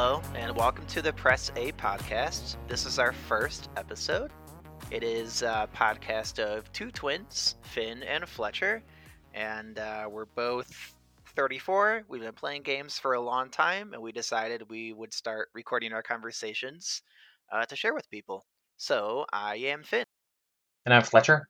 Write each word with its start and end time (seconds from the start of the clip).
Hello, 0.00 0.22
and 0.36 0.54
welcome 0.54 0.86
to 0.86 1.02
the 1.02 1.12
Press 1.12 1.50
A 1.56 1.72
podcast. 1.72 2.54
This 2.68 2.86
is 2.86 3.00
our 3.00 3.10
first 3.10 3.68
episode. 3.76 4.30
It 4.92 5.02
is 5.02 5.42
a 5.42 5.68
podcast 5.74 6.38
of 6.38 6.70
two 6.70 6.92
twins, 6.92 7.56
Finn 7.62 8.04
and 8.04 8.28
Fletcher, 8.28 8.84
and 9.34 9.80
uh, 9.80 10.06
we're 10.08 10.26
both 10.26 10.94
34. 11.34 12.04
We've 12.06 12.20
been 12.20 12.32
playing 12.32 12.62
games 12.62 12.96
for 12.96 13.14
a 13.14 13.20
long 13.20 13.50
time, 13.50 13.92
and 13.92 14.00
we 14.00 14.12
decided 14.12 14.70
we 14.70 14.92
would 14.92 15.12
start 15.12 15.48
recording 15.52 15.92
our 15.92 16.04
conversations 16.04 17.02
uh, 17.50 17.66
to 17.66 17.74
share 17.74 17.92
with 17.92 18.08
people. 18.08 18.46
So 18.76 19.26
I 19.32 19.56
am 19.56 19.82
Finn. 19.82 20.04
And 20.86 20.94
I'm 20.94 21.02
Fletcher. 21.02 21.48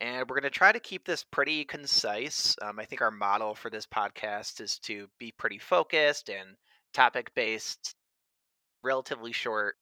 And 0.00 0.28
we're 0.28 0.34
going 0.34 0.42
to 0.42 0.50
try 0.50 0.72
to 0.72 0.80
keep 0.80 1.04
this 1.04 1.22
pretty 1.22 1.64
concise. 1.64 2.56
Um, 2.60 2.80
I 2.80 2.84
think 2.84 3.02
our 3.02 3.12
model 3.12 3.54
for 3.54 3.70
this 3.70 3.86
podcast 3.86 4.60
is 4.60 4.80
to 4.80 5.06
be 5.20 5.32
pretty 5.38 5.58
focused 5.58 6.28
and 6.28 6.56
topic 6.96 7.30
based, 7.34 7.94
relatively 8.82 9.30
short. 9.30 9.76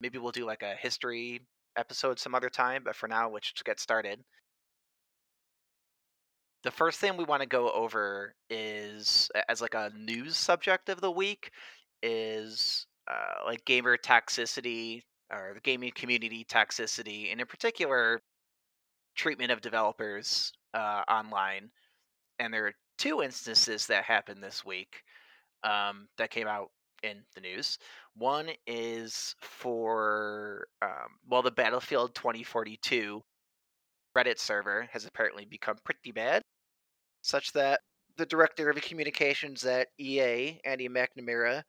Maybe 0.00 0.18
we'll 0.18 0.30
do 0.30 0.44
like 0.44 0.62
a 0.62 0.74
history 0.74 1.40
episode 1.76 2.18
some 2.18 2.34
other 2.34 2.50
time, 2.50 2.82
but 2.84 2.94
for 2.94 3.08
now, 3.08 3.30
let's 3.30 3.50
just 3.50 3.64
get 3.64 3.80
started. 3.80 4.20
The 6.64 6.70
first 6.70 7.00
thing 7.00 7.16
we 7.16 7.24
want 7.24 7.40
to 7.40 7.48
go 7.48 7.70
over 7.70 8.34
is, 8.50 9.30
as 9.48 9.62
like 9.62 9.74
a 9.74 9.90
news 9.96 10.36
subject 10.36 10.90
of 10.90 11.00
the 11.00 11.10
week, 11.10 11.50
is 12.02 12.86
uh, 13.10 13.46
like 13.46 13.64
gamer 13.64 13.96
toxicity 13.96 15.02
or 15.32 15.52
the 15.54 15.60
gaming 15.60 15.92
community 15.94 16.44
toxicity, 16.44 17.30
and 17.32 17.40
in 17.40 17.46
particular, 17.46 18.20
treatment 19.16 19.50
of 19.50 19.62
developers 19.62 20.52
uh, 20.74 21.02
online. 21.08 21.70
And 22.38 22.52
there 22.52 22.66
are 22.66 22.72
two 22.98 23.22
instances 23.22 23.86
that 23.86 24.04
happened 24.04 24.42
this 24.42 24.64
week 24.64 25.02
um, 25.64 26.08
that 26.18 26.30
came 26.30 26.46
out 26.46 26.70
in 27.02 27.22
the 27.34 27.40
news. 27.40 27.78
One 28.16 28.50
is 28.66 29.34
for, 29.40 30.66
um, 30.82 31.18
well, 31.28 31.42
the 31.42 31.50
Battlefield 31.50 32.14
2042 32.14 33.22
Reddit 34.16 34.38
server 34.38 34.88
has 34.92 35.06
apparently 35.06 35.44
become 35.44 35.76
pretty 35.84 36.12
bad, 36.12 36.42
such 37.22 37.52
that 37.52 37.80
the 38.16 38.26
director 38.26 38.68
of 38.68 38.80
communications 38.82 39.64
at 39.64 39.88
EA, 39.98 40.60
Andy 40.64 40.88
McNamara, 40.88 41.62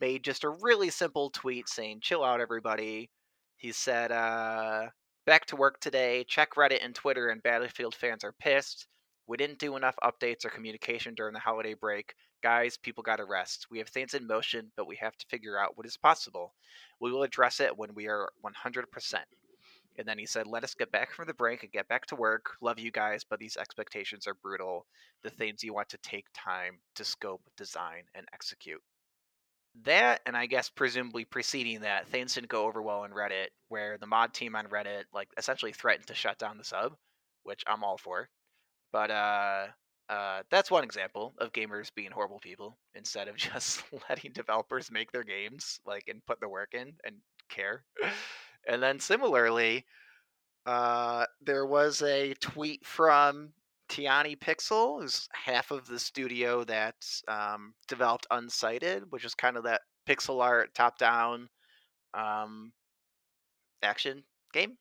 made 0.00 0.24
just 0.24 0.42
a 0.42 0.50
really 0.50 0.90
simple 0.90 1.30
tweet 1.30 1.68
saying, 1.68 2.00
chill 2.02 2.24
out, 2.24 2.40
everybody. 2.40 3.08
He 3.56 3.70
said, 3.70 4.10
uh, 4.10 4.88
back 5.26 5.46
to 5.46 5.56
work 5.56 5.78
today. 5.78 6.24
Check 6.26 6.54
Reddit 6.56 6.84
and 6.84 6.92
Twitter, 6.92 7.28
and 7.28 7.42
Battlefield 7.42 7.94
fans 7.94 8.24
are 8.24 8.34
pissed. 8.40 8.88
We 9.26 9.36
didn't 9.36 9.58
do 9.58 9.76
enough 9.76 9.94
updates 10.02 10.44
or 10.44 10.50
communication 10.50 11.14
during 11.14 11.32
the 11.32 11.40
holiday 11.40 11.74
break. 11.74 12.14
Guys, 12.42 12.76
people 12.76 13.02
got 13.02 13.16
to 13.16 13.24
rest. 13.24 13.66
We 13.70 13.78
have 13.78 13.88
things 13.88 14.14
in 14.14 14.26
motion, 14.26 14.72
but 14.76 14.88
we 14.88 14.96
have 14.96 15.16
to 15.16 15.26
figure 15.30 15.58
out 15.58 15.76
what 15.76 15.86
is 15.86 15.96
possible. 15.96 16.54
We 17.00 17.12
will 17.12 17.22
address 17.22 17.60
it 17.60 17.76
when 17.76 17.94
we 17.94 18.08
are 18.08 18.30
100%. 18.44 18.84
And 19.98 20.08
then 20.08 20.18
he 20.18 20.26
said, 20.26 20.46
Let 20.46 20.64
us 20.64 20.74
get 20.74 20.90
back 20.90 21.12
from 21.12 21.26
the 21.26 21.34
break 21.34 21.62
and 21.62 21.72
get 21.72 21.88
back 21.88 22.06
to 22.06 22.16
work. 22.16 22.56
Love 22.60 22.78
you 22.78 22.90
guys, 22.90 23.24
but 23.24 23.38
these 23.38 23.56
expectations 23.56 24.26
are 24.26 24.34
brutal. 24.34 24.86
The 25.22 25.30
things 25.30 25.62
you 25.62 25.74
want 25.74 25.90
to 25.90 25.98
take 25.98 26.26
time 26.34 26.78
to 26.94 27.04
scope, 27.04 27.42
design, 27.56 28.04
and 28.14 28.26
execute. 28.32 28.82
That, 29.84 30.20
and 30.26 30.36
I 30.36 30.46
guess 30.46 30.68
presumably 30.68 31.24
preceding 31.24 31.80
that, 31.80 32.08
things 32.08 32.34
didn't 32.34 32.48
go 32.48 32.66
over 32.66 32.82
well 32.82 33.04
in 33.04 33.12
Reddit, 33.12 33.48
where 33.68 33.96
the 33.98 34.06
mod 34.06 34.34
team 34.34 34.54
on 34.56 34.66
Reddit 34.66 35.04
like 35.14 35.28
essentially 35.38 35.72
threatened 35.72 36.06
to 36.08 36.14
shut 36.14 36.38
down 36.38 36.58
the 36.58 36.64
sub, 36.64 36.94
which 37.42 37.62
I'm 37.66 37.84
all 37.84 37.98
for. 37.98 38.28
But 38.92 39.10
uh, 39.10 39.66
uh, 40.08 40.42
that's 40.50 40.70
one 40.70 40.84
example 40.84 41.34
of 41.38 41.52
gamers 41.52 41.92
being 41.94 42.10
horrible 42.10 42.40
people 42.40 42.76
instead 42.94 43.28
of 43.28 43.36
just 43.50 43.82
letting 44.08 44.32
developers 44.32 44.90
make 44.90 45.10
their 45.12 45.24
games, 45.24 45.80
like 45.86 46.04
and 46.08 46.24
put 46.26 46.40
the 46.40 46.48
work 46.48 46.74
in 46.74 46.92
and 47.04 47.16
care. 47.48 47.84
and 48.68 48.82
then 48.82 49.00
similarly, 49.00 49.84
uh, 50.66 51.24
there 51.40 51.66
was 51.66 52.02
a 52.02 52.34
tweet 52.34 52.84
from 52.84 53.50
Tiani 53.88 54.38
Pixel, 54.38 55.00
who's 55.00 55.28
half 55.32 55.70
of 55.70 55.86
the 55.86 55.98
studio 55.98 56.64
that 56.64 56.94
um, 57.28 57.74
developed 57.88 58.26
Unsighted, 58.30 59.02
which 59.10 59.24
is 59.24 59.34
kind 59.34 59.56
of 59.56 59.64
that 59.64 59.82
pixel 60.08 60.42
art, 60.42 60.74
top 60.74 60.98
down 60.98 61.48
um, 62.14 62.72
action 63.82 64.22
game, 64.52 64.76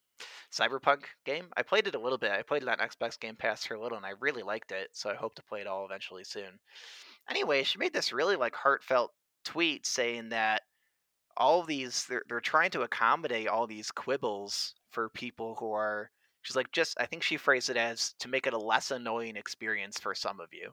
cyberpunk 0.52 1.04
game. 1.26 1.48
I 1.56 1.64
played 1.64 1.88
it 1.88 1.96
a 1.96 2.00
little 2.00 2.18
bit. 2.18 2.32
I 2.32 2.42
played 2.42 2.64
it 2.64 2.70
on 2.70 2.78
Xbox 2.78 3.20
Game 3.20 3.36
Pass 3.36 3.66
for 3.66 3.76
a 3.76 3.82
little, 3.82 3.98
and 3.98 4.06
I 4.06 4.14
really 4.20 4.44
liked 4.44 4.72
it. 4.72 4.90
So 4.94 5.10
I 5.10 5.16
hope 5.16 5.36
to 5.36 5.44
play 5.44 5.62
it 5.62 5.68
all 5.68 5.86
eventually 5.86 6.24
soon. 6.24 6.60
Anyway, 7.30 7.64
she 7.64 7.78
made 7.78 7.94
this 7.94 8.14
really 8.14 8.36
like 8.36 8.56
heartfelt 8.56 9.12
tweet 9.46 9.86
saying 9.86 10.30
that 10.30 10.62
all 11.38 11.64
these 11.64 12.06
they're, 12.06 12.24
they're 12.28 12.40
trying 12.40 12.72
to 12.72 12.82
accommodate 12.82 13.48
all 13.48 13.66
these 13.68 13.92
quibbles 13.92 14.76
for 14.92 15.10
people 15.10 15.56
who 15.56 15.72
are 15.72 16.12
She's 16.42 16.56
like, 16.56 16.72
just 16.72 17.00
I 17.00 17.06
think 17.06 17.24
she 17.24 17.38
phrased 17.38 17.70
it 17.70 17.78
as 17.78 18.14
to 18.20 18.28
make 18.28 18.48
it 18.48 18.54
a 18.54 18.58
less 18.58 18.92
annoying 18.92 19.36
experience 19.36 20.00
for 20.00 20.16
some 20.16 20.40
of 20.40 20.50
you. 20.52 20.72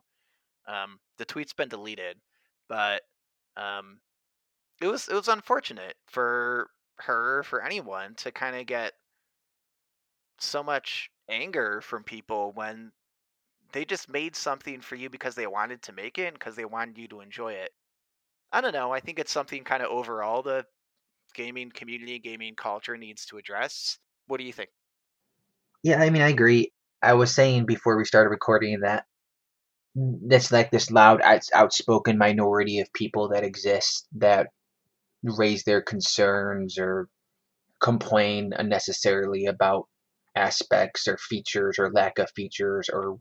Um, 0.66 0.98
the 1.18 1.24
tweet's 1.24 1.52
been 1.52 1.68
deleted, 1.68 2.18
but 2.68 3.02
um, 3.56 4.00
it 4.80 4.86
was 4.86 5.08
it 5.08 5.14
was 5.14 5.28
unfortunate 5.28 5.94
for 6.06 6.70
her 6.96 7.42
for 7.44 7.62
anyone 7.62 8.14
to 8.16 8.32
kind 8.32 8.56
of 8.56 8.66
get 8.66 8.94
so 10.42 10.62
much 10.62 11.10
anger 11.28 11.80
from 11.80 12.04
people 12.04 12.52
when 12.52 12.92
they 13.72 13.84
just 13.84 14.08
made 14.08 14.34
something 14.34 14.80
for 14.80 14.94
you 14.96 15.10
because 15.10 15.34
they 15.34 15.46
wanted 15.46 15.82
to 15.82 15.92
make 15.92 16.18
it 16.18 16.28
and 16.28 16.38
because 16.38 16.56
they 16.56 16.64
wanted 16.64 16.98
you 16.98 17.08
to 17.08 17.20
enjoy 17.20 17.52
it. 17.52 17.70
I 18.52 18.60
don't 18.60 18.72
know. 18.72 18.92
I 18.92 19.00
think 19.00 19.18
it's 19.18 19.32
something 19.32 19.62
kind 19.64 19.82
of 19.82 19.90
overall 19.90 20.42
the 20.42 20.64
gaming 21.34 21.70
community, 21.70 22.18
gaming 22.18 22.54
culture 22.54 22.96
needs 22.96 23.26
to 23.26 23.38
address. 23.38 23.98
What 24.26 24.38
do 24.38 24.44
you 24.44 24.52
think? 24.52 24.70
Yeah, 25.82 26.00
I 26.00 26.10
mean, 26.10 26.22
I 26.22 26.30
agree. 26.30 26.72
I 27.02 27.14
was 27.14 27.34
saying 27.34 27.66
before 27.66 27.96
we 27.96 28.04
started 28.04 28.30
recording 28.30 28.80
that 28.80 29.04
that's 29.94 30.50
like 30.52 30.70
this 30.70 30.90
loud, 30.90 31.20
outspoken 31.54 32.18
minority 32.18 32.80
of 32.80 32.92
people 32.92 33.28
that 33.28 33.44
exist 33.44 34.06
that 34.16 34.48
raise 35.22 35.64
their 35.64 35.82
concerns 35.82 36.78
or 36.78 37.08
complain 37.80 38.52
unnecessarily 38.56 39.46
about 39.46 39.88
aspects 40.38 41.08
or 41.08 41.18
features 41.18 41.78
or 41.78 41.90
lack 41.90 42.18
of 42.18 42.30
features 42.30 42.88
or 42.88 43.16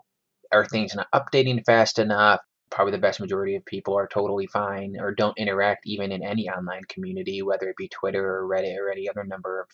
are 0.52 0.66
things 0.66 0.96
not 0.96 1.08
updating 1.14 1.66
fast 1.66 2.00
enough. 2.00 2.40
Probably 2.70 2.92
the 2.92 2.98
vast 2.98 3.20
majority 3.20 3.56
of 3.56 3.66
people 3.66 3.98
are 3.98 4.08
totally 4.08 4.48
fine 4.48 4.96
or 5.00 5.14
don't 5.14 5.38
interact 5.38 5.86
even 5.86 6.12
in 6.12 6.22
any 6.22 6.50
online 6.50 6.84
community, 6.90 7.42
whether 7.42 7.70
it 7.70 7.78
be 7.78 7.88
Twitter 7.90 8.24
or 8.24 8.48
Reddit 8.48 8.78
or 8.78 8.92
any 8.92 9.10
other 9.10 9.24
number 9.24 9.62
of 9.62 9.68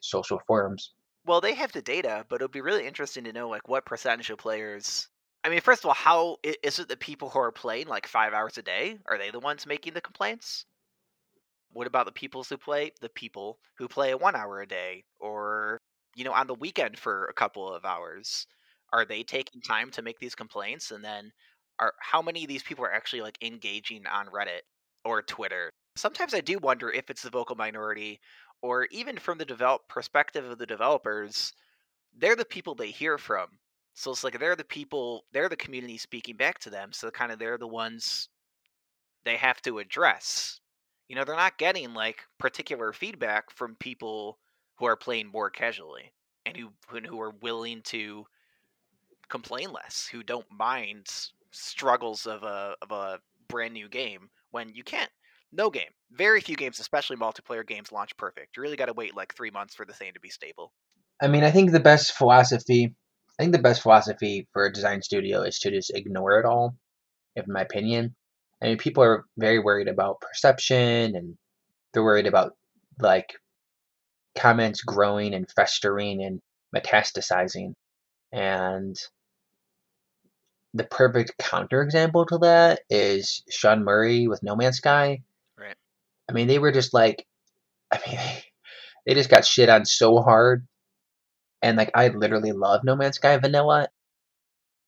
social 0.00 0.40
forums. 0.46 0.92
Well, 1.26 1.40
they 1.40 1.54
have 1.54 1.72
the 1.72 1.82
data, 1.82 2.26
but 2.28 2.36
it'll 2.36 2.48
be 2.48 2.60
really 2.60 2.86
interesting 2.86 3.24
to 3.24 3.32
know 3.32 3.48
like 3.48 3.66
what 3.66 3.86
percentage 3.86 4.30
of 4.30 4.38
players. 4.38 5.08
I 5.42 5.48
mean, 5.48 5.60
first 5.60 5.82
of 5.82 5.88
all, 5.88 5.94
how 5.94 6.36
is 6.62 6.78
it 6.78 6.88
the 6.88 6.96
people 6.96 7.30
who 7.30 7.38
are 7.38 7.52
playing 7.52 7.86
like 7.86 8.06
five 8.06 8.32
hours 8.32 8.58
a 8.58 8.62
day? 8.62 8.98
Are 9.06 9.18
they 9.18 9.30
the 9.30 9.40
ones 9.40 9.66
making 9.66 9.94
the 9.94 10.00
complaints? 10.00 10.66
What 11.72 11.86
about 11.86 12.06
the 12.06 12.12
people 12.12 12.44
who 12.44 12.56
play 12.56 12.92
the 13.00 13.08
people 13.08 13.58
who 13.78 13.88
play 13.88 14.14
one 14.14 14.36
hour 14.36 14.60
a 14.60 14.66
day, 14.66 15.04
or 15.18 15.80
you 16.16 16.24
know, 16.24 16.32
on 16.32 16.46
the 16.46 16.54
weekend 16.54 16.98
for 16.98 17.26
a 17.26 17.34
couple 17.34 17.72
of 17.72 17.84
hours? 17.84 18.46
Are 18.92 19.04
they 19.04 19.22
taking 19.22 19.60
time 19.60 19.90
to 19.92 20.02
make 20.02 20.18
these 20.18 20.34
complaints? 20.34 20.90
And 20.90 21.04
then, 21.04 21.32
are 21.80 21.94
how 22.00 22.22
many 22.22 22.44
of 22.44 22.48
these 22.48 22.62
people 22.62 22.84
are 22.84 22.92
actually 22.92 23.22
like 23.22 23.38
engaging 23.42 24.06
on 24.06 24.26
Reddit 24.26 24.62
or 25.04 25.22
Twitter? 25.22 25.70
Sometimes 25.96 26.34
I 26.34 26.40
do 26.40 26.58
wonder 26.58 26.90
if 26.90 27.10
it's 27.10 27.22
the 27.22 27.30
vocal 27.30 27.56
minority 27.56 28.20
or 28.62 28.86
even 28.90 29.18
from 29.18 29.38
the 29.38 29.44
develop 29.44 29.82
perspective 29.88 30.44
of 30.44 30.58
the 30.58 30.66
developers, 30.66 31.52
they're 32.16 32.34
the 32.34 32.46
people 32.46 32.74
they 32.74 32.90
hear 32.90 33.18
from. 33.18 33.48
So 33.94 34.10
it's 34.10 34.24
like 34.24 34.38
they're 34.38 34.56
the 34.56 34.64
people, 34.64 35.24
they're 35.32 35.50
the 35.50 35.56
community 35.56 35.98
speaking 35.98 36.36
back 36.36 36.58
to 36.60 36.70
them. 36.70 36.92
So 36.92 37.10
kind 37.10 37.30
of 37.30 37.38
they're 37.38 37.58
the 37.58 37.68
ones 37.68 38.30
they 39.24 39.36
have 39.36 39.60
to 39.62 39.78
address. 39.80 40.60
You 41.08 41.16
know, 41.16 41.24
they're 41.24 41.36
not 41.36 41.58
getting 41.58 41.92
like 41.92 42.22
particular 42.38 42.92
feedback 42.92 43.50
from 43.50 43.76
people 43.76 44.38
who 44.76 44.86
are 44.86 44.96
playing 44.96 45.28
more 45.28 45.50
casually 45.50 46.12
and 46.46 46.56
who 46.56 46.70
who 47.06 47.20
are 47.20 47.34
willing 47.42 47.82
to 47.82 48.24
complain 49.28 49.72
less, 49.72 50.08
who 50.10 50.22
don't 50.22 50.46
mind 50.50 51.06
struggles 51.50 52.26
of 52.26 52.42
a 52.42 52.76
of 52.82 52.90
a 52.90 53.20
brand 53.48 53.74
new 53.74 53.88
game 53.88 54.30
when 54.50 54.74
you 54.74 54.82
can't 54.82 55.10
no 55.52 55.70
game. 55.70 55.90
Very 56.10 56.40
few 56.40 56.56
games, 56.56 56.80
especially 56.80 57.16
multiplayer 57.16 57.66
games, 57.66 57.92
launch 57.92 58.16
perfect. 58.16 58.56
You 58.56 58.62
really 58.62 58.76
got 58.76 58.86
to 58.86 58.92
wait 58.92 59.16
like 59.16 59.34
three 59.34 59.50
months 59.50 59.74
for 59.74 59.84
the 59.84 59.92
thing 59.92 60.12
to 60.14 60.20
be 60.20 60.30
stable. 60.30 60.72
I 61.22 61.28
mean, 61.28 61.44
I 61.44 61.50
think 61.50 61.70
the 61.70 61.80
best 61.80 62.12
philosophy, 62.12 62.94
I 63.38 63.42
think 63.42 63.52
the 63.52 63.62
best 63.62 63.82
philosophy 63.82 64.48
for 64.52 64.66
a 64.66 64.72
design 64.72 65.02
studio 65.02 65.42
is 65.42 65.58
to 65.60 65.70
just 65.70 65.92
ignore 65.94 66.38
it 66.40 66.44
all, 66.44 66.76
in 67.36 67.44
my 67.46 67.62
opinion. 67.62 68.14
I 68.60 68.66
mean, 68.66 68.78
people 68.78 69.02
are 69.02 69.24
very 69.36 69.58
worried 69.58 69.88
about 69.88 70.20
perception 70.20 71.14
and 71.14 71.36
they're 71.92 72.04
worried 72.04 72.26
about 72.26 72.52
like 72.98 73.34
comments 74.36 74.82
growing 74.82 75.34
and 75.34 75.50
festering 75.50 76.22
and 76.22 76.40
metastasizing. 76.74 77.74
And 78.32 78.96
the 80.72 80.84
perfect 80.84 81.32
counterexample 81.40 82.26
to 82.28 82.38
that 82.38 82.80
is 82.90 83.42
Sean 83.48 83.84
Murray 83.84 84.26
with 84.26 84.42
No 84.42 84.56
Man's 84.56 84.78
Sky. 84.78 85.22
Right. 85.58 85.76
I 86.28 86.32
mean, 86.32 86.48
they 86.48 86.58
were 86.58 86.72
just 86.72 86.92
like, 86.92 87.24
I 87.92 88.00
mean, 88.06 88.18
they 89.06 89.14
just 89.14 89.30
got 89.30 89.44
shit 89.44 89.68
on 89.68 89.84
so 89.84 90.20
hard. 90.20 90.66
And 91.62 91.76
like, 91.76 91.92
I 91.94 92.08
literally 92.08 92.52
love 92.52 92.82
No 92.84 92.96
Man's 92.96 93.16
Sky 93.16 93.36
Vanilla. 93.38 93.88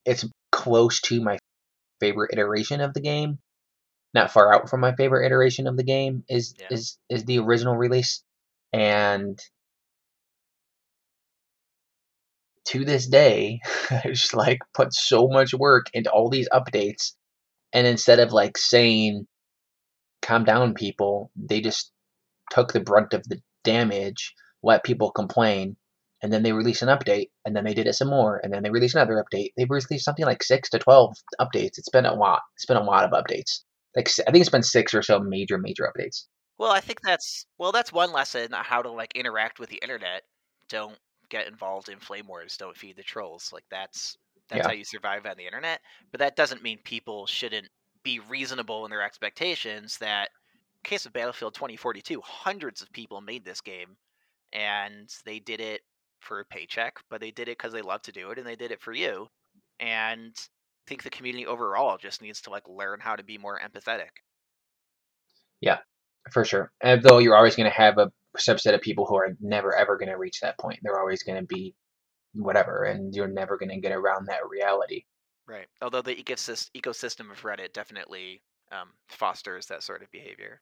It's 0.05 0.25
close 0.53 1.01
to 1.03 1.21
my 1.23 1.39
favorite 2.01 2.31
iteration 2.33 2.81
of 2.81 2.95
the 2.95 3.01
game. 3.01 3.39
Not 4.15 4.31
far 4.31 4.53
out 4.53 4.71
from 4.71 4.81
my 4.81 4.95
favorite 4.95 5.27
iteration 5.27 5.67
of 5.67 5.77
the 5.77 5.85
game 5.85 6.25
is 6.29 6.55
Yeah. 6.59 6.69
is 6.71 6.99
is 7.11 7.25
the 7.25 7.39
original 7.39 7.77
release. 7.77 8.23
And 8.73 9.39
to 12.67 12.85
this 12.85 13.07
day, 13.07 13.61
I 13.91 14.03
just 14.07 14.35
like 14.35 14.61
put 14.75 14.93
so 14.93 15.29
much 15.29 15.55
work 15.55 15.87
into 15.95 16.11
all 16.11 16.29
these 16.29 16.49
updates, 16.51 17.13
and 17.73 17.87
instead 17.87 18.21
of 18.21 18.33
like 18.33 18.59
saying, 18.59 19.27
"Calm 20.23 20.45
down, 20.45 20.75
people," 20.75 21.31
they 21.37 21.61
just 21.61 21.93
took 22.51 22.73
the 22.73 22.81
brunt 22.81 23.15
of 23.15 23.25
the 23.25 23.41
damage, 23.65 24.35
let 24.63 24.85
people 24.85 25.11
complain, 25.13 25.77
and 26.23 26.33
then 26.33 26.43
they 26.43 26.53
release 26.53 26.83
an 26.83 26.89
update, 26.89 27.31
and 27.45 27.57
then 27.57 27.65
they 27.65 27.75
did 27.75 27.87
it 27.87 27.95
some 27.95 28.09
more, 28.11 28.39
and 28.43 28.53
then 28.53 28.63
they 28.63 28.71
release 28.71 28.95
another 28.95 29.23
update. 29.25 29.53
They've 29.57 29.71
released 29.71 30.05
something 30.05 30.27
like 30.27 30.43
six 30.43 30.71
to 30.71 30.79
twelve 30.79 31.17
updates. 31.41 31.79
It's 31.79 31.91
been 31.91 32.07
a 32.07 32.15
lot. 32.15 32.43
It's 32.57 32.67
been 32.67 32.77
a 32.77 32.85
lot 32.85 33.05
of 33.05 33.13
updates. 33.13 33.63
Like 33.97 34.09
I 34.27 34.31
think 34.33 34.43
it's 34.43 34.51
been 34.51 34.63
six 34.63 34.95
or 34.95 35.03
so 35.03 35.21
major 35.21 35.59
major 35.59 35.91
updates. 35.91 36.25
Well, 36.59 36.71
I 36.73 36.81
think 36.81 37.01
that's 37.03 37.47
well, 37.59 37.73
that's 37.73 37.93
one 37.93 38.13
lesson 38.13 38.55
on 38.55 38.65
how 38.65 38.83
to 38.83 38.91
like 38.91 39.15
interact 39.15 39.59
with 39.59 39.69
the 39.71 39.79
internet. 39.83 40.23
Don't 40.69 40.99
get 41.29 41.47
involved 41.47 41.89
in 41.89 42.01
flame 42.01 42.27
wars. 42.27 42.57
Don't 42.57 42.77
feed 42.77 42.97
the 42.97 43.03
trolls. 43.03 43.53
Like 43.53 43.65
that's 43.71 44.17
that's 44.49 44.65
Yeah. 44.65 44.67
how 44.67 44.73
you 44.73 44.85
survive 44.85 45.27
on 45.27 45.37
the 45.37 45.47
internet. 45.47 45.81
But 46.13 46.19
that 46.21 46.37
doesn't 46.37 46.63
mean 46.63 46.79
people 46.85 47.27
shouldn't 47.27 47.69
be 48.03 48.21
reasonable 48.21 48.85
in 48.85 48.91
their 48.91 49.03
expectations. 49.03 49.99
That 49.99 50.31
case 50.85 51.07
of 51.07 51.13
Battlefield 51.13 51.55
2042, 51.55 52.21
hundreds 52.23 52.83
of 52.83 52.93
people 52.93 53.21
made 53.21 53.45
this 53.45 53.61
game, 53.61 53.97
and 54.53 55.11
they 55.27 55.41
did 55.41 55.61
it 55.61 55.83
for 56.23 56.41
a 56.41 56.47
paycheck, 56.47 56.99
but 57.11 57.21
they 57.23 57.31
did 57.33 57.49
it 57.49 57.59
because 57.59 57.73
they 57.75 57.83
love 57.83 58.03
to 58.03 58.13
do 58.13 58.31
it, 58.33 58.39
and 58.39 58.47
they 58.47 58.57
did 58.57 58.73
it 58.73 58.83
for 58.83 58.93
you. 58.95 59.29
And 59.81 60.35
I 60.39 60.85
think 60.89 61.03
the 61.05 61.11
community 61.11 61.47
overall 61.47 61.99
just 61.99 62.23
needs 62.23 62.43
to 62.43 62.51
like 62.51 62.69
learn 62.69 63.01
how 63.01 63.17
to 63.17 63.25
be 63.25 63.39
more 63.39 63.61
empathetic. 63.61 64.11
For 66.31 66.45
sure. 66.45 66.73
And 66.83 67.03
though 67.03 67.19
you're 67.19 67.37
always 67.37 67.57
going 67.57 67.71
to 67.71 67.77
have 67.77 67.99
a 67.99 68.11
subset 68.37 68.75
of 68.75 68.81
people 68.81 69.07
who 69.07 69.17
are 69.17 69.37
never 69.41 69.75
ever 69.75 69.97
going 69.97 70.09
to 70.09 70.19
reach 70.19 70.41
that 70.41 70.59
point. 70.59 70.79
They're 70.83 71.01
always 71.01 71.23
going 71.23 71.41
to 71.41 71.47
be 71.47 71.75
whatever, 72.35 72.85
and 72.85 73.15
you're 73.15 73.29
never 73.29 73.57
going 73.57 73.71
to 73.71 73.81
get 73.81 73.93
around 73.93 74.27
that 74.27 74.49
reality. 74.49 75.05
Right. 75.47 75.67
Although 75.81 76.03
the 76.03 76.15
ecosystem 76.15 76.71
ecosystem 76.77 77.31
of 77.31 77.43
Reddit 77.43 77.73
definitely 77.73 78.43
um, 78.73 78.91
fosters 79.09 79.67
that 79.67 79.83
sort 79.83 80.03
of 80.03 80.11
behavior. 80.11 80.61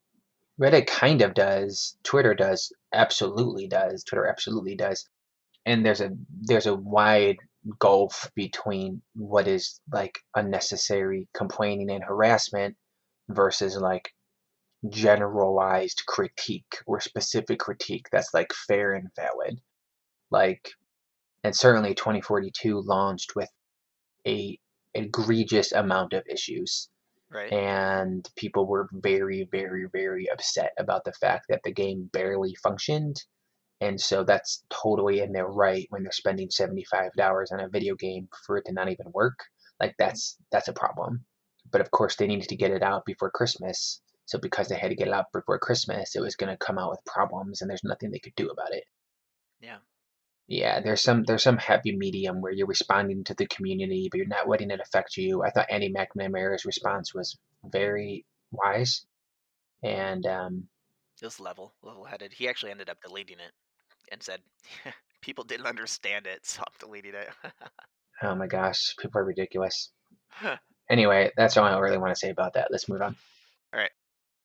Reddit 0.60 0.86
kind 0.86 1.22
of 1.22 1.34
does. 1.34 1.96
Twitter 2.04 2.34
does. 2.34 2.72
Absolutely 2.92 3.66
does. 3.66 4.04
Twitter 4.04 4.26
absolutely 4.26 4.76
does. 4.76 5.08
And 5.66 5.84
there's 5.84 6.00
a 6.00 6.10
there's 6.42 6.66
a 6.66 6.76
wide 6.76 7.38
gulf 7.78 8.30
between 8.34 9.00
what 9.14 9.48
is 9.48 9.80
like 9.90 10.18
unnecessary 10.36 11.28
complaining 11.34 11.90
and 11.90 12.04
harassment 12.04 12.76
versus 13.30 13.76
like 13.78 14.10
generalized 14.90 16.02
critique 16.06 16.78
or 16.86 17.00
specific 17.00 17.58
critique 17.58 18.06
that's 18.12 18.34
like 18.34 18.52
fair 18.52 18.92
and 18.92 19.08
valid. 19.16 19.60
Like 20.30 20.70
and 21.42 21.54
certainly 21.54 21.94
2042 21.94 22.80
launched 22.80 23.34
with 23.36 23.50
a 24.26 24.58
egregious 24.94 25.72
amount 25.72 26.12
of 26.12 26.26
issues. 26.28 26.88
Right. 27.30 27.52
and 27.52 28.28
people 28.36 28.64
were 28.66 28.88
very 28.92 29.48
very 29.50 29.86
very 29.92 30.30
upset 30.30 30.72
about 30.78 31.04
the 31.04 31.12
fact 31.14 31.46
that 31.48 31.62
the 31.64 31.72
game 31.72 32.08
barely 32.12 32.54
functioned. 32.62 33.16
And 33.80 34.00
so 34.00 34.22
that's 34.22 34.62
totally 34.70 35.20
in 35.20 35.32
their 35.32 35.48
right 35.48 35.86
when 35.90 36.04
they're 36.04 36.12
spending 36.12 36.48
$75 36.48 37.10
on 37.52 37.60
a 37.60 37.68
video 37.68 37.96
game 37.96 38.28
for 38.46 38.56
it 38.56 38.66
to 38.66 38.72
not 38.72 38.88
even 38.88 39.10
work. 39.12 39.40
Like 39.80 39.96
that's 39.98 40.36
that's 40.52 40.68
a 40.68 40.72
problem. 40.72 41.24
But 41.72 41.80
of 41.80 41.90
course 41.90 42.14
they 42.16 42.28
needed 42.28 42.48
to 42.50 42.56
get 42.56 42.70
it 42.70 42.82
out 42.82 43.04
before 43.04 43.30
christmas 43.30 44.00
so 44.26 44.38
because 44.38 44.68
they 44.68 44.76
had 44.76 44.88
to 44.90 44.96
get 44.96 45.08
it 45.08 45.14
out 45.14 45.32
before 45.32 45.58
christmas 45.58 46.16
it 46.16 46.20
was 46.20 46.36
going 46.36 46.50
to 46.50 46.56
come 46.66 46.78
out 46.78 46.90
with 46.90 47.04
problems 47.04 47.60
and 47.60 47.70
there's 47.70 47.84
nothing 47.84 48.10
they 48.10 48.18
could 48.18 48.34
do 48.36 48.48
about 48.48 48.72
it 48.72 48.84
Yeah. 49.60 49.78
yeah, 50.46 50.80
there's 50.80 51.00
some 51.02 51.24
there's 51.24 51.42
some 51.42 51.56
happy 51.58 51.96
medium 51.96 52.40
where 52.40 52.52
you're 52.52 52.66
responding 52.66 53.24
to 53.24 53.34
the 53.34 53.46
community, 53.46 54.08
but 54.10 54.18
you're 54.18 54.26
not 54.26 54.48
letting 54.48 54.70
it 54.70 54.80
affect 54.80 55.16
you. 55.16 55.42
I 55.42 55.50
thought 55.50 55.70
Andy 55.70 55.92
McNamara's 55.92 56.64
response 56.66 57.14
was 57.14 57.38
very 57.64 58.26
wise, 58.52 59.06
and 59.82 60.26
um, 60.26 60.68
It 61.20 61.24
was 61.24 61.40
level, 61.40 61.74
level 61.82 62.04
headed. 62.04 62.32
He 62.32 62.48
actually 62.48 62.70
ended 62.70 62.88
up 62.88 63.00
deleting 63.02 63.38
it 63.40 63.52
and 64.12 64.22
said 64.22 64.42
people 65.20 65.44
didn't 65.44 65.66
understand 65.66 66.26
it, 66.26 66.46
so 66.46 66.62
I'm 66.62 66.74
deleting 66.78 67.14
it. 67.14 67.28
oh 68.22 68.34
my 68.34 68.46
gosh, 68.46 68.96
people 68.98 69.20
are 69.20 69.24
ridiculous. 69.24 69.90
Anyway, 70.90 71.30
that's 71.36 71.56
all 71.56 71.64
I 71.64 71.78
really 71.78 71.96
want 71.98 72.12
to 72.14 72.18
say 72.18 72.28
about 72.30 72.52
that. 72.54 72.68
Let's 72.70 72.88
move 72.90 73.00
on. 73.00 73.16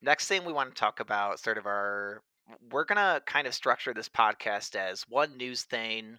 Next 0.02 0.26
thing 0.28 0.44
we 0.44 0.52
want 0.52 0.70
to 0.74 0.80
talk 0.80 1.00
about, 1.00 1.40
sort 1.40 1.58
of 1.58 1.66
our, 1.66 2.22
we're 2.70 2.84
gonna 2.84 3.20
kind 3.26 3.46
of 3.46 3.54
structure 3.54 3.94
this 3.94 4.08
podcast 4.08 4.74
as 4.74 5.04
one 5.08 5.36
news 5.36 5.62
thing. 5.62 6.18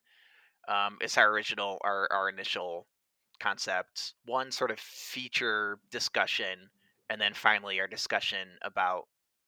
Um, 0.67 0.97
it's 1.01 1.17
our 1.17 1.29
original, 1.31 1.79
our 1.83 2.07
our 2.11 2.29
initial 2.29 2.87
concept. 3.39 4.13
One 4.25 4.51
sort 4.51 4.71
of 4.71 4.79
feature 4.79 5.79
discussion, 5.91 6.69
and 7.09 7.19
then 7.19 7.33
finally 7.33 7.79
our 7.79 7.87
discussion 7.87 8.47
about 8.61 9.07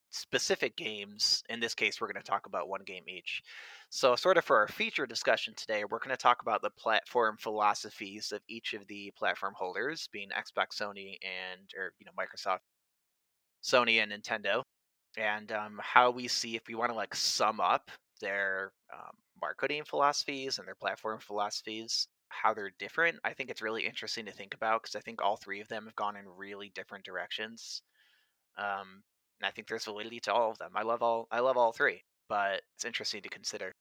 specific 0.10 0.76
games. 0.78 1.44
In 1.50 1.60
this 1.60 1.76
case, 1.76 2.00
we're 2.00 2.08
going 2.12 2.24
to 2.24 2.30
talk 2.30 2.46
about 2.48 2.70
one 2.70 2.84
game 2.86 3.04
each. 3.08 3.42
So, 3.90 4.16
sort 4.16 4.38
of 4.38 4.46
for 4.46 4.58
our 4.58 4.68
feature 4.68 5.06
discussion 5.06 5.54
today, 5.56 5.84
we're 5.84 6.00
going 6.00 6.10
to 6.10 6.18
talk 6.18 6.42
about 6.42 6.62
the 6.62 6.72
platform 6.72 7.38
philosophies 7.40 8.32
of 8.32 8.42
each 8.48 8.74
of 8.74 8.88
the 8.88 9.12
platform 9.18 9.54
holders, 9.56 10.10
being 10.12 10.30
Xbox, 10.30 10.82
Sony, 10.82 11.18
and 11.24 11.70
or 11.78 11.94
you 12.00 12.06
know 12.06 12.12
Microsoft, 12.18 12.60
Sony, 13.64 14.02
and 14.04 14.12
Nintendo, 14.12 14.64
and 15.18 15.52
um, 15.52 15.80
how 15.82 16.12
we 16.12 16.28
see 16.28 16.56
if 16.56 16.64
we 16.68 16.76
want 16.76 16.92
to 16.92 16.96
like 16.96 17.16
sum 17.16 17.60
up 17.60 17.90
their 18.22 18.72
um, 18.94 19.16
marketing 19.42 19.84
philosophies 19.86 20.60
and 20.60 20.68
their 20.68 20.76
platform 20.76 21.20
philosophies, 21.20 22.08
how 22.30 22.54
they're 22.54 22.72
different. 22.80 23.18
I 23.24 23.34
think 23.34 23.50
it's 23.50 23.62
really 23.62 23.86
interesting 23.86 24.26
to 24.26 24.32
think 24.32 24.54
about 24.54 24.84
because 24.84 24.96
I 24.96 25.02
think 25.02 25.22
all 25.22 25.38
three 25.38 25.62
of 25.62 25.68
them 25.68 25.86
have 25.86 25.96
gone 25.96 26.16
in 26.16 26.26
really 26.38 26.72
different 26.76 27.06
directions. 27.06 27.82
Um, 28.58 29.04
and 29.40 29.48
I 29.48 29.52
think 29.52 29.68
there's 29.68 29.86
validity 29.86 30.20
to 30.22 30.34
all 30.34 30.52
of 30.52 30.58
them. 30.58 30.72
I 30.76 30.84
love 30.84 31.02
all 31.02 31.28
I 31.32 31.40
love 31.40 31.58
all 31.58 31.72
three, 31.72 32.02
but 32.30 32.62
it's 32.76 32.86
interesting 32.86 33.22
to 33.24 33.30
consider. 33.30 33.74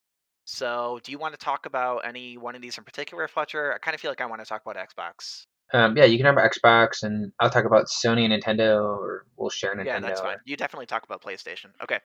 So, 0.45 0.99
do 1.03 1.11
you 1.11 1.17
want 1.17 1.33
to 1.33 1.37
talk 1.39 1.65
about 1.65 1.99
any 2.05 2.37
one 2.37 2.55
of 2.55 2.61
these 2.61 2.77
in 2.77 2.83
particular, 2.83 3.27
Fletcher? 3.27 3.73
I 3.73 3.77
kind 3.77 3.95
of 3.95 4.01
feel 4.01 4.11
like 4.11 4.21
I 4.21 4.25
want 4.25 4.41
to 4.41 4.45
talk 4.47 4.61
about 4.65 4.75
Xbox. 4.75 5.45
Um, 5.71 5.97
yeah, 5.97 6.05
you 6.05 6.17
can 6.17 6.25
have 6.25 6.35
Xbox, 6.35 7.03
and 7.03 7.31
I'll 7.39 7.49
talk 7.49 7.65
about 7.65 7.87
Sony 7.87 8.29
and 8.29 8.33
Nintendo, 8.33 8.83
or 8.83 9.25
we'll 9.37 9.49
share 9.49 9.75
Nintendo. 9.75 9.85
Yeah, 9.85 9.99
that's 9.99 10.21
fine. 10.21 10.37
You 10.45 10.55
definitely 10.55 10.85
talk 10.85 11.03
about 11.03 11.21
PlayStation. 11.21 11.71
Okay. 11.81 11.99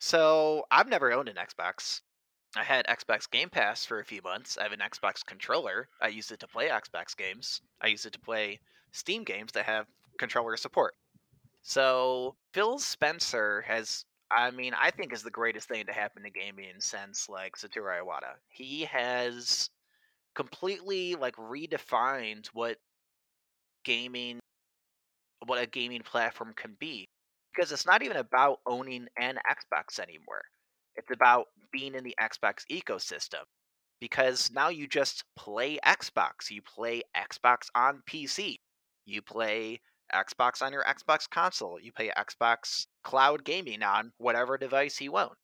So, 0.00 0.64
I've 0.70 0.88
never 0.88 1.12
owned 1.12 1.28
an 1.28 1.36
Xbox. 1.36 2.00
I 2.56 2.64
had 2.64 2.86
Xbox 2.86 3.30
Game 3.30 3.50
Pass 3.50 3.84
for 3.84 4.00
a 4.00 4.04
few 4.04 4.22
months. 4.22 4.58
I 4.58 4.62
have 4.62 4.72
an 4.72 4.80
Xbox 4.80 5.24
controller. 5.24 5.88
I 6.00 6.08
used 6.08 6.32
it 6.32 6.40
to 6.40 6.46
play 6.46 6.68
Xbox 6.68 7.16
games. 7.16 7.60
I 7.80 7.88
used 7.88 8.06
it 8.06 8.12
to 8.14 8.20
play 8.20 8.60
Steam 8.92 9.22
games 9.22 9.52
that 9.52 9.66
have 9.66 9.86
controller 10.18 10.56
support. 10.56 10.94
So, 11.62 12.36
Phil 12.52 12.78
Spencer 12.78 13.62
has 13.62 14.04
I 14.30 14.50
mean, 14.50 14.74
I 14.74 14.90
think 14.90 15.12
is 15.12 15.22
the 15.22 15.30
greatest 15.30 15.68
thing 15.68 15.86
to 15.86 15.92
happen 15.92 16.22
to 16.22 16.30
gaming 16.30 16.74
since 16.80 17.28
like 17.28 17.56
Satoru 17.56 18.02
Iwata. 18.02 18.34
He 18.48 18.84
has 18.84 19.70
completely 20.38 21.16
like 21.16 21.34
redefined 21.34 22.46
what 22.52 22.76
gaming 23.84 24.38
what 25.46 25.60
a 25.60 25.66
gaming 25.66 26.02
platform 26.02 26.52
can 26.56 26.76
be 26.78 27.08
because 27.52 27.72
it's 27.72 27.86
not 27.86 28.04
even 28.04 28.18
about 28.18 28.60
owning 28.64 29.08
an 29.18 29.36
Xbox 29.50 29.98
anymore. 29.98 30.42
It's 30.94 31.10
about 31.12 31.46
being 31.72 31.96
in 31.96 32.04
the 32.04 32.14
Xbox 32.20 32.62
ecosystem 32.70 33.42
because 34.00 34.48
now 34.52 34.68
you 34.68 34.86
just 34.86 35.24
play 35.36 35.80
Xbox. 35.84 36.50
You 36.50 36.62
play 36.62 37.02
Xbox 37.16 37.66
on 37.74 38.02
PC. 38.08 38.58
You 39.06 39.22
play 39.22 39.80
Xbox 40.14 40.62
on 40.62 40.72
your 40.72 40.84
Xbox 40.84 41.28
console. 41.28 41.80
You 41.80 41.90
play 41.90 42.12
Xbox 42.16 42.86
cloud 43.02 43.44
gaming 43.44 43.82
on 43.82 44.12
whatever 44.18 44.56
device 44.56 45.00
you 45.00 45.16
own, 45.16 45.34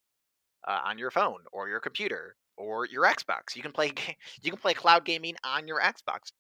uh, 0.69 0.81
on 0.85 0.99
your 0.99 1.11
phone 1.11 1.41
or 1.53 1.69
your 1.69 1.81
computer 1.81 2.37
or 2.57 2.87
your 2.87 3.05
Xbox. 3.05 3.57
You 3.57 3.63
can 3.63 3.73
play 3.73 3.93
you 4.43 4.51
can 4.51 4.61
play 4.61 4.75
cloud 4.75 5.05
gaming 5.05 5.37
on 5.45 5.67
your 5.69 5.81
Xbox. 5.81 6.33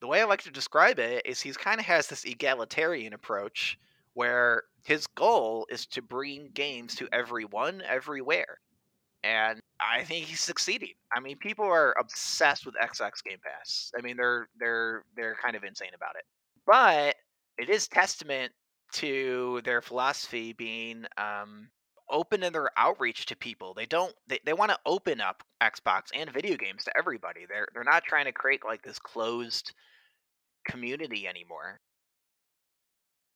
The 0.00 0.06
way 0.06 0.20
I 0.20 0.24
like 0.24 0.42
to 0.42 0.50
describe 0.50 0.98
it 0.98 1.24
is 1.26 1.40
he's 1.40 1.56
kind 1.56 1.80
of 1.80 1.86
has 1.86 2.06
this 2.08 2.24
egalitarian 2.24 3.14
approach 3.14 3.78
where 4.14 4.64
his 4.84 5.06
goal 5.08 5.66
is 5.70 5.86
to 5.86 6.02
bring 6.02 6.50
games 6.54 6.94
to 6.96 7.08
everyone 7.12 7.82
everywhere. 7.88 8.58
and 9.24 9.60
I 9.80 10.04
think 10.04 10.26
he's 10.26 10.40
succeeding. 10.40 10.94
I 11.14 11.20
mean, 11.20 11.36
people 11.38 11.64
are 11.66 11.94
obsessed 11.98 12.64
with 12.66 12.74
Xbox 12.76 13.22
Game 13.24 13.38
Pass. 13.42 13.92
I 13.98 14.02
mean, 14.02 14.16
they're 14.16 14.48
they're 14.58 15.04
they're 15.16 15.36
kind 15.42 15.56
of 15.56 15.64
insane 15.64 15.90
about 15.94 16.16
it. 16.16 16.24
But 16.66 17.16
it 17.58 17.68
is 17.70 17.88
testament 17.88 18.52
to 18.94 19.60
their 19.64 19.80
philosophy 19.82 20.52
being 20.52 21.06
um, 21.18 21.68
open 22.10 22.42
in 22.42 22.52
their 22.52 22.70
outreach 22.76 23.26
to 23.26 23.36
people. 23.36 23.74
They 23.74 23.86
don't 23.86 24.14
they, 24.28 24.38
they 24.44 24.52
want 24.52 24.70
to 24.70 24.78
open 24.86 25.20
up 25.20 25.42
Xbox 25.62 26.04
and 26.14 26.32
video 26.32 26.56
games 26.56 26.84
to 26.84 26.92
everybody. 26.96 27.46
They're 27.48 27.68
they're 27.74 27.84
not 27.84 28.04
trying 28.04 28.26
to 28.26 28.32
create 28.32 28.64
like 28.64 28.82
this 28.82 28.98
closed 28.98 29.72
community 30.68 31.26
anymore. 31.26 31.80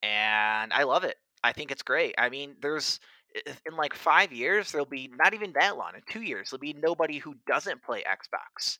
And 0.03 0.73
I 0.73 0.85
love 0.85 1.05
it. 1.05 1.17
I 1.43 1.53
think 1.53 1.71
it's 1.71 1.83
great. 1.83 2.15
I 2.19 2.29
mean, 2.29 2.57
there's 2.61 3.00
in 3.67 3.77
like 3.77 3.95
five 3.95 4.33
years, 4.33 4.73
there'll 4.73 4.87
be 4.87 5.11
not 5.17 5.35
even 5.35 5.53
that 5.53 5.77
long. 5.77 5.93
In 5.95 6.03
two 6.11 6.23
years, 6.23 6.50
there'll 6.50 6.61
be 6.61 6.73
nobody 6.73 7.19
who 7.19 7.35
doesn't 7.47 7.83
play 7.83 8.03
Xbox 8.03 8.79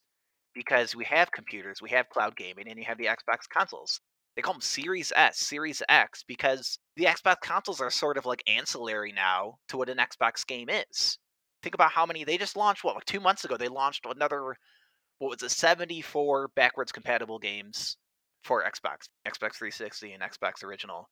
because 0.54 0.97
we 0.97 1.04
have 1.04 1.30
computers, 1.30 1.80
we 1.80 1.90
have 1.90 2.09
cloud 2.09 2.37
gaming, 2.37 2.68
and 2.68 2.78
you 2.78 2.85
have 2.85 2.99
the 2.99 3.06
Xbox 3.06 3.49
consoles. 3.52 4.00
They 4.35 4.42
call 4.42 4.54
them 4.54 4.61
Series 4.61 5.12
S, 5.14 5.38
Series 5.38 5.82
X, 5.88 6.25
because 6.26 6.78
the 7.00 7.07
Xbox 7.07 7.40
consoles 7.40 7.80
are 7.80 7.90
sort 7.90 8.19
of 8.19 8.26
like 8.26 8.42
ancillary 8.47 9.11
now 9.11 9.57
to 9.69 9.78
what 9.78 9.88
an 9.88 9.97
Xbox 9.97 10.47
game 10.47 10.69
is. 10.69 11.19
Think 11.62 11.75
about 11.75 11.92
how 11.92 12.04
many 12.04 12.25
they 12.25 12.37
just 12.37 12.57
launched. 12.57 12.85
What 12.85 12.95
like 12.95 13.07
two 13.07 13.21
months 13.21 13.42
ago? 13.42 13.57
They 13.57 13.69
launched 13.69 14.04
another 14.04 14.54
what 15.19 15.30
was 15.30 15.42
it, 15.42 15.50
74 15.50 16.49
backwards 16.54 16.92
compatible 16.92 17.38
games 17.38 17.97
for 18.45 18.62
Xbox, 18.62 19.09
Xbox 19.26 19.54
360 19.57 20.12
and 20.12 20.23
Xbox 20.23 20.62
Original 20.62 21.09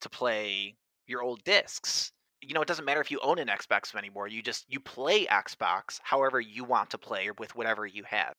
to 0.00 0.08
play 0.08 0.76
your 1.08 1.22
old 1.22 1.42
discs. 1.42 2.12
You 2.40 2.54
know, 2.54 2.62
it 2.62 2.68
doesn't 2.68 2.84
matter 2.84 3.00
if 3.00 3.10
you 3.10 3.18
own 3.20 3.40
an 3.40 3.48
Xbox 3.48 3.94
anymore. 3.96 4.28
You 4.28 4.42
just 4.42 4.64
you 4.68 4.78
play 4.78 5.26
Xbox 5.26 5.98
however 6.04 6.40
you 6.40 6.62
want 6.62 6.90
to 6.90 6.98
play 6.98 7.30
with 7.36 7.56
whatever 7.56 7.84
you 7.84 8.04
have. 8.06 8.34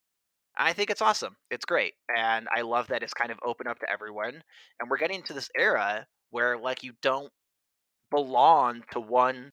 I 0.56 0.72
think 0.72 0.90
it's 0.90 1.02
awesome. 1.02 1.36
It's 1.52 1.66
great. 1.66 1.96
And 2.16 2.48
I 2.56 2.62
love 2.62 2.88
that 2.88 3.04
it's 3.04 3.14
kind 3.14 3.32
of 3.32 3.40
open 3.44 3.68
up 3.68 3.80
to 3.80 3.92
everyone. 3.92 4.42
And 4.80 4.90
we're 4.90 4.98
getting 4.98 5.24
to 5.24 5.34
this 5.34 5.50
era 5.58 6.08
where 6.34 6.58
like 6.58 6.84
you 6.84 6.94
don't 7.04 7.32
belong 8.10 8.84
to 8.92 9.00
one 9.00 9.52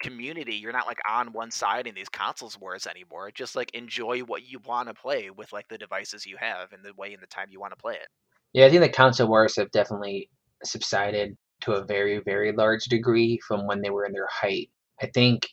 community. 0.00 0.54
You're 0.54 0.72
not 0.72 0.86
like 0.86 1.00
on 1.08 1.32
one 1.32 1.50
side 1.50 1.86
in 1.86 1.94
these 1.94 2.10
consoles 2.10 2.60
wars 2.60 2.86
anymore. 2.86 3.30
Just 3.34 3.56
like 3.56 3.74
enjoy 3.74 4.20
what 4.20 4.46
you 4.46 4.58
want 4.66 4.88
to 4.88 4.94
play 4.94 5.30
with 5.30 5.52
like 5.54 5.68
the 5.68 5.78
devices 5.78 6.26
you 6.26 6.36
have 6.38 6.72
and 6.72 6.84
the 6.84 6.92
way 6.98 7.14
and 7.14 7.22
the 7.22 7.26
time 7.26 7.48
you 7.50 7.60
want 7.60 7.72
to 7.72 7.80
play 7.80 7.94
it. 7.94 8.08
Yeah, 8.52 8.66
I 8.66 8.70
think 8.70 8.82
the 8.82 8.90
console 8.90 9.28
wars 9.28 9.56
have 9.56 9.70
definitely 9.70 10.28
subsided 10.62 11.36
to 11.62 11.72
a 11.72 11.84
very, 11.84 12.20
very 12.20 12.52
large 12.52 12.84
degree 12.84 13.40
from 13.46 13.66
when 13.66 13.80
they 13.80 13.90
were 13.90 14.04
in 14.04 14.12
their 14.12 14.28
height. 14.30 14.70
I 15.00 15.06
think 15.06 15.48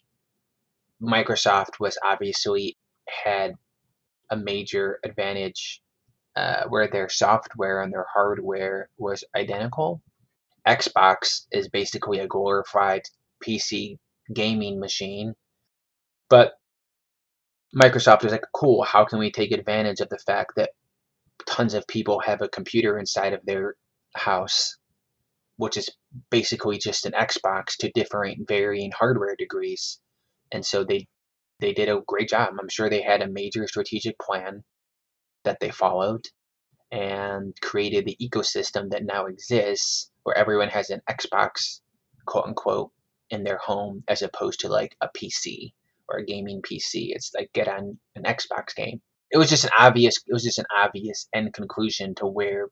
Microsoft 1.02 1.80
was 1.80 1.98
obviously 2.06 2.78
had 3.08 3.54
a 4.30 4.36
major 4.36 5.00
advantage 5.06 5.82
uh, 6.36 6.64
where 6.68 6.88
their 6.88 7.08
software 7.08 7.82
and 7.82 7.94
their 7.94 8.08
hardware 8.14 8.90
was 8.98 9.24
identical. 9.36 10.02
Xbox 10.68 11.46
is 11.52 11.70
basically 11.70 12.20
a 12.20 12.28
glorified 12.28 13.04
PC 13.46 13.98
gaming 14.34 14.80
machine, 14.80 15.34
but 16.30 16.54
Microsoft 17.76 18.24
is 18.24 18.32
like, 18.32 18.46
cool, 18.54 18.84
how 18.84 19.04
can 19.04 19.20
we 19.20 19.32
take 19.32 19.52
advantage 19.52 20.00
of 20.00 20.10
the 20.10 20.20
fact 20.20 20.54
that 20.56 20.72
tons 21.46 21.74
of 21.74 21.88
people 21.88 22.20
have 22.20 22.42
a 22.42 22.48
computer 22.48 22.98
inside 22.98 23.34
of 23.34 23.46
their 23.46 23.76
house, 24.16 24.78
which 25.58 25.78
is 25.78 25.90
basically 26.30 26.78
just 26.78 27.06
an 27.06 27.14
Xbox 27.14 27.76
to 27.80 27.92
different 27.94 28.48
varying 28.48 28.92
hardware 28.92 29.36
degrees. 29.38 30.00
And 30.52 30.66
so 30.66 30.84
they 30.84 31.08
they 31.60 31.74
did 31.74 31.90
a 31.90 32.02
great 32.08 32.30
job. 32.30 32.54
I'm 32.60 32.70
sure 32.70 32.90
they 32.90 33.02
had 33.02 33.22
a 33.22 33.28
major 33.28 33.68
strategic 33.68 34.20
plan 34.20 34.64
that 35.44 35.60
they 35.60 35.72
followed 35.72 36.26
and 36.92 37.56
created 37.62 38.06
the 38.06 38.18
ecosystem 38.22 38.92
that 38.92 39.06
now 39.06 39.26
exists 39.26 40.12
where 40.24 40.38
everyone 40.38 40.70
has 40.70 40.90
an 40.90 41.02
Xbox, 41.10 41.80
quote 42.26 42.46
unquote, 42.46 42.92
in 43.30 43.44
their 43.44 43.58
home 43.58 44.04
as 44.08 44.22
opposed 44.22 44.62
to 44.62 44.70
like 44.70 44.96
a 45.02 45.10
PC 45.18 45.74
or 46.10 46.20
a 46.20 46.26
gaming 46.26 46.62
PC. 46.62 47.10
It's 47.12 47.32
like 47.34 47.52
get 47.54 47.68
on 47.68 47.98
an 48.16 48.24
Xbox 48.24 48.76
game. 48.76 49.02
It 49.32 49.38
was 49.38 49.50
just 49.50 49.64
an 49.64 49.72
obvious 49.78 50.18
it 50.28 50.34
was 50.34 50.44
just 50.44 50.60
an 50.60 50.66
obvious 50.76 51.28
end 51.34 51.54
conclusion 51.54 52.16
to 52.16 52.28
where 52.28 52.70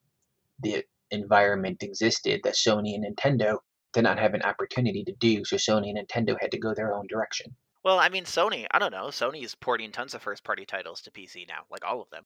the 0.61 0.83
environment 1.09 1.83
existed 1.83 2.41
that 2.43 2.55
Sony 2.55 2.95
and 2.95 3.05
Nintendo 3.05 3.57
did 3.93 4.03
not 4.03 4.19
have 4.19 4.33
an 4.33 4.43
opportunity 4.43 5.03
to 5.03 5.13
do, 5.13 5.43
so 5.43 5.57
Sony 5.57 5.91
and 5.93 6.07
Nintendo 6.07 6.37
had 6.39 6.51
to 6.51 6.59
go 6.59 6.73
their 6.73 6.93
own 6.93 7.07
direction. 7.07 7.55
Well, 7.83 7.99
I 7.99 8.09
mean, 8.09 8.25
Sony, 8.25 8.67
I 8.71 8.79
don't 8.79 8.91
know. 8.91 9.07
Sony 9.07 9.43
is 9.43 9.55
porting 9.55 9.91
tons 9.91 10.13
of 10.13 10.21
first 10.21 10.43
party 10.43 10.65
titles 10.65 11.01
to 11.01 11.11
PC 11.11 11.47
now, 11.47 11.63
like 11.69 11.83
all 11.83 12.01
of 12.01 12.09
them. 12.11 12.23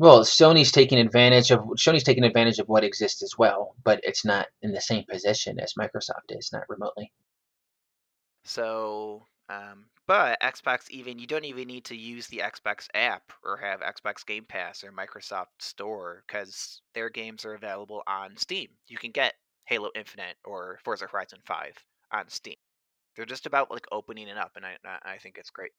Well, 0.00 0.20
Sony's 0.20 0.72
taking 0.72 0.96
advantage 0.98 1.50
of 1.50 1.60
Sony's 1.76 2.04
taking 2.04 2.24
advantage 2.24 2.58
of 2.58 2.70
what 2.70 2.84
exists 2.84 3.22
as 3.22 3.36
well, 3.36 3.76
but 3.84 4.00
it's 4.02 4.24
not 4.24 4.46
in 4.62 4.72
the 4.72 4.80
same 4.80 5.04
position 5.04 5.60
as 5.60 5.74
Microsoft 5.74 6.30
is, 6.30 6.54
not 6.54 6.62
remotely. 6.70 7.12
So, 8.46 9.26
um, 9.50 9.84
but 10.06 10.40
Xbox 10.40 10.88
even 10.88 11.18
you 11.18 11.26
don't 11.26 11.44
even 11.44 11.68
need 11.68 11.84
to 11.84 11.94
use 11.94 12.28
the 12.28 12.38
Xbox 12.38 12.88
app 12.94 13.30
or 13.44 13.58
have 13.58 13.80
Xbox 13.80 14.24
Game 14.24 14.46
Pass 14.46 14.82
or 14.82 14.90
Microsoft 14.90 15.60
Store 15.60 16.24
because 16.26 16.80
their 16.94 17.10
games 17.10 17.44
are 17.44 17.52
available 17.52 18.02
on 18.06 18.38
Steam. 18.38 18.68
You 18.88 18.96
can 18.96 19.10
get 19.10 19.34
Halo 19.66 19.90
Infinite 19.94 20.36
or 20.46 20.78
Forza 20.82 21.08
Horizon 21.08 21.40
5 21.44 21.74
on 22.10 22.26
Steam. 22.30 22.56
They're 23.16 23.26
just 23.26 23.44
about 23.44 23.70
like 23.70 23.86
opening 23.92 24.28
it 24.28 24.38
up, 24.38 24.52
and 24.56 24.64
I 24.64 24.78
I 25.02 25.18
think 25.18 25.36
it's 25.36 25.50
great. 25.50 25.72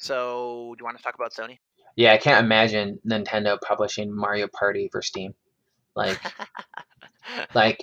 So, 0.00 0.74
do 0.78 0.82
you 0.82 0.84
want 0.86 0.96
to 0.96 1.02
talk 1.02 1.14
about 1.14 1.34
Sony? 1.34 1.58
Yeah, 1.94 2.14
I 2.14 2.16
can't 2.16 2.42
imagine 2.42 2.98
Nintendo 3.06 3.58
publishing 3.60 4.14
Mario 4.14 4.48
Party 4.48 4.88
for 4.90 5.02
Steam. 5.02 5.34
Like, 5.94 6.18
like, 7.54 7.82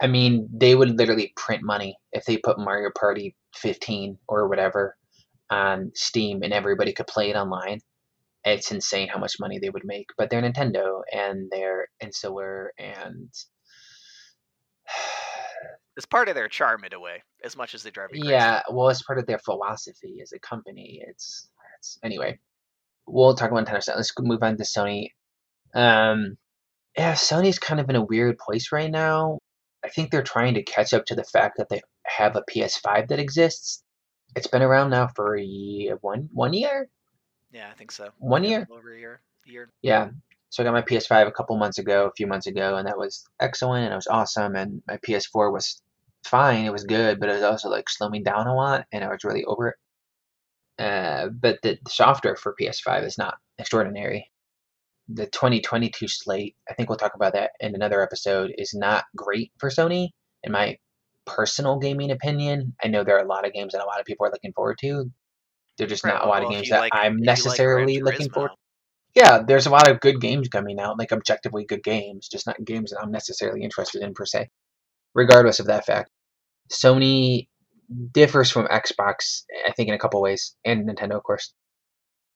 I 0.00 0.06
mean, 0.06 0.48
they 0.50 0.74
would 0.74 0.96
literally 0.96 1.34
print 1.36 1.62
money 1.62 1.96
if 2.12 2.24
they 2.24 2.38
put 2.38 2.58
Mario 2.58 2.90
Party 2.98 3.36
15 3.56 4.16
or 4.26 4.48
whatever 4.48 4.96
on 5.50 5.92
Steam 5.94 6.42
and 6.42 6.54
everybody 6.54 6.94
could 6.94 7.06
play 7.06 7.28
it 7.28 7.36
online. 7.36 7.80
It's 8.42 8.72
insane 8.72 9.08
how 9.08 9.18
much 9.18 9.34
money 9.38 9.58
they 9.58 9.68
would 9.68 9.84
make. 9.84 10.06
But 10.16 10.30
they're 10.30 10.40
Nintendo 10.40 11.02
and 11.12 11.50
they're 11.50 11.88
insular 12.00 12.72
and 12.78 13.28
it's 15.96 16.06
part 16.06 16.30
of 16.30 16.34
their 16.34 16.48
charm 16.48 16.84
in 16.84 16.94
a 16.94 17.00
way, 17.00 17.22
as 17.44 17.54
much 17.54 17.74
as 17.74 17.82
they 17.82 17.90
drive 17.90 18.12
me 18.12 18.20
crazy. 18.20 18.32
Yeah, 18.32 18.62
well, 18.70 18.88
it's 18.88 19.02
part 19.02 19.18
of 19.18 19.26
their 19.26 19.38
philosophy 19.38 20.20
as 20.22 20.32
a 20.32 20.38
company. 20.38 21.02
It's, 21.06 21.49
anyway. 22.02 22.38
We'll 23.06 23.34
talk 23.34 23.50
about 23.50 23.66
Nintendo. 23.66 23.96
Let's 23.96 24.12
move 24.18 24.42
on 24.42 24.56
to 24.56 24.62
Sony. 24.62 25.08
Um, 25.74 26.36
yeah, 26.96 27.14
Sony's 27.14 27.58
kind 27.58 27.80
of 27.80 27.88
in 27.90 27.96
a 27.96 28.04
weird 28.04 28.38
place 28.38 28.72
right 28.72 28.90
now. 28.90 29.38
I 29.84 29.88
think 29.88 30.10
they're 30.10 30.22
trying 30.22 30.54
to 30.54 30.62
catch 30.62 30.92
up 30.92 31.06
to 31.06 31.14
the 31.14 31.24
fact 31.24 31.56
that 31.58 31.68
they 31.68 31.80
have 32.06 32.36
a 32.36 32.42
PS5 32.42 33.08
that 33.08 33.18
exists. 33.18 33.82
It's 34.36 34.46
been 34.46 34.62
around 34.62 34.90
now 34.90 35.08
for 35.08 35.36
a 35.36 35.42
year, 35.42 35.98
one 36.02 36.28
one 36.32 36.52
year. 36.52 36.88
Yeah, 37.52 37.68
I 37.70 37.74
think 37.74 37.90
so. 37.90 38.10
One 38.18 38.44
year. 38.44 38.66
Over 38.70 38.94
a 38.94 38.98
year. 38.98 39.22
Year. 39.44 39.70
Yeah. 39.82 40.10
So 40.50 40.62
I 40.62 40.66
got 40.66 40.72
my 40.72 40.82
PS5 40.82 41.26
a 41.26 41.32
couple 41.32 41.56
months 41.56 41.78
ago, 41.78 42.06
a 42.06 42.12
few 42.16 42.26
months 42.26 42.46
ago, 42.46 42.76
and 42.76 42.86
that 42.86 42.98
was 42.98 43.24
excellent 43.40 43.84
and 43.84 43.92
it 43.92 43.96
was 43.96 44.06
awesome. 44.06 44.54
And 44.54 44.82
my 44.86 44.98
PS4 44.98 45.52
was 45.52 45.80
fine, 46.24 46.64
it 46.64 46.72
was 46.72 46.84
good, 46.84 47.20
but 47.20 47.28
it 47.28 47.34
was 47.34 47.42
also 47.42 47.68
like 47.68 47.88
slowing 47.88 48.22
down 48.22 48.46
a 48.46 48.54
lot, 48.54 48.86
and 48.92 49.04
I 49.04 49.08
was 49.08 49.24
really 49.24 49.44
over 49.44 49.68
it. 49.68 49.76
Uh, 50.80 51.28
but 51.28 51.58
the, 51.62 51.78
the 51.84 51.90
software 51.90 52.36
for 52.36 52.56
PS5 52.58 53.04
is 53.04 53.18
not 53.18 53.34
extraordinary. 53.58 54.30
The 55.08 55.26
2022 55.26 56.08
slate, 56.08 56.56
I 56.68 56.74
think 56.74 56.88
we'll 56.88 56.96
talk 56.96 57.14
about 57.14 57.34
that 57.34 57.50
in 57.60 57.74
another 57.74 58.02
episode, 58.02 58.54
is 58.56 58.72
not 58.74 59.04
great 59.14 59.52
for 59.58 59.68
Sony, 59.68 60.08
in 60.42 60.52
my 60.52 60.78
personal 61.26 61.78
gaming 61.78 62.10
opinion. 62.10 62.74
I 62.82 62.88
know 62.88 63.04
there 63.04 63.16
are 63.16 63.24
a 63.24 63.28
lot 63.28 63.46
of 63.46 63.52
games 63.52 63.74
that 63.74 63.82
a 63.82 63.86
lot 63.86 64.00
of 64.00 64.06
people 64.06 64.24
are 64.26 64.30
looking 64.30 64.54
forward 64.54 64.78
to. 64.80 65.10
They're 65.76 65.86
just 65.86 66.02
right, 66.04 66.14
not 66.14 66.24
a 66.24 66.28
lot 66.28 66.42
well, 66.42 66.48
of 66.48 66.54
games 66.54 66.70
that 66.70 66.80
like, 66.80 66.94
I'm 66.94 67.18
necessarily 67.18 68.00
like 68.00 68.14
looking 68.14 68.30
forward. 68.32 68.52
Yeah, 69.14 69.42
there's 69.46 69.66
a 69.66 69.70
lot 69.70 69.90
of 69.90 70.00
good 70.00 70.20
games 70.20 70.48
coming 70.48 70.78
out, 70.80 70.98
like 70.98 71.12
objectively 71.12 71.64
good 71.64 71.82
games, 71.82 72.28
just 72.28 72.46
not 72.46 72.64
games 72.64 72.90
that 72.90 73.00
I'm 73.02 73.10
necessarily 73.10 73.62
interested 73.62 74.02
in 74.02 74.14
per 74.14 74.24
se. 74.24 74.48
Regardless 75.14 75.58
of 75.60 75.66
that 75.66 75.84
fact, 75.84 76.10
Sony 76.72 77.48
differs 78.12 78.50
from 78.50 78.66
Xbox, 78.68 79.44
I 79.66 79.72
think, 79.72 79.88
in 79.88 79.94
a 79.94 79.98
couple 79.98 80.20
ways, 80.22 80.54
and 80.64 80.88
Nintendo, 80.88 81.16
of 81.16 81.22
course. 81.22 81.52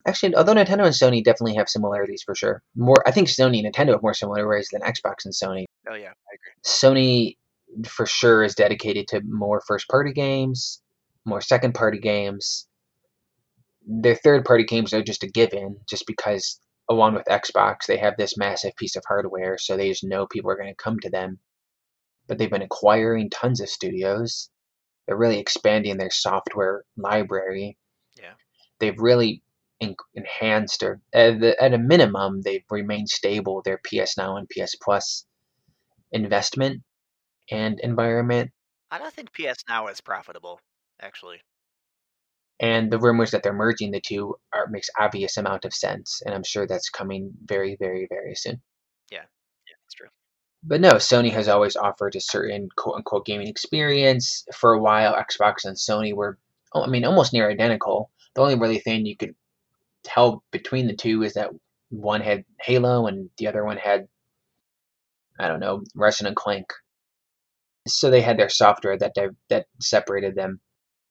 Actually, 0.06 0.34
although 0.34 0.54
Nintendo 0.54 0.84
and 0.84 0.94
Sony 0.94 1.24
definitely 1.24 1.54
have 1.54 1.68
similarities 1.68 2.22
for 2.22 2.34
sure. 2.34 2.62
More, 2.76 3.02
I 3.06 3.10
think 3.10 3.28
Sony 3.28 3.64
and 3.64 3.72
Nintendo 3.72 3.92
have 3.92 4.02
more 4.02 4.14
similarities 4.14 4.68
than 4.70 4.82
Xbox 4.82 5.24
and 5.24 5.32
Sony. 5.32 5.64
Oh 5.88 5.94
yeah, 5.94 6.08
I 6.10 6.34
agree. 6.34 6.52
Sony, 6.64 7.36
for 7.86 8.04
sure, 8.04 8.42
is 8.44 8.54
dedicated 8.54 9.08
to 9.08 9.22
more 9.26 9.62
first-party 9.66 10.12
games, 10.12 10.82
more 11.24 11.40
second-party 11.40 12.00
games. 12.00 12.66
Their 13.86 14.14
third-party 14.14 14.64
games 14.64 14.92
are 14.92 15.02
just 15.02 15.22
a 15.22 15.28
given, 15.28 15.78
just 15.88 16.06
because 16.06 16.60
along 16.90 17.14
with 17.14 17.24
Xbox, 17.24 17.86
they 17.86 17.96
have 17.96 18.16
this 18.18 18.36
massive 18.36 18.76
piece 18.76 18.96
of 18.96 19.04
hardware, 19.06 19.56
so 19.56 19.76
they 19.76 19.88
just 19.88 20.04
know 20.04 20.26
people 20.26 20.50
are 20.50 20.56
going 20.56 20.68
to 20.68 20.74
come 20.74 21.00
to 21.00 21.10
them. 21.10 21.38
But 22.26 22.38
they've 22.38 22.50
been 22.50 22.62
acquiring 22.62 23.30
tons 23.30 23.60
of 23.60 23.70
studios 23.70 24.50
they're 25.06 25.16
really 25.16 25.38
expanding 25.38 25.96
their 25.96 26.10
software 26.10 26.84
library. 26.96 27.76
Yeah. 28.16 28.32
They've 28.80 28.98
really 28.98 29.42
en- 29.80 29.96
enhanced 30.14 30.82
or 30.82 31.00
at, 31.12 31.40
the, 31.40 31.62
at 31.62 31.74
a 31.74 31.78
minimum 31.78 32.40
they've 32.40 32.64
remained 32.70 33.08
stable 33.08 33.62
their 33.62 33.80
PS 33.84 34.16
Now 34.16 34.36
and 34.36 34.48
PS 34.48 34.76
Plus 34.76 35.26
investment 36.12 36.82
and 37.50 37.80
environment. 37.80 38.50
I 38.90 38.98
don't 38.98 39.12
think 39.12 39.32
PS 39.32 39.64
Now 39.68 39.88
is 39.88 40.00
profitable, 40.00 40.60
actually. 41.00 41.40
And 42.60 42.90
the 42.90 43.00
rumors 43.00 43.32
that 43.32 43.42
they're 43.42 43.52
merging 43.52 43.90
the 43.90 44.00
two 44.00 44.36
are 44.54 44.68
makes 44.68 44.88
obvious 44.98 45.36
amount 45.36 45.64
of 45.64 45.74
sense, 45.74 46.22
and 46.24 46.34
I'm 46.34 46.44
sure 46.44 46.66
that's 46.66 46.88
coming 46.88 47.32
very, 47.44 47.76
very, 47.78 48.06
very 48.08 48.34
soon. 48.36 48.62
Yeah, 49.10 49.24
yeah, 49.66 49.76
that's 49.82 49.94
true. 49.94 50.08
But 50.66 50.80
no, 50.80 50.92
Sony 50.92 51.30
has 51.30 51.46
always 51.46 51.76
offered 51.76 52.16
a 52.16 52.20
certain 52.20 52.68
quote 52.76 52.96
unquote 52.96 53.26
gaming 53.26 53.48
experience. 53.48 54.44
For 54.54 54.72
a 54.72 54.80
while, 54.80 55.14
Xbox 55.14 55.64
and 55.64 55.76
Sony 55.76 56.14
were, 56.14 56.38
oh, 56.72 56.82
I 56.82 56.86
mean, 56.86 57.04
almost 57.04 57.34
near 57.34 57.50
identical. 57.50 58.10
The 58.34 58.40
only 58.40 58.54
really 58.58 58.78
thing 58.78 59.04
you 59.04 59.16
could 59.16 59.34
tell 60.04 60.42
between 60.50 60.86
the 60.86 60.96
two 60.96 61.22
is 61.22 61.34
that 61.34 61.50
one 61.90 62.22
had 62.22 62.44
Halo 62.62 63.06
and 63.06 63.28
the 63.36 63.46
other 63.46 63.64
one 63.64 63.76
had, 63.76 64.08
I 65.38 65.48
don't 65.48 65.60
know, 65.60 65.84
Resident 65.94 66.36
Clank. 66.36 66.72
So 67.86 68.10
they 68.10 68.22
had 68.22 68.38
their 68.38 68.48
software 68.48 68.96
that 68.96 69.14
that 69.50 69.66
separated 69.80 70.34
them. 70.34 70.60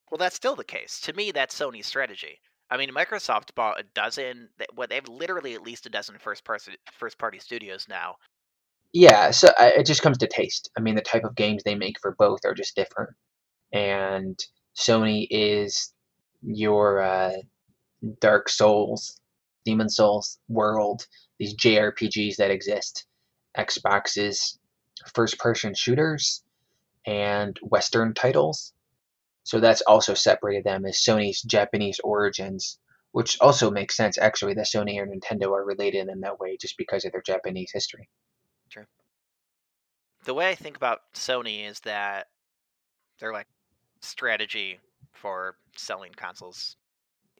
Well, 0.09 0.17
that's 0.17 0.35
still 0.35 0.55
the 0.55 0.63
case. 0.63 0.99
To 1.01 1.13
me, 1.13 1.31
that's 1.31 1.57
Sony's 1.57 1.85
strategy. 1.85 2.39
I 2.71 2.77
mean, 2.77 2.89
Microsoft 2.89 3.53
bought 3.53 3.79
a 3.79 3.83
dozen. 3.93 4.49
What 4.73 4.89
they 4.89 4.95
have 4.95 5.07
literally 5.07 5.53
at 5.53 5.61
least 5.61 5.85
a 5.85 5.89
dozen 5.89 6.17
first 6.17 6.43
party 6.43 6.71
first 6.91 7.19
party 7.19 7.37
studios 7.37 7.85
now. 7.87 8.15
Yeah, 8.93 9.31
so 9.31 9.49
it 9.59 9.85
just 9.85 10.01
comes 10.03 10.19
to 10.19 10.27
taste. 10.27 10.69
I 10.77 10.81
mean, 10.81 10.95
the 10.95 11.01
type 11.01 11.23
of 11.23 11.35
games 11.35 11.63
they 11.63 11.75
make 11.75 11.99
for 11.99 12.15
both 12.17 12.41
are 12.45 12.53
just 12.53 12.75
different. 12.75 13.09
And 13.73 14.39
Sony 14.77 15.27
is 15.31 15.93
your 16.41 17.01
uh, 17.01 17.33
Dark 18.21 18.49
Souls, 18.49 19.19
Demon 19.65 19.89
Souls 19.89 20.39
world, 20.49 21.07
these 21.39 21.55
JRPGs 21.55 22.37
that 22.37 22.51
exist. 22.51 23.05
Xbox 23.57 24.17
is 24.17 24.59
first 25.15 25.39
person 25.39 25.73
shooters 25.75 26.43
and 27.05 27.57
Western 27.63 28.13
titles. 28.13 28.73
So 29.43 29.59
that's 29.59 29.81
also 29.83 30.13
separated 30.15 30.65
them 30.65 30.85
as 30.85 30.97
Sony's 30.97 31.41
Japanese 31.43 31.99
origins, 32.03 32.79
which 33.13 33.37
also 33.41 33.71
makes 33.71 33.97
sense 33.97 34.17
actually 34.17 34.55
that 34.55 34.67
Sony 34.67 35.01
and 35.01 35.11
Nintendo 35.21 35.51
are 35.51 35.65
related 35.65 36.09
in 36.09 36.21
that 36.21 36.39
way 36.39 36.57
just 36.57 36.77
because 36.77 37.05
of 37.05 37.11
their 37.13 37.23
Japanese 37.23 37.71
history. 37.73 38.09
Sure. 38.73 38.87
The 40.25 40.33
way 40.33 40.49
I 40.49 40.55
think 40.55 40.75
about 40.75 41.01
Sony 41.13 41.69
is 41.69 41.79
that 41.81 42.25
they're 43.19 43.31
like 43.31 43.45
strategy 44.01 44.79
for 45.11 45.57
selling 45.77 46.11
consoles 46.15 46.75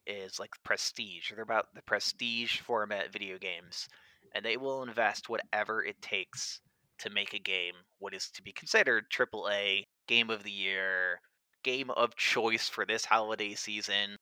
is 0.06 0.40
like 0.40 0.52
prestige. 0.64 1.32
They're 1.32 1.42
about 1.42 1.74
the 1.74 1.82
prestige 1.82 2.60
format 2.60 3.12
video 3.12 3.40
games, 3.40 3.90
and 4.36 4.46
they 4.46 4.58
will 4.58 4.84
invest 4.84 5.28
whatever 5.28 5.84
it 5.84 6.00
takes 6.04 6.62
to 7.00 7.10
make 7.10 7.34
a 7.34 7.40
game 7.40 7.74
what 7.98 8.14
is 8.14 8.30
to 8.30 8.44
be 8.44 8.52
considered 8.52 9.10
AAA 9.10 9.88
game 10.08 10.30
of 10.30 10.44
the 10.44 10.52
year, 10.52 11.20
game 11.64 11.90
of 11.90 12.16
choice 12.16 12.70
for 12.70 12.86
this 12.86 13.06
holiday 13.06 13.56
season. 13.56 14.18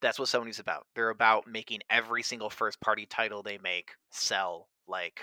That's 0.00 0.18
what 0.18 0.28
Sony's 0.28 0.58
about. 0.58 0.88
They're 0.96 1.10
about 1.10 1.46
making 1.46 1.82
every 1.88 2.24
single 2.24 2.50
first 2.50 2.80
party 2.80 3.06
title 3.06 3.44
they 3.44 3.58
make 3.58 3.92
sell 4.10 4.68
like, 4.88 5.20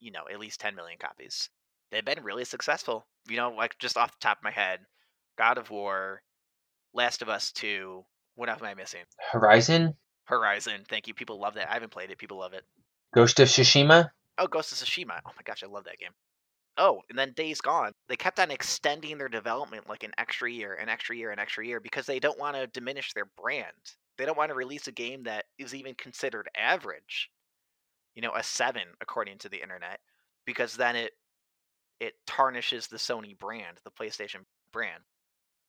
you 0.00 0.10
know, 0.10 0.24
at 0.30 0.40
least 0.40 0.60
10 0.60 0.74
million 0.74 0.98
copies. 0.98 1.48
They've 1.90 2.04
been 2.04 2.22
really 2.22 2.44
successful. 2.44 3.06
You 3.28 3.36
know, 3.36 3.50
like 3.50 3.78
just 3.78 3.96
off 3.96 4.12
the 4.12 4.18
top 4.20 4.38
of 4.38 4.44
my 4.44 4.50
head, 4.50 4.80
God 5.38 5.58
of 5.58 5.70
War, 5.70 6.22
Last 6.94 7.22
of 7.22 7.28
Us 7.28 7.52
2, 7.52 8.04
what 8.34 8.48
else 8.48 8.60
am 8.60 8.66
I 8.66 8.74
missing? 8.74 9.04
Horizon? 9.30 9.94
Horizon. 10.24 10.84
Thank 10.88 11.08
you. 11.08 11.14
People 11.14 11.40
love 11.40 11.54
that. 11.54 11.70
I 11.70 11.74
haven't 11.74 11.92
played 11.92 12.10
it. 12.10 12.18
People 12.18 12.38
love 12.38 12.52
it. 12.54 12.64
Ghost 13.14 13.40
of 13.40 13.48
Tsushima? 13.48 14.10
Oh, 14.38 14.46
Ghost 14.46 14.72
of 14.72 14.78
Tsushima. 14.78 15.20
Oh 15.26 15.32
my 15.36 15.42
gosh, 15.44 15.62
I 15.62 15.66
love 15.66 15.84
that 15.84 15.98
game. 15.98 16.12
Oh, 16.78 17.02
and 17.10 17.18
then 17.18 17.32
Days 17.32 17.60
Gone. 17.60 17.92
They 18.08 18.16
kept 18.16 18.40
on 18.40 18.50
extending 18.50 19.18
their 19.18 19.28
development 19.28 19.88
like 19.88 20.04
an 20.04 20.12
extra 20.16 20.50
year, 20.50 20.74
an 20.74 20.88
extra 20.88 21.14
year, 21.14 21.30
an 21.30 21.38
extra 21.38 21.66
year 21.66 21.80
because 21.80 22.06
they 22.06 22.18
don't 22.18 22.38
want 22.38 22.56
to 22.56 22.66
diminish 22.66 23.12
their 23.12 23.26
brand. 23.38 23.66
They 24.16 24.24
don't 24.24 24.38
want 24.38 24.50
to 24.50 24.54
release 24.54 24.86
a 24.86 24.92
game 24.92 25.24
that 25.24 25.44
is 25.58 25.74
even 25.74 25.94
considered 25.94 26.48
average. 26.56 27.30
You 28.14 28.22
know, 28.22 28.32
a 28.34 28.42
7 28.42 28.82
according 29.00 29.38
to 29.38 29.48
the 29.48 29.62
internet 29.62 30.00
because 30.46 30.74
then 30.76 30.96
it 30.96 31.12
it 32.00 32.14
tarnishes 32.26 32.88
the 32.88 32.96
Sony 32.96 33.38
brand, 33.38 33.78
the 33.84 33.90
PlayStation 33.90 34.40
brand. 34.72 35.04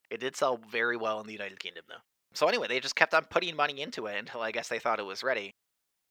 It 0.10 0.19
did 0.19 0.36
sell 0.36 0.58
very 0.71 0.97
well 0.97 1.19
in 1.21 1.27
the 1.27 1.34
United 1.34 1.60
Kingdom 1.60 1.84
though. 1.88 2.01
So 2.34 2.47
anyway, 2.47 2.67
they 2.67 2.79
just 2.79 2.95
kept 2.95 3.13
on 3.13 3.25
putting 3.25 3.56
money 3.56 3.82
into 3.82 4.08
it 4.08 4.17
until 4.17 4.41
I 4.41 4.51
guess 4.51 4.67
they 4.67 4.79
thought 4.79 4.99
it 4.99 5.06
was 5.06 5.23
ready. 5.23 5.53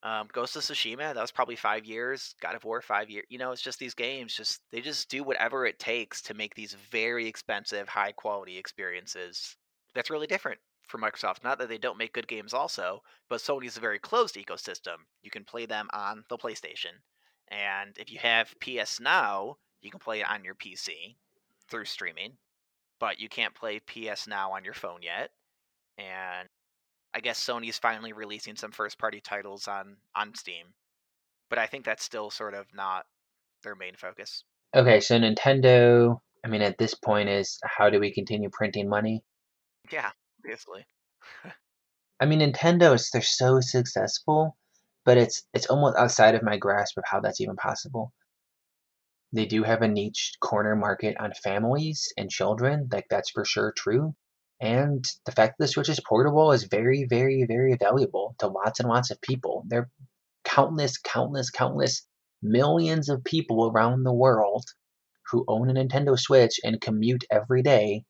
Um, 0.04 0.28
Ghost 0.32 0.56
of 0.56 0.62
Tsushima, 0.62 1.14
that 1.14 1.16
was 1.16 1.30
probably 1.30 1.56
five 1.56 1.84
years. 1.84 2.34
God 2.40 2.54
of 2.56 2.64
War, 2.64 2.80
five 2.80 3.08
years. 3.10 3.24
You 3.28 3.38
know, 3.38 3.52
it's 3.52 3.62
just 3.62 3.78
these 3.78 3.94
games. 3.94 4.34
Just 4.34 4.60
they 4.70 4.80
just 4.80 5.08
do 5.08 5.22
whatever 5.22 5.66
it 5.66 5.78
takes 5.78 6.22
to 6.22 6.34
make 6.34 6.54
these 6.54 6.76
very 6.90 7.26
expensive, 7.26 7.88
high 7.88 8.12
quality 8.12 8.58
experiences. 8.58 9.56
That's 9.94 10.10
really 10.10 10.26
different 10.26 10.58
for 10.86 10.98
Microsoft. 10.98 11.44
Not 11.44 11.58
that 11.58 11.68
they 11.68 11.78
don't 11.78 11.98
make 11.98 12.12
good 12.12 12.28
games, 12.28 12.54
also, 12.54 13.02
but 13.28 13.40
Sony's 13.40 13.76
a 13.76 13.80
very 13.80 13.98
closed 13.98 14.36
ecosystem. 14.36 14.96
You 15.22 15.30
can 15.30 15.44
play 15.44 15.66
them 15.66 15.88
on 15.92 16.24
the 16.28 16.38
PlayStation, 16.38 17.00
and 17.48 17.96
if 17.98 18.10
you 18.10 18.18
have 18.18 18.54
PS 18.60 19.00
Now, 19.00 19.56
you 19.82 19.90
can 19.90 20.00
play 20.00 20.20
it 20.20 20.30
on 20.30 20.44
your 20.44 20.54
PC 20.54 21.16
through 21.68 21.84
streaming. 21.84 22.32
But 23.00 23.18
you 23.18 23.28
can't 23.28 23.54
play 23.54 23.80
PS 23.80 24.28
Now 24.28 24.52
on 24.52 24.64
your 24.64 24.74
phone 24.74 25.00
yet. 25.02 25.30
And 25.98 26.48
I 27.14 27.20
guess 27.20 27.44
Sony's 27.44 27.78
finally 27.78 28.12
releasing 28.12 28.56
some 28.56 28.70
first 28.70 28.98
party 28.98 29.20
titles 29.20 29.66
on 29.68 29.96
on 30.14 30.34
Steam. 30.34 30.66
But 31.50 31.58
I 31.58 31.66
think 31.66 31.84
that's 31.84 32.04
still 32.04 32.30
sort 32.30 32.54
of 32.54 32.66
not 32.74 33.06
their 33.62 33.74
main 33.74 33.94
focus. 33.96 34.44
Okay, 34.74 35.00
so 35.00 35.18
Nintendo, 35.18 36.18
I 36.44 36.48
mean 36.48 36.62
at 36.62 36.78
this 36.78 36.94
point 36.94 37.28
is 37.28 37.58
how 37.64 37.90
do 37.90 38.00
we 38.00 38.14
continue 38.14 38.48
printing 38.50 38.88
money? 38.88 39.22
Yeah, 39.90 40.10
obviously. 40.42 40.84
I 42.20 42.26
mean 42.26 42.40
Nintendo 42.40 42.94
is 42.94 43.10
they're 43.10 43.22
so 43.22 43.60
successful, 43.60 44.56
but 45.04 45.16
it's 45.18 45.42
it's 45.54 45.66
almost 45.66 45.96
outside 45.96 46.34
of 46.34 46.42
my 46.42 46.56
grasp 46.56 46.98
of 46.98 47.04
how 47.06 47.20
that's 47.20 47.40
even 47.40 47.56
possible. 47.56 48.12
They 49.32 49.46
do 49.46 49.62
have 49.62 49.82
a 49.82 49.88
niche 49.88 50.34
corner 50.40 50.76
market 50.76 51.16
on 51.18 51.32
families 51.32 52.12
and 52.18 52.30
children, 52.30 52.88
like 52.92 53.06
that's 53.08 53.30
for 53.30 53.44
sure 53.44 53.72
true. 53.76 54.14
And 54.60 55.04
the 55.26 55.32
fact 55.32 55.56
that 55.58 55.64
the 55.64 55.68
Switch 55.68 55.88
is 55.88 56.00
portable 56.06 56.52
is 56.52 56.64
very, 56.64 57.06
very, 57.08 57.44
very 57.48 57.76
valuable 57.76 58.36
to 58.38 58.46
lots 58.48 58.78
and 58.78 58.88
lots 58.88 59.10
of 59.10 59.20
people. 59.20 59.64
There 59.66 59.80
are 59.80 59.90
countless, 60.44 60.98
countless, 60.98 61.50
countless 61.50 62.06
millions 62.42 63.08
of 63.08 63.24
people 63.24 63.70
around 63.70 64.04
the 64.04 64.12
world 64.12 64.64
who 65.30 65.44
own 65.48 65.70
a 65.70 65.74
Nintendo 65.74 66.18
Switch 66.18 66.60
and 66.62 66.80
commute 66.80 67.24
every 67.30 67.62
day 67.62 68.04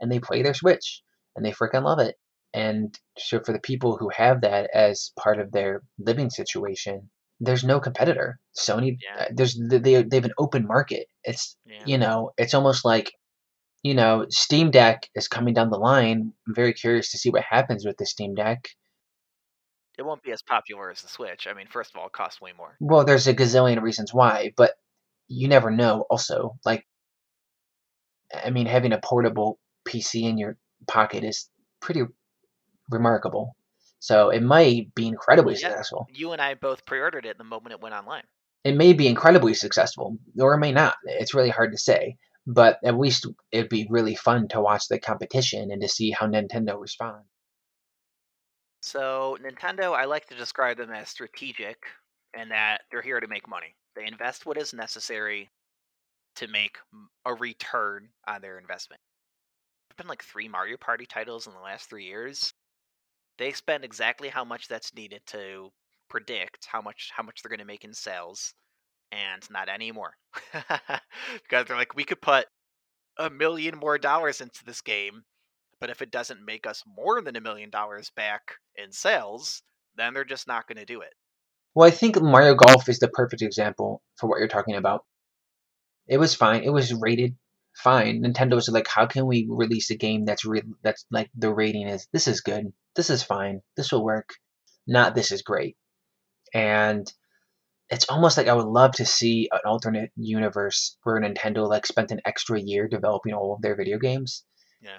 and 0.00 0.10
they 0.10 0.20
play 0.20 0.42
their 0.42 0.54
Switch 0.54 1.02
and 1.36 1.44
they 1.44 1.52
freaking 1.52 1.84
love 1.84 1.98
it. 2.00 2.16
And 2.54 2.98
so 3.18 3.40
for 3.40 3.52
the 3.52 3.60
people 3.60 3.96
who 3.96 4.08
have 4.10 4.40
that 4.40 4.70
as 4.74 5.12
part 5.18 5.38
of 5.38 5.52
their 5.52 5.82
living 5.98 6.30
situation, 6.30 7.10
there's 7.40 7.64
no 7.64 7.78
competitor. 7.80 8.40
Sony, 8.58 8.98
Yeah. 9.02 9.24
uh, 9.24 9.28
there's 9.32 9.58
they 9.58 10.02
they 10.02 10.16
have 10.16 10.24
an 10.24 10.32
open 10.38 10.66
market. 10.66 11.06
It's 11.24 11.56
Yeah. 11.66 11.82
you 11.86 11.98
know, 11.98 12.32
it's 12.38 12.54
almost 12.54 12.84
like 12.84 13.12
you 13.84 13.94
know, 13.94 14.26
Steam 14.28 14.70
Deck 14.72 15.08
is 15.14 15.28
coming 15.28 15.54
down 15.54 15.70
the 15.70 15.78
line. 15.78 16.32
I'm 16.48 16.54
very 16.54 16.72
curious 16.72 17.12
to 17.12 17.18
see 17.18 17.30
what 17.30 17.44
happens 17.44 17.86
with 17.86 17.96
the 17.96 18.06
Steam 18.06 18.34
Deck. 18.34 18.68
It 19.96 20.02
won't 20.02 20.22
be 20.22 20.32
as 20.32 20.42
popular 20.42 20.90
as 20.90 21.02
the 21.02 21.08
Switch. 21.08 21.46
I 21.46 21.54
mean, 21.54 21.66
first 21.68 21.92
of 21.94 22.00
all, 22.00 22.06
it 22.06 22.12
costs 22.12 22.40
way 22.40 22.52
more. 22.56 22.76
Well, 22.80 23.04
there's 23.04 23.26
a 23.28 23.34
gazillion 23.34 23.80
reasons 23.80 24.12
why, 24.12 24.52
but 24.56 24.72
you 25.28 25.48
never 25.48 25.70
know. 25.70 26.06
Also, 26.10 26.58
like, 26.64 26.86
I 28.34 28.50
mean, 28.50 28.66
having 28.66 28.92
a 28.92 28.98
portable 28.98 29.58
PC 29.86 30.24
in 30.24 30.38
your 30.38 30.56
pocket 30.86 31.24
is 31.24 31.48
pretty 31.80 32.02
remarkable. 32.90 33.56
So 33.98 34.30
it 34.30 34.42
might 34.42 34.94
be 34.94 35.08
incredibly 35.08 35.54
Yeah. 35.54 35.68
successful. 35.68 36.06
You 36.10 36.32
and 36.32 36.40
I 36.40 36.54
both 36.54 36.86
pre-ordered 36.86 37.26
it 37.26 37.36
the 37.38 37.44
moment 37.44 37.72
it 37.72 37.80
went 37.80 37.94
online. 37.94 38.26
It 38.64 38.76
may 38.76 38.92
be 38.92 39.08
incredibly 39.08 39.54
successful, 39.54 40.18
or 40.38 40.54
it 40.54 40.58
may 40.58 40.72
not. 40.72 40.96
It's 41.04 41.34
really 41.34 41.50
hard 41.50 41.72
to 41.72 41.78
say. 41.78 42.16
But 42.46 42.78
at 42.82 42.98
least 42.98 43.26
it'd 43.52 43.68
be 43.68 43.86
really 43.90 44.14
fun 44.14 44.48
to 44.48 44.60
watch 44.60 44.88
the 44.88 44.98
competition 44.98 45.70
and 45.70 45.82
to 45.82 45.88
see 45.88 46.10
how 46.10 46.26
Nintendo 46.26 46.80
responds. 46.80 47.28
So 48.80 49.36
Nintendo, 49.42 49.94
I 49.94 50.06
like 50.06 50.26
to 50.28 50.34
describe 50.34 50.78
them 50.78 50.90
as 50.90 51.08
strategic, 51.08 51.84
and 52.34 52.50
that 52.50 52.82
they're 52.90 53.02
here 53.02 53.20
to 53.20 53.26
make 53.26 53.48
money. 53.48 53.74
They 53.94 54.06
invest 54.06 54.46
what 54.46 54.56
is 54.56 54.72
necessary 54.72 55.50
to 56.36 56.48
make 56.48 56.78
a 57.24 57.34
return 57.34 58.08
on 58.26 58.40
their 58.40 58.58
investment. 58.58 59.02
Been 59.98 60.08
like 60.08 60.24
three 60.24 60.48
Mario 60.48 60.78
Party 60.78 61.06
titles 61.06 61.46
in 61.46 61.54
the 61.54 61.60
last 61.60 61.90
three 61.90 62.06
years. 62.06 62.54
They 63.38 63.52
spend 63.52 63.84
exactly 63.84 64.28
how 64.30 64.44
much 64.44 64.68
that's 64.68 64.94
needed 64.94 65.22
to 65.28 65.70
predict 66.10 66.66
how 66.66 66.82
much 66.82 67.10
how 67.14 67.22
much 67.24 67.42
they're 67.42 67.50
going 67.50 67.60
to 67.60 67.66
make 67.66 67.84
in 67.84 67.94
sales, 67.94 68.54
and 69.12 69.42
not 69.50 69.68
anymore. 69.68 70.14
because 71.42 71.66
they're 71.66 71.76
like, 71.76 71.96
we 71.96 72.04
could 72.04 72.22
put 72.22 72.46
a 73.18 73.30
million 73.30 73.78
more 73.78 73.98
dollars 73.98 74.40
into 74.40 74.64
this 74.64 74.80
game, 74.82 75.24
But 75.80 75.90
if 75.90 76.02
it 76.02 76.10
doesn't 76.10 76.44
make 76.44 76.66
us 76.66 76.82
more 76.86 77.22
than 77.22 77.36
a 77.36 77.40
million 77.40 77.70
dollars 77.70 78.10
back 78.16 78.42
in 78.76 78.92
sales, 78.92 79.62
then 79.96 80.14
they're 80.14 80.24
just 80.24 80.48
not 80.48 80.66
going 80.68 80.78
to 80.78 80.86
do 80.86 81.02
it. 81.02 81.14
Well, 81.74 81.88
I 81.88 81.92
think 81.92 82.20
Mario 82.20 82.54
Golf 82.54 82.88
is 82.88 82.98
the 82.98 83.08
perfect 83.08 83.42
example 83.42 84.02
for 84.16 84.28
what 84.28 84.38
you're 84.40 84.48
talking 84.48 84.76
about. 84.76 85.04
It 86.08 86.18
was 86.18 86.34
fine. 86.34 86.64
It 86.64 86.72
was 86.72 86.94
rated 86.94 87.36
fine. 87.78 88.22
Nintendo 88.22 88.54
was 88.54 88.68
like, 88.68 88.88
how 88.88 89.06
can 89.06 89.26
we 89.26 89.46
release 89.48 89.90
a 89.90 89.96
game 89.96 90.24
that's 90.24 90.44
re- 90.44 90.62
that's 90.82 91.06
like 91.10 91.30
the 91.34 91.52
rating 91.52 91.88
is 91.88 92.08
this 92.12 92.28
is 92.28 92.40
good, 92.40 92.72
this 92.96 93.10
is 93.10 93.22
fine, 93.22 93.60
this 93.76 93.92
will 93.92 94.04
work, 94.04 94.30
not 94.86 95.14
this 95.14 95.32
is 95.32 95.42
great, 95.42 95.76
and 96.52 97.10
it's 97.90 98.08
almost 98.08 98.36
like 98.36 98.48
I 98.48 98.54
would 98.54 98.66
love 98.66 98.92
to 98.92 99.06
see 99.06 99.48
an 99.50 99.60
alternate 99.64 100.10
universe 100.16 100.98
where 101.04 101.20
Nintendo 101.20 101.68
like 101.68 101.86
spent 101.86 102.10
an 102.10 102.20
extra 102.24 102.60
year 102.60 102.86
developing 102.86 103.32
all 103.32 103.54
of 103.54 103.62
their 103.62 103.76
video 103.76 103.98
games. 103.98 104.44
Yeah. 104.82 104.98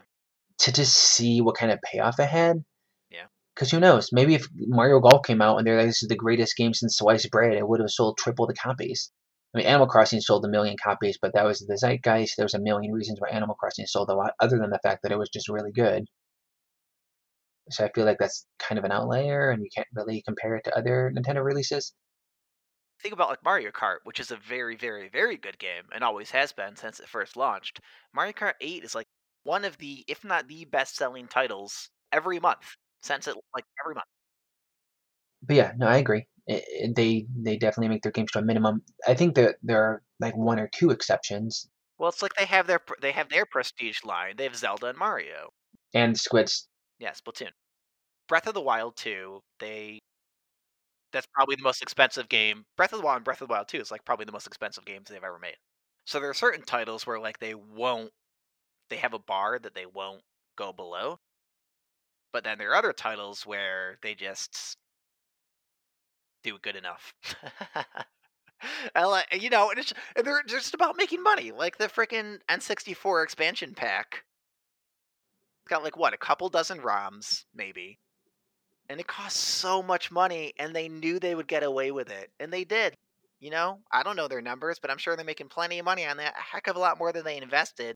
To 0.60 0.72
just 0.74 0.96
see 0.96 1.39
what 1.42 1.56
kind 1.56 1.72
of 1.72 1.80
payoff 1.82 2.20
it 2.20 2.28
had. 2.28 2.63
Yeah. 3.12 3.26
Because 3.54 3.72
who 3.72 3.80
knows? 3.80 4.10
Maybe 4.12 4.34
if 4.36 4.48
Mario 4.56 5.00
Golf 5.00 5.26
came 5.26 5.42
out 5.42 5.58
and 5.58 5.68
they're 5.68 5.78
like, 5.78 5.88
this 5.88 6.02
is 6.02 6.10
the 6.10 6.15
greatest 6.15 6.58
game 6.58 6.74
since 6.74 6.98
sliced 6.98 7.30
bread, 7.30 7.54
it 7.54 7.68
would 7.68 7.80
have 7.80 7.92
sold 7.92 8.18
triple 8.18 8.48
the 8.48 8.56
copies. 8.56 9.12
I 9.54 9.58
mean, 9.58 9.68
Animal 9.68 9.88
Crossing 9.88 10.22
sold 10.22 10.46
a 10.46 10.50
million 10.50 10.78
copies, 10.78 11.18
but 11.20 11.34
that 11.34 11.46
was 11.46 11.60
the 11.60 11.78
zeitgeist. 11.78 12.36
There 12.38 12.46
was 12.46 12.54
a 12.54 12.60
million 12.60 12.94
reasons 12.94 13.20
why 13.20 13.30
Animal 13.30 13.56
Crossing 13.56 13.88
sold 13.88 14.10
a 14.10 14.14
lot, 14.14 14.34
other 14.40 14.60
than 14.60 14.70
the 14.70 14.80
fact 14.84 15.02
that 15.04 15.12
it 15.12 15.18
was 15.18 15.30
just 15.30 15.50
really 15.50 15.72
good. 15.72 16.06
So 17.72 17.86
I 17.86 17.92
feel 17.94 18.06
like 18.06 18.18
that's 18.20 18.46
kind 18.60 18.78
of 18.78 18.86
an 18.86 18.92
outlier, 18.92 19.50
and 19.50 19.64
you 19.64 19.70
can't 19.74 19.88
really 19.94 20.22
compare 20.22 20.56
it 20.56 20.66
to 20.66 20.78
other 20.78 21.12
Nintendo 21.16 21.44
releases. 21.44 21.94
Think 23.02 23.14
about 23.14 23.30
like 23.30 23.44
Mario 23.44 23.72
Kart, 23.72 23.98
which 24.04 24.20
is 24.20 24.32
a 24.32 24.36
very, 24.36 24.76
very, 24.76 25.10
very 25.10 25.38
good 25.38 25.58
game 25.58 25.84
and 25.94 26.04
always 26.04 26.32
has 26.32 26.52
been 26.52 26.76
since 26.76 27.00
it 27.00 27.08
first 27.08 27.38
launched. 27.38 27.80
Mario 28.14 28.34
Kart 28.34 28.54
8 28.60 28.84
is 28.84 28.94
like 28.94 29.08
one 29.44 29.64
of 29.64 29.78
the, 29.78 30.04
if 30.08 30.24
not 30.26 30.48
the 30.48 30.66
best 30.66 30.96
selling 30.96 31.28
titles 31.28 31.90
every 32.12 32.40
month 32.40 32.76
since 33.02 33.28
it 33.28 33.36
like 33.56 33.64
every 33.84 33.96
month. 33.96 34.06
But 35.42 35.56
yeah, 35.56 35.72
no, 35.78 35.88
I 35.88 35.98
agree. 35.98 36.28
It, 36.50 36.96
they 36.96 37.28
they 37.36 37.58
definitely 37.58 37.90
make 37.90 38.02
their 38.04 38.12
games 38.12 38.32
to 38.32 38.40
a 38.40 38.42
minimum. 38.42 38.84
I 39.08 39.14
think 39.14 39.36
that 39.36 39.58
there 39.64 39.82
are 39.84 40.04
like 40.20 40.36
one 40.36 40.60
or 40.60 40.68
two 40.68 40.90
exceptions. 40.90 41.70
Well, 42.00 42.10
it's 42.10 42.24
like 42.24 42.34
they 42.34 42.46
have 42.46 42.66
their 42.66 42.82
they 43.02 43.12
have 43.12 43.30
their 43.30 43.46
prestige 43.46 44.04
line. 44.04 44.38
They 44.38 44.46
have 44.46 44.56
Zelda 44.56 44.88
and 44.88 44.98
Mario 44.98 45.52
and 45.94 46.20
Squids. 46.20 46.68
Yeah, 47.00 47.14
Splatoon. 47.14 47.52
Breath 48.28 48.48
of 48.48 48.54
the 48.56 48.62
Wild 48.62 48.96
2, 48.98 49.42
they 49.60 50.00
that's 51.12 51.28
probably 51.34 51.56
the 51.56 51.64
most 51.64 51.82
expensive 51.82 52.30
game. 52.30 52.66
Breath 52.78 52.94
of 52.94 53.00
the 53.00 53.06
Wild 53.06 53.18
and 53.18 53.26
Breath 53.26 53.42
of 53.42 53.48
the 53.48 53.54
Wild 53.54 53.68
2 53.68 53.78
is 53.80 53.92
like 53.92 54.06
probably 54.06 54.26
the 54.26 54.32
most 54.32 54.48
expensive 54.48 54.86
games 54.86 55.10
they've 55.10 55.24
ever 55.24 55.40
made. 55.40 55.58
So 56.06 56.20
there 56.20 56.30
are 56.30 56.34
certain 56.36 56.64
titles 56.64 57.06
where 57.08 57.20
like 57.20 57.40
they 57.40 57.56
won't 57.56 58.12
they 58.90 58.98
have 58.98 59.14
a 59.14 59.20
bar 59.20 59.60
that 59.60 59.76
they 59.76 59.86
won't 59.86 60.24
go 60.58 60.74
below. 60.74 61.20
But 62.32 62.44
then 62.44 62.58
there 62.58 62.72
are 62.72 62.76
other 62.76 62.92
titles 62.94 63.46
where 63.46 64.00
they 64.02 64.16
just 64.16 64.78
do 66.43 66.58
good 66.62 66.75
enough. 66.75 67.13
I 68.95 69.06
like 69.06 69.41
you 69.41 69.49
know, 69.49 69.71
and, 69.71 69.93
and 70.15 70.25
they're 70.25 70.43
just 70.43 70.73
about 70.73 70.97
making 70.97 71.23
money. 71.23 71.52
Like 71.52 71.78
the 71.78 71.88
freaking 71.88 72.39
N64 72.49 73.23
expansion 73.23 73.73
pack. 73.73 74.23
It's 75.63 75.69
got 75.69 75.84
like 75.84 75.97
what, 75.97 76.13
a 76.13 76.17
couple 76.17 76.49
dozen 76.49 76.80
ROMs, 76.80 77.45
maybe 77.56 77.99
and 78.89 78.99
it 78.99 79.08
cost 79.08 79.38
so 79.38 79.82
much 79.84 80.12
money 80.12 80.54
and 80.58 80.75
they 80.75 80.89
knew 80.89 81.19
they 81.19 81.36
would 81.36 81.47
get 81.47 81.63
away 81.63 81.91
with 81.91 82.10
it 82.10 82.32
and 82.39 82.52
they 82.52 82.63
did 82.63 82.95
you 83.39 83.49
know 83.52 83.80
i 83.91 84.04
don't 84.04 84.15
know 84.15 84.28
their 84.28 84.41
numbers 84.41 84.80
but 84.82 84.91
i'm 84.91 84.97
sure 84.97 85.15
they're 85.15 85.23
making 85.25 85.47
plenty 85.47 85.80
of 85.80 85.86
money 85.86 86.06
on 86.06 86.17
that 86.17 86.34
a 86.38 86.41
heck 86.41 86.67
of 86.67 86.75
a 86.75 86.80
lot 86.80 86.97
more 86.97 87.13
than 87.13 87.23
they 87.23 87.38
invested 87.38 87.95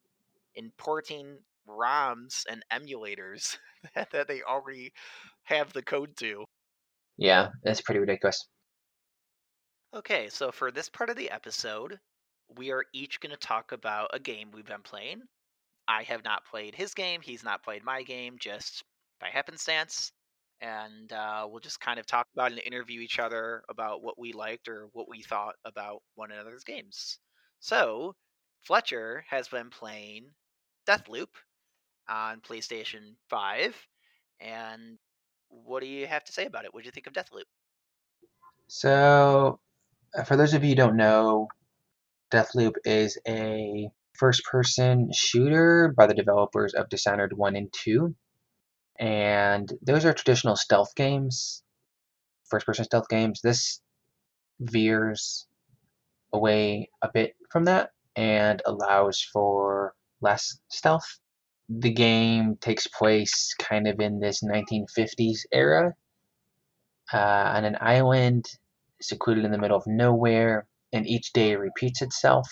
in 0.55 0.71
porting 0.77 1.37
roms 1.67 2.43
and 2.49 2.63
emulators 2.71 3.57
that 3.95 4.27
they 4.27 4.41
already 4.43 4.93
have 5.43 5.73
the 5.73 5.81
code 5.81 6.15
to 6.15 6.45
yeah 7.17 7.49
that's 7.63 7.81
pretty 7.81 7.99
ridiculous 7.99 8.47
okay 9.95 10.27
so 10.29 10.51
for 10.51 10.71
this 10.71 10.89
part 10.89 11.09
of 11.09 11.15
the 11.15 11.29
episode 11.29 11.99
we 12.57 12.71
are 12.71 12.83
each 12.93 13.19
going 13.19 13.31
to 13.31 13.37
talk 13.37 13.71
about 13.71 14.09
a 14.13 14.19
game 14.19 14.49
we've 14.53 14.65
been 14.65 14.81
playing 14.83 15.21
i 15.87 16.03
have 16.03 16.23
not 16.23 16.45
played 16.45 16.75
his 16.75 16.93
game 16.93 17.21
he's 17.21 17.43
not 17.43 17.63
played 17.63 17.83
my 17.83 18.03
game 18.03 18.35
just 18.39 18.83
by 19.19 19.27
happenstance 19.29 20.11
and 20.63 21.11
uh, 21.11 21.45
we'll 21.49 21.59
just 21.59 21.81
kind 21.81 21.99
of 21.99 22.05
talk 22.05 22.25
about 22.33 22.51
and 22.51 22.61
interview 22.65 23.01
each 23.01 23.19
other 23.19 23.63
about 23.69 24.01
what 24.01 24.17
we 24.17 24.31
liked 24.31 24.69
or 24.69 24.87
what 24.93 25.09
we 25.09 25.21
thought 25.21 25.55
about 25.65 26.01
one 26.15 26.31
another's 26.31 26.63
games. 26.63 27.19
So, 27.59 28.15
Fletcher 28.61 29.25
has 29.29 29.49
been 29.49 29.69
playing 29.69 30.27
Deathloop 30.87 31.27
on 32.07 32.39
PlayStation 32.39 33.15
5, 33.29 33.75
and 34.39 34.97
what 35.65 35.81
do 35.81 35.87
you 35.87 36.07
have 36.07 36.23
to 36.25 36.31
say 36.33 36.45
about 36.45 36.65
it? 36.65 36.73
What 36.73 36.83
do 36.83 36.87
you 36.87 36.91
think 36.91 37.07
of 37.07 37.13
Deathloop? 37.13 37.43
So, 38.67 39.59
uh, 40.17 40.23
for 40.23 40.35
those 40.35 40.53
of 40.53 40.63
you 40.63 40.69
who 40.69 40.75
don't 40.75 40.97
know, 40.97 41.47
Deathloop 42.31 42.73
is 42.85 43.17
a 43.27 43.89
first 44.13 44.43
person 44.45 45.11
shooter 45.13 45.93
by 45.95 46.07
the 46.07 46.13
developers 46.13 46.73
of 46.73 46.89
Dishonored 46.89 47.33
1 47.33 47.55
and 47.55 47.71
2 47.73 48.15
and 48.99 49.71
those 49.81 50.05
are 50.05 50.13
traditional 50.13 50.55
stealth 50.55 50.95
games, 50.95 51.63
first 52.45 52.65
person 52.65 52.85
stealth 52.85 53.09
games. 53.09 53.41
This 53.41 53.81
veers 54.59 55.47
away 56.31 56.89
a 57.01 57.09
bit 57.13 57.35
from 57.49 57.65
that 57.65 57.91
and 58.15 58.61
allows 58.65 59.21
for 59.21 59.95
less 60.21 60.59
stealth. 60.69 61.19
The 61.69 61.91
game 61.91 62.57
takes 62.57 62.87
place 62.87 63.53
kind 63.57 63.87
of 63.87 63.99
in 63.99 64.19
this 64.19 64.43
1950s 64.43 65.45
era 65.51 65.93
uh, 67.13 67.17
on 67.17 67.65
an 67.65 67.77
island 67.79 68.45
secluded 69.01 69.45
in 69.45 69.51
the 69.51 69.57
middle 69.57 69.77
of 69.77 69.87
nowhere, 69.87 70.65
and 70.91 71.07
each 71.07 71.33
day 71.33 71.55
repeats 71.55 72.01
itself. 72.01 72.47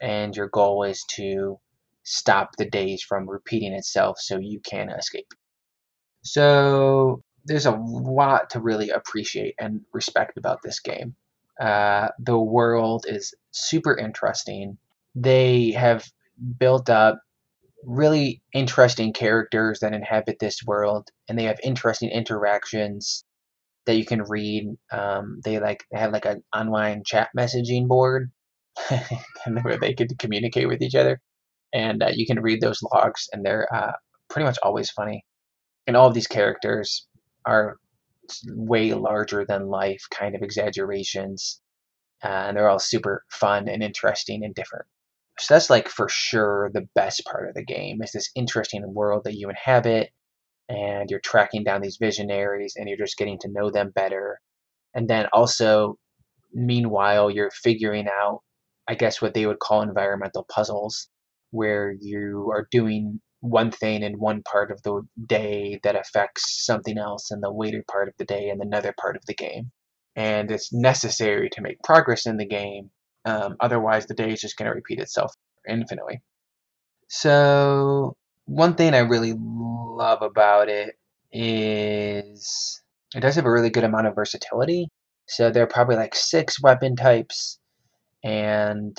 And 0.00 0.36
your 0.36 0.48
goal 0.48 0.82
is 0.82 1.04
to 1.12 1.58
stop 2.02 2.56
the 2.56 2.68
days 2.68 3.02
from 3.02 3.28
repeating 3.30 3.72
itself 3.72 4.18
so 4.18 4.38
you 4.38 4.60
can 4.60 4.90
escape. 4.90 5.32
So 6.22 7.22
there's 7.44 7.66
a 7.66 7.72
lot 7.72 8.50
to 8.50 8.60
really 8.60 8.90
appreciate 8.90 9.54
and 9.58 9.82
respect 9.92 10.38
about 10.38 10.60
this 10.62 10.80
game. 10.80 11.14
Uh, 11.60 12.08
the 12.18 12.38
world 12.38 13.04
is 13.08 13.34
super 13.50 13.96
interesting. 13.96 14.78
They 15.14 15.72
have 15.72 16.10
built 16.58 16.88
up 16.90 17.20
really 17.84 18.42
interesting 18.54 19.12
characters 19.12 19.80
that 19.80 19.94
inhabit 19.94 20.38
this 20.40 20.60
world, 20.66 21.08
and 21.28 21.38
they 21.38 21.44
have 21.44 21.60
interesting 21.64 22.10
interactions 22.10 23.24
that 23.86 23.96
you 23.96 24.06
can 24.06 24.22
read. 24.24 24.68
Um, 24.92 25.40
they 25.44 25.58
like 25.60 25.84
they 25.92 25.98
have 25.98 26.12
like 26.12 26.26
an 26.26 26.42
online 26.56 27.02
chat 27.06 27.30
messaging 27.38 27.88
board 27.88 28.30
where 29.62 29.78
they 29.78 29.94
could 29.94 30.18
communicate 30.18 30.68
with 30.68 30.82
each 30.82 30.94
other, 30.94 31.20
and 31.74 32.02
uh, 32.02 32.10
you 32.14 32.26
can 32.26 32.40
read 32.40 32.60
those 32.60 32.82
logs, 32.94 33.28
and 33.32 33.44
they're 33.44 33.68
uh, 33.74 33.92
pretty 34.30 34.46
much 34.46 34.58
always 34.62 34.90
funny 34.90 35.24
and 35.88 35.96
all 35.96 36.08
of 36.08 36.14
these 36.14 36.28
characters 36.28 37.08
are 37.46 37.78
way 38.48 38.94
larger 38.94 39.46
than 39.46 39.68
life 39.68 40.02
kind 40.12 40.36
of 40.36 40.42
exaggerations 40.42 41.60
uh, 42.24 42.28
and 42.28 42.56
they're 42.56 42.70
all 42.70 42.80
super 42.80 43.24
fun 43.30 43.68
and 43.68 43.82
interesting 43.84 44.44
and 44.44 44.54
different 44.54 44.86
so 45.42 45.54
that's 45.54 45.70
like 45.70 45.88
for 45.88 46.08
sure 46.08 46.70
the 46.74 46.86
best 46.94 47.24
part 47.24 47.48
of 47.48 47.54
the 47.54 47.64
game 47.64 48.02
is 48.02 48.12
this 48.12 48.30
interesting 48.34 48.82
world 48.94 49.22
that 49.24 49.34
you 49.34 49.48
inhabit 49.48 50.10
and 50.68 51.10
you're 51.10 51.20
tracking 51.20 51.64
down 51.64 51.82
these 51.82 51.98
visionaries 52.00 52.74
and 52.76 52.88
you're 52.88 52.98
just 52.98 53.18
getting 53.18 53.38
to 53.40 53.50
know 53.50 53.70
them 53.70 53.92
better 53.94 54.40
and 54.94 55.08
then 55.08 55.26
also 55.32 55.96
meanwhile 56.52 57.30
you're 57.30 57.50
figuring 57.62 58.06
out 58.08 58.40
i 58.88 58.94
guess 58.94 59.20
what 59.20 59.34
they 59.34 59.46
would 59.46 59.58
call 59.58 59.82
environmental 59.82 60.46
puzzles 60.50 61.08
where 61.50 61.94
you 62.00 62.50
are 62.52 62.66
doing 62.70 63.20
one 63.42 63.72
thing 63.72 64.02
in 64.02 64.18
one 64.18 64.42
part 64.44 64.70
of 64.70 64.80
the 64.82 65.02
day 65.26 65.78
that 65.82 65.96
affects 65.96 66.64
something 66.64 66.96
else 66.96 67.30
in 67.30 67.40
the 67.40 67.50
later 67.50 67.84
part 67.90 68.08
of 68.08 68.14
the 68.16 68.24
day 68.24 68.48
in 68.48 68.60
another 68.62 68.94
part 68.98 69.16
of 69.16 69.22
the 69.26 69.34
game. 69.34 69.70
And 70.14 70.50
it's 70.50 70.72
necessary 70.72 71.50
to 71.50 71.60
make 71.60 71.82
progress 71.82 72.26
in 72.26 72.36
the 72.36 72.46
game. 72.46 72.90
Um, 73.24 73.56
otherwise, 73.60 74.06
the 74.06 74.14
day 74.14 74.32
is 74.32 74.40
just 74.40 74.56
going 74.56 74.68
to 74.68 74.74
repeat 74.74 74.98
itself 74.98 75.32
infinitely. 75.68 76.22
So, 77.08 78.16
one 78.46 78.74
thing 78.74 78.94
I 78.94 79.00
really 79.00 79.34
love 79.38 80.22
about 80.22 80.68
it 80.68 80.96
is 81.32 82.82
it 83.14 83.20
does 83.20 83.36
have 83.36 83.46
a 83.46 83.50
really 83.50 83.70
good 83.70 83.84
amount 83.84 84.06
of 84.06 84.14
versatility. 84.14 84.88
So, 85.28 85.50
there 85.50 85.62
are 85.62 85.68
probably 85.68 85.96
like 85.96 86.14
six 86.14 86.60
weapon 86.60 86.96
types, 86.96 87.58
and 88.24 88.96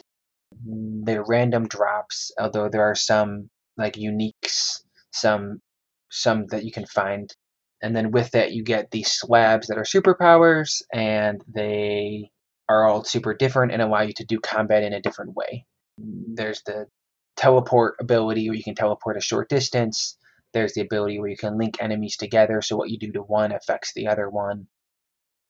they're 0.66 1.26
random 1.28 1.68
drops, 1.68 2.32
although 2.40 2.70
there 2.70 2.84
are 2.84 2.96
some 2.96 3.50
like 3.78 3.94
uniques, 3.96 4.82
some 5.12 5.62
some 6.10 6.46
that 6.48 6.64
you 6.64 6.72
can 6.72 6.86
find. 6.86 7.34
And 7.82 7.96
then 7.96 8.12
with 8.12 8.32
that 8.32 8.54
you 8.54 8.64
get 8.64 8.92
these 8.92 9.12
slabs 9.12 9.68
that 9.68 9.78
are 9.78 9.84
superpowers 9.84 10.82
and 10.94 11.44
they 11.54 12.32
are 12.70 12.88
all 12.88 13.04
super 13.04 13.34
different 13.34 13.72
and 13.72 13.82
allow 13.82 14.02
you 14.02 14.14
to 14.14 14.26
do 14.26 14.40
combat 14.40 14.84
in 14.84 14.94
a 14.94 15.02
different 15.02 15.36
way. 15.36 15.66
There's 15.98 16.62
the 16.66 16.88
teleport 17.36 17.96
ability 18.00 18.50
where 18.50 18.58
you 18.58 18.64
can 18.64 18.76
teleport 18.76 19.18
a 19.18 19.22
short 19.22 19.50
distance. 19.50 20.18
There's 20.54 20.74
the 20.74 20.82
ability 20.82 21.20
where 21.20 21.30
you 21.30 21.38
can 21.38 21.58
link 21.58 21.78
enemies 21.80 22.18
together, 22.18 22.62
so 22.62 22.76
what 22.76 22.90
you 22.90 22.98
do 23.00 23.12
to 23.14 23.22
one 23.22 23.52
affects 23.52 23.92
the 23.94 24.08
other 24.08 24.30
one. 24.30 24.68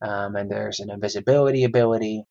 Um, 0.01 0.35
and 0.35 0.49
there's 0.49 0.79
an 0.79 0.89
invisibility 0.89 1.63
ability, 1.63 2.23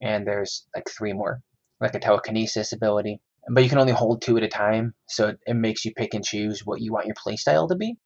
and 0.00 0.26
there's 0.26 0.66
like 0.74 0.88
three 0.88 1.12
more, 1.12 1.40
like 1.80 1.94
a 1.94 2.00
telekinesis 2.00 2.72
ability. 2.72 3.20
But 3.48 3.64
you 3.64 3.68
can 3.68 3.78
only 3.78 3.92
hold 3.92 4.22
two 4.22 4.36
at 4.36 4.44
a 4.44 4.48
time, 4.48 4.94
so 5.08 5.28
it, 5.28 5.38
it 5.46 5.54
makes 5.54 5.84
you 5.84 5.92
pick 5.94 6.14
and 6.14 6.24
choose 6.24 6.64
what 6.64 6.80
you 6.80 6.92
want 6.92 7.06
your 7.06 7.16
playstyle 7.16 7.68
to 7.68 7.74
be. 7.74 7.96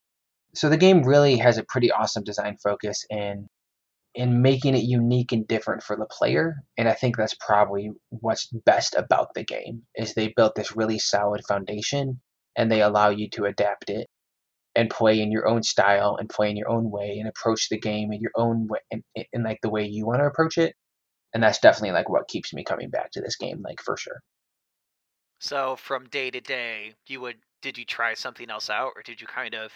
So 0.55 0.71
the 0.71 0.79
game 0.79 1.03
really 1.03 1.37
has 1.37 1.59
a 1.59 1.65
pretty 1.65 1.91
awesome 1.91 2.25
design 2.25 2.57
focus 2.63 3.05
in 3.11 3.49
in 4.17 4.41
making 4.41 4.75
it 4.75 4.83
unique 4.83 5.33
and 5.33 5.47
different 5.47 5.83
for 5.83 5.95
the 5.95 6.07
player. 6.07 6.57
And 6.79 6.89
I 6.89 6.95
think 6.95 7.17
that's 7.17 7.37
probably 7.39 7.93
what's 8.09 8.47
best 8.47 8.95
about 8.97 9.35
the 9.35 9.45
game 9.45 9.83
is 9.95 10.15
they 10.15 10.33
built 10.35 10.55
this 10.55 10.75
really 10.75 10.99
solid 10.99 11.43
foundation 11.47 12.21
and 12.57 12.73
they 12.73 12.81
allow 12.81 13.11
you 13.11 13.29
to 13.31 13.45
adapt 13.45 13.91
it 13.91 14.09
and 14.75 14.89
play 14.89 15.21
in 15.21 15.31
your 15.31 15.47
own 15.47 15.63
style 15.63 16.17
and 16.17 16.31
play 16.31 16.51
in 16.51 16.57
your 16.57 16.71
own 16.71 16.91
way 16.91 17.19
and 17.19 17.29
approach 17.29 17.69
the 17.69 17.79
game 17.79 18.11
in 18.11 18.21
your 18.21 18.33
own 18.37 18.67
way 18.67 18.81
in 19.33 19.43
like 19.43 19.61
the 19.63 19.71
way 19.71 19.85
you 19.85 20.07
want 20.07 20.21
to 20.21 20.27
approach 20.27 20.57
it. 20.57 20.75
And 21.35 21.43
that's 21.43 21.59
definitely 21.59 21.93
like 21.93 22.09
what 22.09 22.29
keeps 22.29 22.55
me 22.55 22.65
coming 22.65 22.89
back 22.89 23.11
to 23.13 23.21
this 23.21 23.37
game, 23.37 23.61
like 23.63 23.83
for 23.83 23.99
sure. 23.99 24.21
So 25.41 25.77
from 25.77 26.09
day 26.09 26.31
to 26.31 26.41
day, 26.41 26.95
you 27.07 27.21
would 27.21 27.37
did 27.61 27.77
you 27.77 27.85
try 27.85 28.15
something 28.15 28.51
else 28.51 28.71
out, 28.71 28.93
or 28.97 29.03
did 29.03 29.21
you 29.21 29.27
kind 29.27 29.55
of 29.55 29.73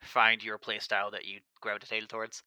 find 0.00 0.42
your 0.42 0.58
playstyle 0.58 1.12
that 1.12 1.26
you 1.26 1.40
gravitated 1.60 2.08
towards? 2.08 2.42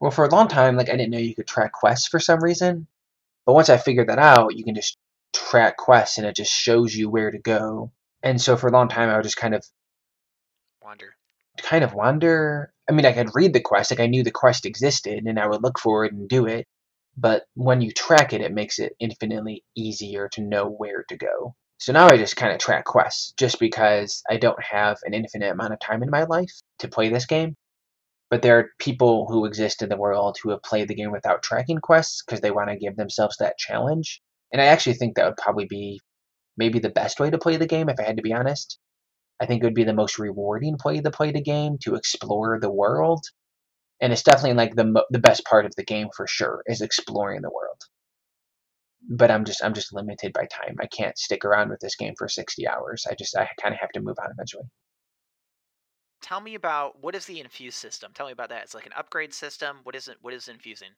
Well, 0.00 0.10
for 0.10 0.24
a 0.24 0.30
long 0.30 0.48
time, 0.48 0.76
like 0.76 0.88
I 0.88 0.96
didn't 0.96 1.10
know 1.10 1.18
you 1.18 1.34
could 1.36 1.46
track 1.46 1.72
quests 1.72 2.08
for 2.08 2.18
some 2.18 2.42
reason, 2.42 2.88
but 3.46 3.54
once 3.54 3.70
I 3.70 3.78
figured 3.78 4.08
that 4.08 4.18
out, 4.18 4.56
you 4.56 4.64
can 4.64 4.74
just 4.76 4.98
track 5.34 5.76
quests 5.76 6.18
and 6.18 6.26
it 6.26 6.36
just 6.36 6.52
shows 6.52 6.94
you 6.96 7.10
where 7.10 7.30
to 7.30 7.38
go. 7.38 7.92
And 8.22 8.40
so 8.40 8.56
for 8.56 8.68
a 8.68 8.72
long 8.72 8.88
time, 8.88 9.10
I 9.10 9.16
would 9.16 9.24
just 9.24 9.36
kind 9.38 9.54
of 9.54 9.64
Wander. 10.82 11.16
kind 11.62 11.84
of 11.84 11.94
wander. 11.94 12.72
I 12.88 12.92
mean, 12.92 13.06
I 13.06 13.12
could 13.12 13.34
read 13.34 13.52
the 13.52 13.60
quest, 13.60 13.90
like 13.90 14.00
I 14.00 14.06
knew 14.06 14.22
the 14.24 14.30
quest 14.30 14.64
existed, 14.66 15.24
and 15.26 15.38
I 15.38 15.46
would 15.46 15.62
look 15.62 15.78
for 15.78 16.04
it 16.04 16.12
and 16.12 16.28
do 16.28 16.46
it. 16.46 16.66
But 17.16 17.44
when 17.54 17.80
you 17.82 17.92
track 17.92 18.32
it, 18.32 18.40
it 18.40 18.52
makes 18.52 18.78
it 18.78 18.94
infinitely 19.00 19.64
easier 19.76 20.28
to 20.30 20.42
know 20.42 20.68
where 20.68 21.04
to 21.08 21.16
go. 21.16 21.54
So 21.78 21.92
now 21.92 22.06
I 22.06 22.16
just 22.16 22.36
kind 22.36 22.52
of 22.52 22.58
track 22.60 22.84
quests 22.86 23.32
just 23.36 23.60
because 23.60 24.22
I 24.30 24.36
don't 24.38 24.62
have 24.62 24.98
an 25.04 25.14
infinite 25.14 25.50
amount 25.52 25.74
of 25.74 25.80
time 25.80 26.02
in 26.02 26.10
my 26.10 26.24
life 26.24 26.52
to 26.80 26.88
play 26.88 27.10
this 27.10 27.26
game. 27.26 27.56
But 28.30 28.42
there 28.42 28.58
are 28.58 28.70
people 28.78 29.26
who 29.28 29.44
exist 29.46 29.82
in 29.82 29.88
the 29.90 29.96
world 29.96 30.38
who 30.42 30.50
have 30.50 30.62
played 30.62 30.88
the 30.88 30.94
game 30.94 31.12
without 31.12 31.42
tracking 31.42 31.78
quests 31.78 32.22
because 32.24 32.40
they 32.40 32.50
want 32.50 32.70
to 32.70 32.76
give 32.76 32.96
themselves 32.96 33.36
that 33.38 33.58
challenge. 33.58 34.22
And 34.52 34.62
I 34.62 34.66
actually 34.66 34.94
think 34.94 35.16
that 35.16 35.26
would 35.26 35.36
probably 35.36 35.66
be 35.66 36.00
maybe 36.56 36.78
the 36.78 36.90
best 36.90 37.20
way 37.20 37.30
to 37.30 37.38
play 37.38 37.56
the 37.56 37.66
game 37.66 37.88
if 37.88 38.00
I 38.00 38.04
had 38.04 38.16
to 38.16 38.22
be 38.22 38.34
honest. 38.34 38.78
I 39.40 39.46
think 39.46 39.62
it 39.62 39.66
would 39.66 39.74
be 39.74 39.84
the 39.84 39.94
most 39.94 40.18
rewarding 40.18 40.76
way 40.84 41.00
to 41.00 41.10
play 41.10 41.30
the 41.32 41.42
game 41.42 41.78
to 41.84 41.94
explore 41.94 42.58
the 42.60 42.70
world. 42.70 43.24
And 44.00 44.12
it's 44.12 44.22
definitely 44.24 44.54
like 44.54 44.74
the 44.76 45.04
the 45.10 45.20
best 45.20 45.44
part 45.44 45.66
of 45.66 45.74
the 45.76 45.84
game 45.84 46.08
for 46.16 46.26
sure 46.26 46.62
is 46.66 46.82
exploring 46.82 47.42
the 47.42 47.50
world. 47.50 47.80
But 49.10 49.30
I'm 49.32 49.44
just 49.44 49.64
I'm 49.64 49.74
just 49.74 49.92
limited 49.92 50.32
by 50.32 50.46
time. 50.46 50.76
I 50.80 50.86
can't 50.86 51.18
stick 51.18 51.44
around 51.44 51.70
with 51.70 51.80
this 51.80 51.96
game 51.96 52.14
for 52.16 52.28
60 52.28 52.68
hours. 52.68 53.06
I 53.10 53.14
just 53.14 53.36
I 53.36 53.48
kind 53.60 53.74
of 53.74 53.80
have 53.80 53.90
to 53.90 54.00
move 54.00 54.16
on 54.22 54.30
eventually. 54.30 54.68
Tell 56.20 56.40
me 56.40 56.54
about 56.54 57.02
what 57.02 57.14
is 57.14 57.26
the 57.26 57.40
infuse 57.40 57.76
system? 57.76 58.12
Tell 58.12 58.26
me 58.26 58.32
about 58.32 58.48
that. 58.48 58.64
It's 58.64 58.74
like 58.74 58.86
an 58.86 58.92
upgrade 58.96 59.32
system. 59.32 59.78
What 59.84 59.94
is 59.94 60.08
it? 60.08 60.18
What 60.20 60.34
is 60.34 60.48
infusing? 60.48 60.90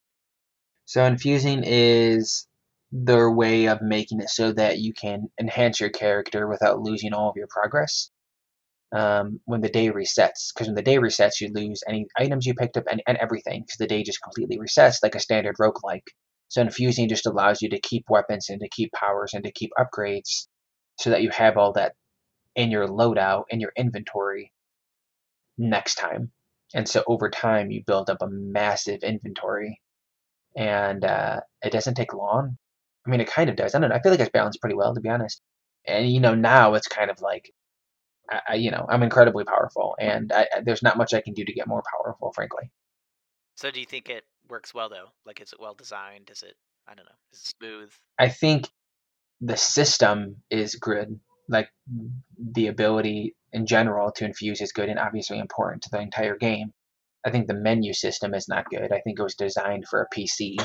So 0.87 1.04
infusing 1.04 1.62
is 1.64 2.46
their 2.90 3.30
way 3.30 3.66
of 3.66 3.83
making 3.83 4.20
it 4.20 4.28
so 4.28 4.52
that 4.52 4.78
you 4.78 4.92
can 4.92 5.30
enhance 5.38 5.78
your 5.78 5.90
character 5.90 6.48
without 6.48 6.80
losing 6.80 7.12
all 7.12 7.30
of 7.30 7.37
your 7.37 7.46
progress 7.48 8.11
um, 8.92 9.40
when 9.44 9.61
the 9.61 9.68
day 9.68 9.90
resets. 9.90 10.52
Because 10.52 10.66
when 10.66 10.74
the 10.74 10.83
day 10.83 10.96
resets, 10.96 11.40
you 11.40 11.48
lose 11.52 11.83
any 11.87 12.06
items 12.18 12.46
you 12.46 12.54
picked 12.54 12.76
up 12.76 12.85
and, 12.90 13.02
and 13.06 13.18
everything 13.18 13.62
because 13.62 13.78
the 13.78 13.87
day 13.87 14.02
just 14.02 14.22
completely 14.22 14.59
resets 14.59 14.96
like 15.02 15.14
a 15.14 15.20
standard 15.20 15.56
roguelike. 15.61 16.09
So 16.48 16.61
infusing 16.61 17.09
just 17.09 17.26
allows 17.26 17.62
you 17.62 17.68
to 17.70 17.80
keep 17.80 18.06
weapons 18.09 18.48
and 18.48 18.61
to 18.61 18.68
keep 18.68 18.90
powers 18.92 19.35
and 19.35 19.44
to 19.44 19.52
keep 19.52 19.70
upgrades 19.78 20.48
so 20.98 21.11
that 21.11 21.22
you 21.22 21.30
have 21.30 21.56
all 21.56 21.72
that 21.74 21.94
in 22.56 22.72
your 22.72 22.88
loadout, 22.88 23.44
in 23.50 23.61
your 23.61 23.72
inventory 23.76 24.50
next 25.60 25.96
time. 25.96 26.32
And 26.74 26.88
so 26.88 27.04
over 27.08 27.30
time, 27.30 27.70
you 27.72 27.84
build 27.86 28.10
up 28.10 28.22
a 28.22 28.28
massive 28.30 29.02
inventory 29.04 29.80
and 30.56 31.04
uh, 31.04 31.40
it 31.62 31.72
doesn't 31.72 31.94
take 31.94 32.14
long. 32.14 32.56
I 33.06 33.10
mean, 33.10 33.20
it 33.20 33.30
kind 33.30 33.50
of 33.50 33.56
does. 33.56 33.74
I 33.74 33.80
don't 33.80 33.90
know. 33.90 33.96
I 33.96 34.02
feel 34.02 34.12
like 34.12 34.20
it's 34.20 34.30
balanced 34.30 34.60
pretty 34.60 34.76
well, 34.76 34.94
to 34.94 35.00
be 35.00 35.08
honest. 35.08 35.42
And 35.86 36.10
you 36.10 36.20
know, 36.20 36.34
now 36.34 36.74
it's 36.74 36.88
kind 36.88 37.10
of 37.10 37.20
like, 37.22 37.52
I, 38.30 38.40
I 38.50 38.54
you 38.56 38.70
know, 38.70 38.86
I'm 38.88 39.02
incredibly 39.02 39.44
powerful, 39.44 39.96
and 40.00 40.32
I, 40.32 40.48
I- 40.56 40.60
there's 40.64 40.82
not 40.82 40.98
much 40.98 41.14
I 41.14 41.22
can 41.22 41.34
do 41.34 41.44
to 41.44 41.52
get 41.54 41.68
more 41.68 41.82
powerful, 41.90 42.32
frankly. 42.34 42.70
So 43.56 43.70
do 43.70 43.80
you 43.80 43.86
think 43.86 44.08
it 44.08 44.24
works 44.48 44.74
well 44.74 44.88
though? 44.88 45.10
Like, 45.24 45.40
is 45.40 45.52
it 45.52 45.60
well 45.60 45.74
designed? 45.74 46.30
Is 46.30 46.42
it? 46.42 46.56
I 46.88 46.94
don't 46.94 47.06
know. 47.06 47.12
Is 47.32 47.40
it 47.40 47.54
smooth? 47.60 47.92
I 48.18 48.28
think 48.28 48.68
the 49.40 49.56
system 49.56 50.42
is 50.50 50.74
good. 50.76 51.18
Like 51.48 51.70
the 52.38 52.68
ability 52.68 53.36
in 53.52 53.66
general 53.66 54.12
to 54.12 54.24
infuse 54.24 54.60
is 54.60 54.72
good 54.72 54.88
and 54.88 54.98
obviously 54.98 55.38
important 55.38 55.82
to 55.82 55.90
the 55.90 56.00
entire 56.00 56.36
game. 56.36 56.72
I 57.24 57.30
think 57.30 57.46
the 57.46 57.54
menu 57.54 57.92
system 57.92 58.34
is 58.34 58.48
not 58.48 58.70
good. 58.70 58.92
I 58.92 59.00
think 59.00 59.18
it 59.18 59.22
was 59.22 59.34
designed 59.34 59.86
for 59.88 60.02
a 60.02 60.14
PC, 60.14 60.56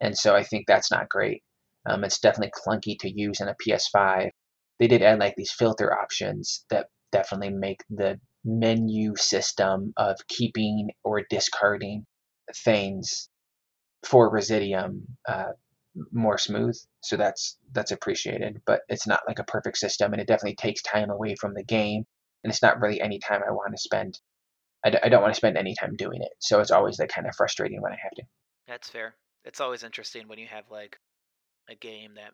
and 0.00 0.16
so 0.16 0.36
I 0.36 0.44
think 0.44 0.66
that's 0.66 0.90
not 0.90 1.08
great. 1.08 1.42
Um, 1.86 2.04
it's 2.04 2.20
definitely 2.20 2.52
clunky 2.52 2.98
to 3.00 3.10
use 3.10 3.40
in 3.40 3.48
a 3.48 3.56
PS5. 3.66 4.30
They 4.78 4.86
did 4.86 5.02
add 5.02 5.18
like 5.18 5.34
these 5.36 5.52
filter 5.52 5.92
options 5.92 6.64
that 6.70 6.88
definitely 7.10 7.50
make 7.50 7.82
the 7.90 8.20
menu 8.44 9.16
system 9.16 9.92
of 9.96 10.16
keeping 10.28 10.90
or 11.04 11.22
discarding 11.28 12.06
things 12.64 13.28
for 14.04 14.30
Residuum 14.30 15.06
uh, 15.28 15.52
more 16.12 16.38
smooth. 16.38 16.78
So 17.00 17.16
that's 17.16 17.58
that's 17.72 17.92
appreciated, 17.92 18.62
but 18.66 18.82
it's 18.88 19.06
not 19.06 19.22
like 19.26 19.38
a 19.38 19.44
perfect 19.44 19.78
system, 19.78 20.12
and 20.12 20.20
it 20.20 20.28
definitely 20.28 20.56
takes 20.56 20.82
time 20.82 21.10
away 21.10 21.34
from 21.34 21.54
the 21.54 21.64
game, 21.64 22.04
and 22.44 22.52
it's 22.52 22.62
not 22.62 22.80
really 22.80 23.00
any 23.00 23.18
time 23.18 23.42
I 23.46 23.52
want 23.52 23.72
to 23.72 23.78
spend. 23.80 24.18
I, 24.84 24.90
d- 24.90 24.98
I 25.02 25.08
don't 25.08 25.22
want 25.22 25.34
to 25.34 25.38
spend 25.38 25.56
any 25.58 25.74
time 25.74 25.96
doing 25.96 26.22
it, 26.22 26.32
so 26.38 26.60
it's 26.60 26.70
always 26.70 26.98
like 26.98 27.10
kind 27.10 27.26
of 27.26 27.34
frustrating 27.36 27.82
when 27.82 27.92
I 27.92 27.98
have 28.02 28.12
to. 28.12 28.22
That's 28.66 28.88
fair. 28.88 29.14
It's 29.44 29.60
always 29.60 29.82
interesting 29.82 30.28
when 30.28 30.38
you 30.38 30.46
have 30.46 30.64
like 30.70 30.98
a 31.68 31.74
game 31.74 32.14
that, 32.14 32.32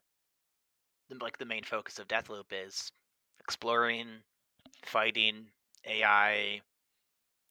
like 1.21 1.38
the 1.38 1.45
main 1.45 1.64
focus 1.64 1.99
of 1.99 2.09
Deathloop 2.09 2.47
is 2.53 2.90
exploring, 3.40 4.09
fighting, 4.85 5.47
AI, 5.87 6.61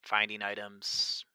finding 0.03 0.41
items, 0.41 1.25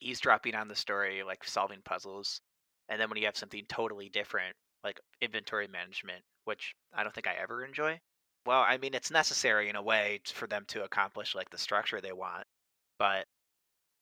eavesdropping 0.00 0.54
on 0.54 0.68
the 0.68 0.74
story, 0.74 1.22
like 1.22 1.44
solving 1.44 1.80
puzzles. 1.84 2.40
And 2.88 3.00
then 3.00 3.08
when 3.10 3.18
you 3.18 3.26
have 3.26 3.36
something 3.36 3.64
totally 3.68 4.08
different, 4.08 4.56
like 4.84 5.00
inventory 5.20 5.68
management, 5.68 6.22
which 6.44 6.74
I 6.92 7.02
don't 7.02 7.14
think 7.14 7.26
I 7.26 7.34
ever 7.34 7.64
enjoy. 7.64 8.00
Well, 8.46 8.62
I 8.66 8.78
mean, 8.78 8.94
it's 8.94 9.10
necessary 9.10 9.68
in 9.68 9.76
a 9.76 9.82
way 9.82 10.20
for 10.26 10.46
them 10.46 10.64
to 10.68 10.84
accomplish 10.84 11.34
like 11.34 11.50
the 11.50 11.58
structure 11.58 12.00
they 12.00 12.12
want, 12.12 12.46
but 12.98 13.26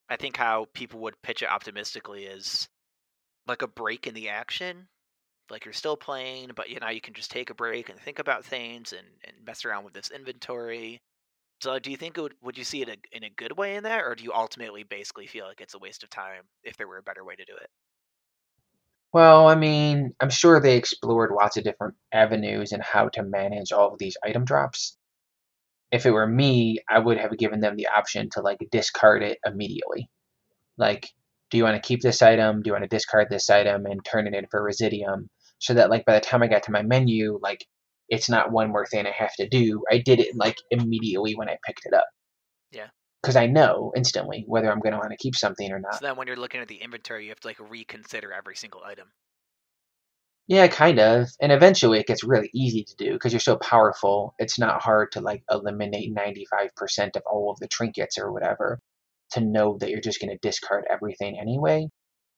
I 0.08 0.16
think 0.16 0.36
how 0.36 0.66
people 0.74 1.00
would 1.00 1.20
pitch 1.22 1.42
it 1.42 1.48
optimistically 1.48 2.26
is 2.26 2.68
like 3.46 3.62
a 3.62 3.68
break 3.68 4.06
in 4.06 4.14
the 4.14 4.28
action. 4.28 4.88
Like 5.50 5.64
you're 5.64 5.74
still 5.74 5.96
playing, 5.96 6.52
but 6.56 6.70
you 6.70 6.80
know 6.80 6.88
you 6.88 7.00
can 7.00 7.14
just 7.14 7.30
take 7.30 7.50
a 7.50 7.54
break 7.54 7.88
and 7.88 8.00
think 8.00 8.18
about 8.18 8.44
things 8.44 8.92
and, 8.92 9.06
and 9.24 9.44
mess 9.46 9.64
around 9.64 9.84
with 9.84 9.94
this 9.94 10.10
inventory. 10.10 11.00
So, 11.62 11.78
do 11.78 11.90
you 11.90 11.96
think 11.98 12.18
it 12.18 12.22
would 12.22 12.34
would 12.42 12.58
you 12.58 12.64
see 12.64 12.82
it 12.82 13.06
in 13.12 13.24
a 13.24 13.30
good 13.30 13.56
way 13.56 13.76
in 13.76 13.84
that, 13.84 14.02
or 14.04 14.14
do 14.14 14.24
you 14.24 14.32
ultimately 14.34 14.84
basically 14.84 15.26
feel 15.26 15.46
like 15.46 15.60
it's 15.60 15.74
a 15.74 15.78
waste 15.78 16.02
of 16.04 16.10
time 16.10 16.44
if 16.64 16.76
there 16.76 16.88
were 16.88 16.98
a 16.98 17.02
better 17.02 17.24
way 17.24 17.36
to 17.36 17.44
do 17.44 17.56
it? 17.56 17.70
Well, 19.12 19.48
I 19.48 19.54
mean, 19.54 20.14
I'm 20.20 20.30
sure 20.30 20.60
they 20.60 20.76
explored 20.76 21.30
lots 21.32 21.56
of 21.56 21.64
different 21.64 21.94
avenues 22.12 22.72
and 22.72 22.82
how 22.82 23.08
to 23.10 23.22
manage 23.22 23.72
all 23.72 23.92
of 23.92 23.98
these 23.98 24.16
item 24.22 24.44
drops. 24.44 24.96
If 25.90 26.06
it 26.06 26.10
were 26.10 26.26
me, 26.26 26.80
I 26.88 26.98
would 26.98 27.18
have 27.18 27.36
given 27.38 27.60
them 27.60 27.76
the 27.76 27.88
option 27.88 28.28
to 28.30 28.42
like 28.42 28.58
discard 28.70 29.22
it 29.22 29.38
immediately. 29.46 30.10
Like, 30.76 31.08
do 31.50 31.58
you 31.58 31.64
want 31.64 31.82
to 31.82 31.86
keep 31.86 32.02
this 32.02 32.22
item? 32.22 32.62
Do 32.62 32.68
you 32.68 32.72
want 32.72 32.84
to 32.84 32.88
discard 32.88 33.28
this 33.30 33.48
item 33.50 33.86
and 33.86 34.04
turn 34.04 34.26
it 34.26 34.34
in 34.34 34.46
for 34.50 34.62
Residuum? 34.62 35.30
So 35.58 35.74
that 35.74 35.90
like 35.90 36.04
by 36.04 36.14
the 36.14 36.20
time 36.20 36.42
I 36.42 36.48
got 36.48 36.64
to 36.64 36.72
my 36.72 36.82
menu, 36.82 37.38
like 37.42 37.64
it's 38.08 38.28
not 38.28 38.52
one 38.52 38.70
more 38.70 38.86
thing 38.86 39.06
I 39.06 39.12
have 39.12 39.34
to 39.36 39.48
do. 39.48 39.82
I 39.90 39.98
did 39.98 40.20
it 40.20 40.36
like 40.36 40.56
immediately 40.70 41.34
when 41.34 41.48
I 41.48 41.56
picked 41.66 41.86
it 41.86 41.94
up. 41.94 42.06
Yeah. 42.72 42.88
Because 43.22 43.36
I 43.36 43.46
know 43.46 43.92
instantly 43.96 44.44
whether 44.46 44.70
I'm 44.70 44.80
going 44.80 44.92
to 44.92 44.98
want 44.98 45.10
to 45.10 45.16
keep 45.16 45.34
something 45.34 45.72
or 45.72 45.80
not. 45.80 45.96
So 45.96 46.06
then, 46.06 46.16
when 46.16 46.26
you're 46.26 46.36
looking 46.36 46.60
at 46.60 46.68
the 46.68 46.76
inventory, 46.76 47.24
you 47.24 47.30
have 47.30 47.40
to 47.40 47.48
like 47.48 47.58
reconsider 47.58 48.32
every 48.32 48.56
single 48.56 48.82
item. 48.84 49.08
Yeah, 50.48 50.68
kind 50.68 51.00
of. 51.00 51.28
And 51.40 51.50
eventually 51.50 51.98
it 51.98 52.06
gets 52.06 52.22
really 52.22 52.50
easy 52.54 52.84
to 52.84 52.96
do 52.96 53.12
because 53.12 53.32
you're 53.32 53.40
so 53.40 53.56
powerful. 53.56 54.34
It's 54.38 54.58
not 54.58 54.80
hard 54.80 55.10
to 55.12 55.20
like 55.20 55.42
eliminate 55.50 56.14
95% 56.14 57.16
of 57.16 57.22
all 57.26 57.50
of 57.50 57.58
the 57.58 57.66
trinkets 57.66 58.16
or 58.16 58.32
whatever 58.32 58.78
to 59.32 59.40
know 59.40 59.76
that 59.78 59.90
you're 59.90 60.00
just 60.00 60.20
going 60.20 60.30
to 60.30 60.48
discard 60.48 60.84
everything 60.88 61.36
anyway. 61.40 61.88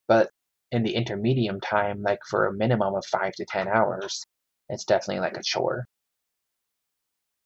But 0.06 0.30
in 0.72 0.84
the 0.84 0.94
intermediate 0.94 1.60
time, 1.62 2.02
like 2.02 2.20
for 2.28 2.46
a 2.46 2.52
minimum 2.52 2.94
of 2.94 3.04
five 3.04 3.34
to 3.34 3.44
10 3.44 3.68
hours, 3.68 4.24
it's 4.70 4.84
definitely 4.84 5.20
like 5.20 5.36
a 5.36 5.42
chore. 5.42 5.86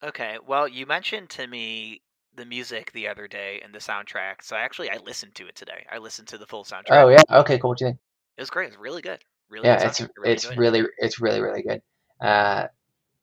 Okay, 0.01 0.37
well, 0.45 0.67
you 0.67 0.85
mentioned 0.85 1.29
to 1.31 1.47
me 1.47 2.01
the 2.35 2.45
music 2.45 2.91
the 2.91 3.07
other 3.07 3.27
day 3.27 3.61
and 3.63 3.73
the 3.73 3.79
soundtrack. 3.79 4.43
So 4.43 4.55
actually, 4.55 4.89
I 4.89 4.97
listened 4.97 5.35
to 5.35 5.47
it 5.47 5.55
today. 5.55 5.85
I 5.91 5.97
listened 5.99 6.27
to 6.29 6.37
the 6.37 6.47
full 6.47 6.63
soundtrack. 6.63 6.89
Oh 6.89 7.09
yeah. 7.09 7.23
Okay. 7.29 7.57
Cool. 7.59 7.71
What 7.71 7.77
do 7.79 7.85
you 7.85 7.89
think? 7.91 7.99
It 8.37 8.41
was 8.41 8.51
great. 8.51 8.65
It 8.65 8.73
was 8.73 8.77
really 8.77 9.01
good. 9.01 9.23
Really 9.49 9.71
Yeah, 9.71 9.75
good 9.75 9.87
it's 9.87 10.05
really 10.17 10.35
it's 10.35 10.45
it. 10.45 10.57
really 10.57 10.83
it's 10.97 11.19
really 11.21 11.41
really 11.41 11.63
good. 11.63 11.81
Uh, 12.21 12.67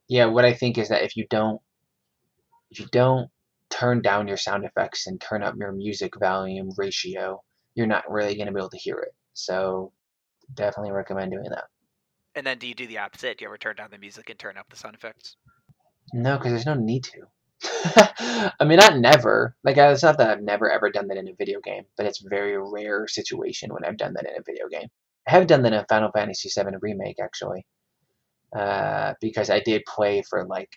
yeah, 0.09 0.27
what 0.27 0.45
I 0.45 0.55
think 0.55 0.79
is 0.79 0.89
that 0.91 1.03
if 1.05 1.17
you 1.17 1.27
don't 1.31 1.61
if 2.71 2.81
you 2.81 2.87
don't 2.93 3.31
turn 3.69 4.03
down 4.03 4.27
your 4.29 4.37
sound 4.37 4.65
effects 4.65 5.07
and 5.07 5.21
turn 5.21 5.43
up 5.43 5.55
your 5.57 5.73
music 5.73 6.19
volume 6.19 6.71
ratio, 6.77 7.43
you're 7.75 7.87
not 7.87 8.11
really 8.11 8.35
going 8.35 8.47
to 8.47 8.53
be 8.53 8.59
able 8.59 8.71
to 8.71 8.79
hear 8.79 8.99
it. 8.99 9.15
So 9.35 9.93
definitely 10.55 10.93
recommend 10.93 11.33
doing 11.33 11.51
that. 11.51 11.67
And 12.35 12.45
then 12.45 12.59
do 12.59 12.67
you 12.67 12.75
do 12.75 12.89
the 12.89 12.99
opposite? 12.99 13.39
Do 13.39 13.45
you 13.45 13.49
ever 13.49 13.57
turn 13.57 13.77
down 13.77 13.93
the 13.93 13.99
music 13.99 14.29
and 14.31 14.37
turn 14.37 14.57
up 14.57 14.69
the 14.69 14.75
sound 14.75 14.97
effects? 14.97 15.37
No, 16.13 16.37
because 16.39 16.53
there's 16.53 16.67
no 16.67 16.75
need 16.75 17.03
to. 17.05 17.27
I 17.65 18.65
mean, 18.65 18.79
not 18.79 18.99
never. 18.99 19.55
Like, 19.65 19.77
uh, 19.77 19.91
it's 19.93 20.03
not 20.03 20.19
that 20.19 20.31
I've 20.31 20.43
never 20.43 20.71
ever 20.71 20.91
done 20.91 21.09
that 21.09 21.19
in 21.19 21.29
a 21.29 21.35
video 21.35 21.61
game, 21.61 21.85
but 21.97 22.07
it's 22.07 22.25
a 22.25 22.29
very 22.29 22.57
rare 22.59 23.07
situation 23.07 23.73
when 23.73 23.85
I've 23.85 23.97
done 23.99 24.15
that 24.15 24.27
in 24.27 24.39
a 24.39 24.43
video 24.45 24.69
game. 24.69 24.89
I 25.29 25.33
have 25.33 25.47
done 25.47 25.63
that 25.63 25.73
in 25.73 25.85
Final 25.89 26.11
Fantasy 26.13 26.49
VII 26.49 26.77
Remake, 26.81 27.19
actually, 27.23 27.67
uh, 28.57 29.15
because 29.21 29.51
I 29.51 29.61
did 29.61 29.83
play 29.87 30.23
for 30.29 30.47
like, 30.47 30.71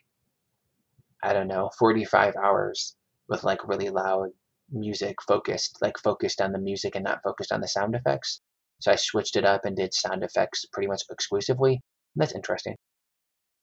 I 1.23 1.33
don't 1.33 1.47
know, 1.47 1.69
45 1.79 2.35
hours 2.35 2.95
with 3.29 3.43
like 3.43 3.67
really 3.67 3.89
loud 3.89 4.29
music 4.69 5.15
focused, 5.25 5.77
like 5.81 5.97
focused 5.97 6.41
on 6.41 6.51
the 6.51 6.59
music 6.59 6.95
and 6.95 7.05
not 7.05 7.23
focused 7.23 7.51
on 7.51 7.61
the 7.61 7.67
sound 7.67 7.95
effects. 7.95 8.41
So 8.79 8.91
I 8.91 8.95
switched 8.95 9.37
it 9.37 9.45
up 9.45 9.63
and 9.63 9.75
did 9.75 9.93
sound 9.93 10.23
effects 10.23 10.65
pretty 10.73 10.87
much 10.87 11.03
exclusively. 11.09 11.81
That's 12.15 12.35
interesting. 12.35 12.75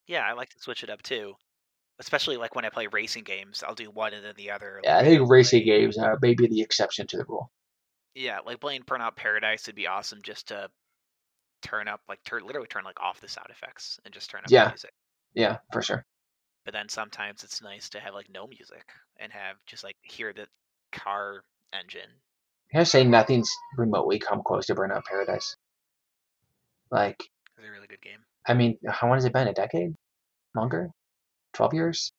Yeah, 0.06 0.26
I 0.26 0.32
like 0.32 0.48
to 0.50 0.58
switch 0.58 0.82
it 0.82 0.90
up 0.90 1.02
too. 1.02 1.34
Especially 2.00 2.36
like 2.36 2.54
when 2.56 2.64
I 2.64 2.70
play 2.70 2.86
racing 2.88 3.24
games, 3.24 3.62
I'll 3.66 3.74
do 3.74 3.90
one 3.90 4.12
and 4.14 4.24
then 4.24 4.34
the 4.36 4.50
other. 4.50 4.80
Yeah, 4.82 4.96
I 4.98 5.04
think 5.04 5.28
racing 5.30 5.60
play- 5.64 5.80
games 5.80 5.98
uh, 5.98 6.02
are 6.02 6.18
maybe 6.20 6.46
the 6.48 6.60
exception 6.62 7.06
to 7.08 7.16
the 7.18 7.24
rule. 7.28 7.50
Yeah, 8.14 8.38
like 8.44 8.60
playing 8.60 8.82
Burnout 8.82 9.14
Paradise 9.16 9.66
would 9.66 9.76
be 9.76 9.86
awesome 9.86 10.20
just 10.22 10.48
to 10.48 10.68
turn 11.62 11.86
up, 11.88 12.00
like 12.08 12.18
turn 12.24 12.44
literally 12.44 12.66
turn 12.66 12.84
like 12.84 13.00
off 13.00 13.20
the 13.20 13.28
sound 13.28 13.48
effects 13.50 14.00
and 14.04 14.12
just 14.12 14.30
turn 14.30 14.40
up 14.40 14.50
Yeah. 14.50 14.64
the 14.64 14.70
music. 14.70 14.92
Yeah, 15.34 15.58
for 15.72 15.82
sure. 15.82 16.04
But 16.64 16.74
then 16.74 16.88
sometimes 16.88 17.44
it's 17.44 17.62
nice 17.62 17.88
to 17.90 18.00
have 18.00 18.14
like 18.14 18.28
no 18.32 18.46
music 18.46 18.84
and 19.18 19.30
have 19.32 19.56
just 19.66 19.84
like 19.84 19.96
hear 20.02 20.32
the 20.32 20.46
car 20.92 21.44
engine. 21.72 22.10
I 22.72 22.78
gotta 22.78 22.86
say, 22.86 23.04
nothing's 23.04 23.50
remotely 23.76 24.18
come 24.18 24.42
close 24.44 24.66
to 24.66 24.74
Burnout 24.74 25.04
Paradise. 25.04 25.56
Like, 26.90 27.16
It's 27.58 27.66
a 27.68 27.70
really 27.70 27.86
good 27.86 28.00
game. 28.00 28.20
I 28.46 28.54
mean, 28.54 28.78
how 28.88 29.06
long 29.08 29.16
has 29.16 29.24
it 29.24 29.32
been? 29.32 29.48
A 29.48 29.52
decade? 29.52 29.94
Longer? 30.54 30.90
Twelve 31.52 31.74
years? 31.74 32.12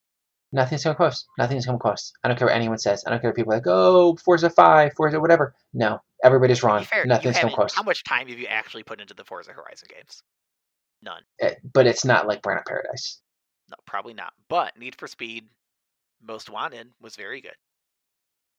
Nothing's 0.53 0.83
come 0.83 0.95
close. 0.95 1.25
Nothing's 1.37 1.65
come 1.65 1.79
close. 1.79 2.11
I 2.23 2.27
don't 2.27 2.37
care 2.37 2.47
what 2.47 2.55
anyone 2.55 2.77
says. 2.77 3.03
I 3.07 3.09
don't 3.09 3.21
care 3.21 3.29
if 3.29 3.35
people 3.37 3.53
are 3.53 3.57
like, 3.57 3.67
oh, 3.67 4.17
Forza 4.17 4.49
Five, 4.49 4.93
Forza 4.97 5.19
whatever. 5.19 5.55
No, 5.73 5.99
everybody's 6.23 6.61
wrong. 6.61 6.83
fair, 6.83 7.05
Nothing's 7.05 7.37
come 7.37 7.51
close. 7.51 7.73
How 7.73 7.83
much 7.83 8.03
time 8.03 8.27
have 8.27 8.37
you 8.37 8.47
actually 8.47 8.83
put 8.83 8.99
into 8.99 9.13
the 9.13 9.23
Forza 9.23 9.53
Horizon 9.53 9.87
games? 9.93 10.23
None. 11.01 11.21
Eh, 11.39 11.53
But 11.73 11.87
it's 11.87 12.03
not 12.03 12.27
like 12.27 12.41
Burnout 12.41 12.65
Paradise. 12.65 13.21
No, 13.69 13.75
probably 13.85 14.13
not. 14.13 14.33
But 14.49 14.77
Need 14.77 14.95
for 14.95 15.07
Speed 15.07 15.47
Most 16.21 16.49
Wanted 16.49 16.89
was 17.01 17.15
very 17.15 17.39
good. 17.39 17.55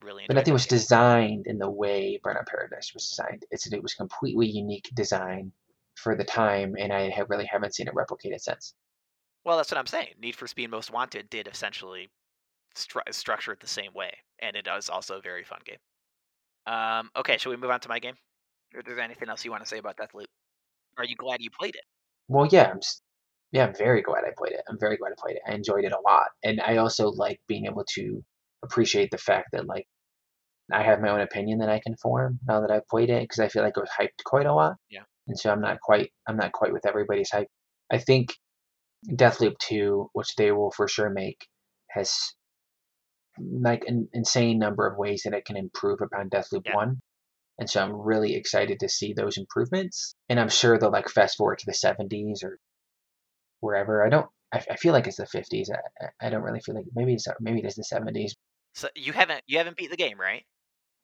Really 0.01 0.23
But 0.27 0.35
nothing 0.35 0.53
was 0.53 0.65
game. 0.65 0.79
designed 0.79 1.47
in 1.47 1.59
the 1.59 1.69
way 1.69 2.19
Burnout 2.25 2.47
Paradise 2.47 2.91
was 2.95 3.07
designed. 3.07 3.45
It's 3.51 3.71
it 3.71 3.81
was 3.83 3.93
completely 3.93 4.47
unique 4.47 4.89
design 4.95 5.51
for 5.95 6.15
the 6.17 6.23
time, 6.25 6.73
and 6.79 6.91
I 6.91 7.09
have 7.11 7.29
really 7.29 7.45
haven't 7.45 7.75
seen 7.75 7.87
it 7.87 7.93
replicated 7.93 8.41
since. 8.41 8.73
Well, 9.45 9.57
that's 9.57 9.71
what 9.71 9.77
I'm 9.77 9.87
saying. 9.87 10.13
Need 10.19 10.35
for 10.35 10.47
Speed 10.47 10.69
Most 10.71 10.91
Wanted 10.91 11.29
did 11.29 11.47
essentially 11.47 12.09
stru- 12.75 13.13
structure 13.13 13.53
it 13.53 13.59
the 13.59 13.67
same 13.67 13.93
way, 13.93 14.11
and 14.39 14.55
it 14.55 14.67
is 14.67 14.89
also 14.89 15.17
a 15.17 15.21
very 15.21 15.43
fun 15.43 15.59
game. 15.65 15.77
Um, 16.65 17.11
okay, 17.15 17.37
should 17.37 17.49
we 17.49 17.57
move 17.57 17.71
on 17.71 17.79
to 17.81 17.89
my 17.89 17.99
game? 17.99 18.15
Or 18.73 18.81
is 18.81 18.85
there 18.85 18.99
anything 18.99 19.29
else 19.29 19.45
you 19.45 19.51
want 19.51 19.63
to 19.63 19.69
say 19.69 19.77
about 19.79 19.97
Deathloop? 19.97 20.27
Are 20.97 21.05
you 21.05 21.15
glad 21.15 21.41
you 21.41 21.49
played 21.51 21.75
it? 21.75 21.83
Well, 22.27 22.47
yeah, 22.47 22.69
I'm, 22.71 22.77
s- 22.77 23.01
yeah, 23.51 23.65
I'm 23.65 23.75
very 23.75 24.01
glad 24.01 24.23
I 24.25 24.31
played 24.37 24.53
it. 24.53 24.61
I'm 24.69 24.79
very 24.79 24.97
glad 24.97 25.11
I 25.13 25.15
played 25.21 25.37
it. 25.37 25.41
I 25.47 25.53
enjoyed 25.53 25.85
it 25.85 25.91
a 25.93 25.99
lot, 26.01 26.27
and 26.43 26.61
I 26.61 26.77
also 26.77 27.09
like 27.09 27.41
being 27.47 27.65
able 27.65 27.85
to 27.95 28.23
appreciate 28.63 29.11
the 29.11 29.17
fact 29.17 29.49
that 29.53 29.67
like 29.67 29.87
I 30.71 30.83
have 30.83 31.01
my 31.01 31.09
own 31.09 31.21
opinion 31.21 31.59
that 31.59 31.69
I 31.69 31.79
can 31.79 31.95
form 31.97 32.39
now 32.47 32.61
that 32.61 32.71
I've 32.71 32.87
played 32.87 33.09
it 33.09 33.23
because 33.23 33.39
I 33.39 33.47
feel 33.49 33.63
like 33.63 33.75
it 33.77 33.81
was 33.81 33.89
hyped 33.99 34.23
quite 34.25 34.45
a 34.45 34.53
lot. 34.53 34.75
Yeah. 34.89 35.03
And 35.27 35.37
so 35.39 35.51
I'm 35.51 35.61
not 35.61 35.79
quite 35.81 36.11
I'm 36.27 36.37
not 36.37 36.51
quite 36.53 36.73
with 36.73 36.85
everybody's 36.85 37.31
hype. 37.31 37.47
I 37.91 37.97
think 37.99 38.29
Deathloop 39.09 39.57
2, 39.59 40.09
which 40.13 40.35
they 40.35 40.51
will 40.51 40.71
for 40.71 40.87
sure 40.87 41.09
make, 41.09 41.47
has 41.89 42.33
like 43.39 43.83
an 43.87 44.07
insane 44.13 44.59
number 44.59 44.87
of 44.87 44.97
ways 44.97 45.23
that 45.25 45.33
it 45.33 45.45
can 45.45 45.57
improve 45.57 45.99
upon 46.01 46.29
Deathloop 46.29 46.63
Yeah. 46.65 46.75
1. 46.75 47.01
And 47.59 47.69
so 47.69 47.81
I'm 47.83 47.93
really 47.93 48.35
excited 48.35 48.79
to 48.79 48.89
see 48.89 49.13
those 49.13 49.37
improvements. 49.37 50.15
And 50.29 50.39
I'm 50.39 50.49
sure 50.49 50.77
they'll 50.77 50.91
like 50.91 51.09
fast 51.09 51.37
forward 51.37 51.59
to 51.59 51.65
the 51.65 51.73
70s 51.73 52.43
or 52.43 52.57
wherever. 53.59 54.05
I 54.05 54.09
don't. 54.09 54.27
I, 54.53 54.63
I 54.71 54.75
feel 54.75 54.93
like 54.93 55.07
it's 55.07 55.17
the 55.17 55.25
50s. 55.25 55.67
I, 55.71 56.27
I- 56.27 56.29
don't 56.29 56.41
really 56.43 56.59
feel 56.61 56.75
like 56.75 56.85
maybe 56.95 57.13
it's 57.13 57.27
maybe 57.39 57.59
it 57.59 57.65
is 57.65 57.75
the 57.75 57.83
70s. 57.91 58.31
So 58.73 58.87
you 58.95 59.13
haven't 59.13 59.41
you 59.47 59.57
haven't 59.57 59.77
beat 59.77 59.91
the 59.91 59.97
game, 59.97 60.19
right? 60.19 60.43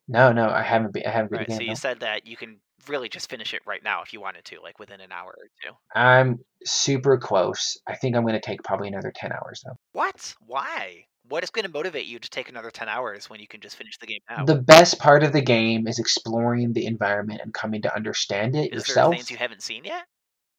No, 0.08 0.32
no, 0.32 0.48
I 0.48 0.62
haven't. 0.62 0.92
Be, 0.92 1.06
I 1.06 1.10
haven't 1.10 1.30
beat 1.30 1.38
Right. 1.38 1.48
the 1.48 1.54
So 1.56 1.62
you 1.62 1.68
no. 1.68 1.74
said 1.74 2.00
that 2.00 2.26
you 2.26 2.36
can 2.36 2.60
really 2.88 3.08
just 3.08 3.30
finish 3.30 3.54
it 3.54 3.62
right 3.66 3.82
now 3.82 4.02
if 4.02 4.12
you 4.12 4.20
wanted 4.20 4.44
to, 4.46 4.60
like 4.62 4.78
within 4.78 5.00
an 5.00 5.12
hour 5.12 5.28
or 5.28 5.48
two. 5.62 5.74
I'm 5.94 6.38
super 6.64 7.18
close. 7.18 7.78
I 7.86 7.96
think 7.96 8.16
I'm 8.16 8.22
going 8.22 8.34
to 8.34 8.40
take 8.40 8.62
probably 8.62 8.88
another 8.88 9.12
10 9.14 9.32
hours 9.32 9.62
though. 9.64 9.76
What? 9.92 10.34
Why? 10.46 11.04
What 11.28 11.44
is 11.44 11.50
going 11.50 11.64
to 11.64 11.70
motivate 11.70 12.06
you 12.06 12.18
to 12.18 12.30
take 12.30 12.48
another 12.48 12.70
ten 12.70 12.88
hours 12.88 13.30
when 13.30 13.40
you 13.40 13.46
can 13.46 13.60
just 13.60 13.76
finish 13.76 13.98
the 13.98 14.06
game 14.06 14.20
now? 14.28 14.44
The 14.44 14.60
best 14.60 14.98
part 14.98 15.22
of 15.22 15.32
the 15.32 15.42
game 15.42 15.86
is 15.86 15.98
exploring 15.98 16.72
the 16.72 16.86
environment 16.86 17.40
and 17.44 17.54
coming 17.54 17.82
to 17.82 17.94
understand 17.94 18.56
it 18.56 18.72
is 18.72 18.84
there 18.84 18.94
yourself. 18.94 19.14
things 19.14 19.30
you 19.30 19.36
haven't 19.36 19.62
seen 19.62 19.84
yet? 19.84 20.04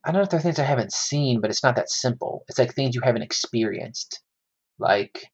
I 0.05 0.11
don't 0.11 0.19
know 0.19 0.23
if 0.23 0.29
there 0.29 0.39
are 0.39 0.43
things 0.43 0.59
I 0.59 0.63
haven't 0.63 0.93
seen, 0.93 1.41
but 1.41 1.49
it's 1.49 1.63
not 1.63 1.75
that 1.75 1.89
simple. 1.89 2.43
It's 2.47 2.57
like 2.57 2.73
things 2.73 2.95
you 2.95 3.01
haven't 3.03 3.21
experienced. 3.21 4.21
Like, 4.79 5.25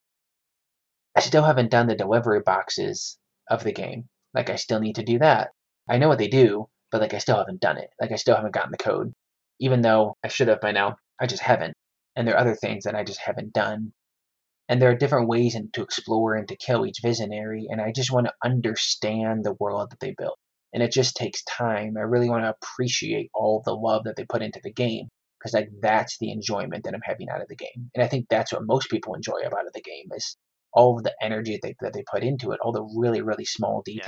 I 1.16 1.20
still 1.20 1.44
haven't 1.44 1.70
done 1.70 1.86
the 1.86 1.94
delivery 1.94 2.40
boxes 2.40 3.18
of 3.48 3.64
the 3.64 3.72
game. 3.72 4.08
Like, 4.34 4.50
I 4.50 4.56
still 4.56 4.80
need 4.80 4.96
to 4.96 5.04
do 5.04 5.18
that. 5.20 5.50
I 5.88 5.98
know 5.98 6.08
what 6.08 6.18
they 6.18 6.28
do, 6.28 6.68
but 6.90 7.00
like, 7.00 7.14
I 7.14 7.18
still 7.18 7.36
haven't 7.36 7.60
done 7.60 7.78
it. 7.78 7.90
Like, 8.00 8.12
I 8.12 8.16
still 8.16 8.36
haven't 8.36 8.54
gotten 8.54 8.70
the 8.70 8.78
code, 8.78 9.12
even 9.60 9.82
though 9.82 10.16
I 10.24 10.28
should 10.28 10.48
have 10.48 10.60
by 10.60 10.72
now. 10.72 10.96
I 11.20 11.26
just 11.26 11.42
haven't. 11.42 11.74
And 12.16 12.26
there 12.26 12.34
are 12.34 12.40
other 12.40 12.54
things 12.54 12.84
that 12.84 12.94
I 12.94 13.04
just 13.04 13.20
haven't 13.20 13.52
done. 13.52 13.92
And 14.68 14.80
there 14.82 14.90
are 14.90 14.96
different 14.96 15.28
ways 15.28 15.54
in, 15.54 15.70
to 15.72 15.82
explore 15.82 16.34
and 16.34 16.48
to 16.48 16.56
kill 16.56 16.86
each 16.86 17.00
visionary, 17.02 17.66
and 17.70 17.80
I 17.80 17.92
just 17.92 18.12
want 18.12 18.26
to 18.26 18.34
understand 18.44 19.44
the 19.44 19.54
world 19.54 19.90
that 19.90 20.00
they 20.00 20.14
built 20.16 20.38
and 20.72 20.82
it 20.82 20.92
just 20.92 21.16
takes 21.16 21.42
time. 21.44 21.96
I 21.96 22.02
really 22.02 22.28
want 22.28 22.44
to 22.44 22.54
appreciate 22.60 23.30
all 23.34 23.62
the 23.64 23.74
love 23.74 24.04
that 24.04 24.16
they 24.16 24.24
put 24.24 24.42
into 24.42 24.60
the 24.62 24.72
game 24.72 25.08
because 25.38 25.54
like 25.54 25.70
that's 25.80 26.18
the 26.18 26.30
enjoyment 26.32 26.84
that 26.84 26.94
I'm 26.94 27.00
having 27.04 27.28
out 27.30 27.40
of 27.40 27.48
the 27.48 27.56
game, 27.56 27.90
and 27.94 28.02
I 28.02 28.08
think 28.08 28.26
that's 28.28 28.52
what 28.52 28.66
most 28.66 28.90
people 28.90 29.14
enjoy 29.14 29.40
about 29.46 29.64
the 29.72 29.80
game 29.80 30.06
is 30.14 30.36
all 30.72 30.98
of 30.98 31.04
the 31.04 31.14
energy 31.22 31.52
that 31.54 31.62
they, 31.62 31.74
that 31.80 31.92
they 31.94 32.04
put 32.10 32.22
into 32.22 32.52
it, 32.52 32.60
all 32.60 32.72
the 32.72 32.84
really 32.96 33.22
really 33.22 33.44
small 33.44 33.82
Yeah. 33.86 34.02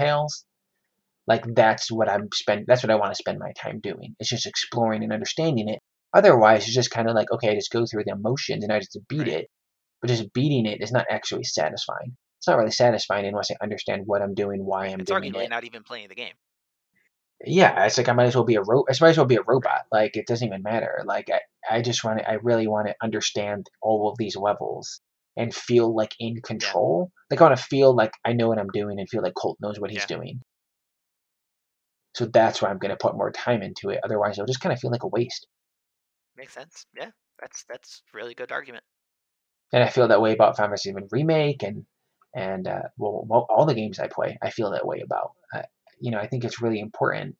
Like 1.31 1.45
that's 1.55 1.93
what 1.93 2.11
I'm 2.11 2.29
spend. 2.35 2.64
That's 2.66 2.83
what 2.83 2.90
I 2.90 2.97
want 2.97 3.12
to 3.12 3.23
spend 3.23 3.38
my 3.38 3.53
time 3.53 3.79
doing. 3.81 4.16
It's 4.19 4.31
just 4.31 4.47
exploring 4.47 5.05
and 5.05 5.12
understanding 5.12 5.69
it. 5.69 5.79
Otherwise, 6.12 6.64
it's 6.64 6.75
just 6.75 6.90
kind 6.90 7.09
of 7.09 7.14
like 7.14 7.31
okay, 7.33 7.51
I 7.51 7.55
just 7.55 7.71
go 7.71 7.87
through 7.87 8.03
the 8.05 8.12
emotions 8.21 8.64
and 8.64 8.73
I 8.73 8.81
just 8.81 8.99
beat 9.09 9.29
it. 9.29 9.47
But 10.01 10.09
just 10.09 10.33
beating 10.33 10.66
it 10.66 10.83
is 10.83 10.90
not 10.90 11.07
actually 11.09 11.45
satisfying. 11.45 12.16
It's 12.40 12.49
not 12.49 12.59
really 12.59 12.73
satisfying 12.73 13.27
unless 13.27 13.53
I 13.53 13.57
understand 13.62 14.03
what 14.07 14.23
I'm 14.23 14.35
doing, 14.35 14.64
why 14.64 14.87
I'm 14.87 15.01
It's 15.01 15.11
doing 15.11 15.33
arguably 15.33 15.45
it. 15.45 15.51
not 15.51 15.64
even 15.64 15.85
playing 15.85 16.09
the 16.09 16.16
game. 16.16 16.35
Yeah, 17.47 17.85
it's 17.87 17.97
like 17.97 18.09
I 18.09 18.12
might 18.12 18.27
as 18.27 18.35
well 18.35 18.45
be 18.45 18.57
a 18.57 18.62
ro- 18.62 18.85
I 18.90 18.95
might 19.01 19.11
as 19.11 19.16
well 19.16 19.27
be 19.27 19.37
a 19.37 19.43
robot. 19.43 19.83
Like 19.93 20.16
it 20.16 20.27
doesn't 20.27 20.47
even 20.47 20.62
matter. 20.62 21.03
Like 21.07 21.31
I, 21.31 21.40
I 21.77 21.81
just 21.81 22.05
want 22.05 22.18
to. 22.18 22.28
I 22.28 22.35
really 22.43 22.66
want 22.66 22.89
to 22.89 22.95
understand 23.03 23.66
all 23.81 24.11
of 24.11 24.18
these 24.18 24.37
levels 24.37 25.01
and 25.37 25.55
feel 25.55 25.95
like 25.95 26.14
in 26.18 26.41
control. 26.43 27.12
Like 27.31 27.41
I 27.41 27.45
want 27.45 27.57
to 27.57 27.64
feel 27.64 27.95
like 27.95 28.12
I 28.24 28.33
know 28.33 28.49
what 28.49 28.59
I'm 28.59 28.68
doing 28.74 28.99
and 28.99 29.09
feel 29.09 29.22
like 29.22 29.35
Colt 29.35 29.59
knows 29.61 29.78
what 29.81 29.91
he's 29.91 30.03
Yeah. 30.11 30.16
doing. 30.16 30.43
So 32.15 32.27
that's 32.27 32.61
why 32.61 32.69
I'm 32.69 32.79
going 32.79 32.91
to 32.91 32.97
put 32.97 33.17
more 33.17 33.31
time 33.31 33.63
into 33.63 33.91
it. 33.91 34.01
Otherwise, 34.03 34.35
it'll 34.35 34.47
just 34.47 34.61
kind 34.61 34.73
of 34.73 34.81
feel 34.81 34.91
like 34.91 35.05
a 35.05 35.09
waste. 35.09 35.47
Makes 36.37 36.55
sense. 36.55 36.87
Yeah, 36.97 37.11
that's 37.41 37.65
that's 37.69 38.03
really 38.13 38.35
good 38.35 38.53
argument. 38.53 38.85
And 39.73 39.83
I 39.83 39.89
feel 39.89 40.09
that 40.09 40.21
way 40.21 40.33
about 40.33 40.57
Final 40.57 40.71
Fantasy 40.71 40.93
VII 40.93 41.03
Remake 41.11 41.63
and 41.63 41.85
and 42.35 42.67
uh, 42.67 42.83
well, 42.97 43.25
well, 43.27 43.47
all 43.49 43.67
the 43.67 43.75
games 43.75 43.99
I 43.99 44.09
play, 44.09 44.39
I 44.43 44.51
feel 44.51 44.71
that 44.71 44.87
way 44.87 45.01
about. 45.01 45.33
Uh, 45.55 45.63
you 46.01 46.11
know, 46.11 46.19
I 46.19 46.27
think 46.27 46.45
it's 46.45 46.63
really 46.63 46.81
important. 46.81 47.37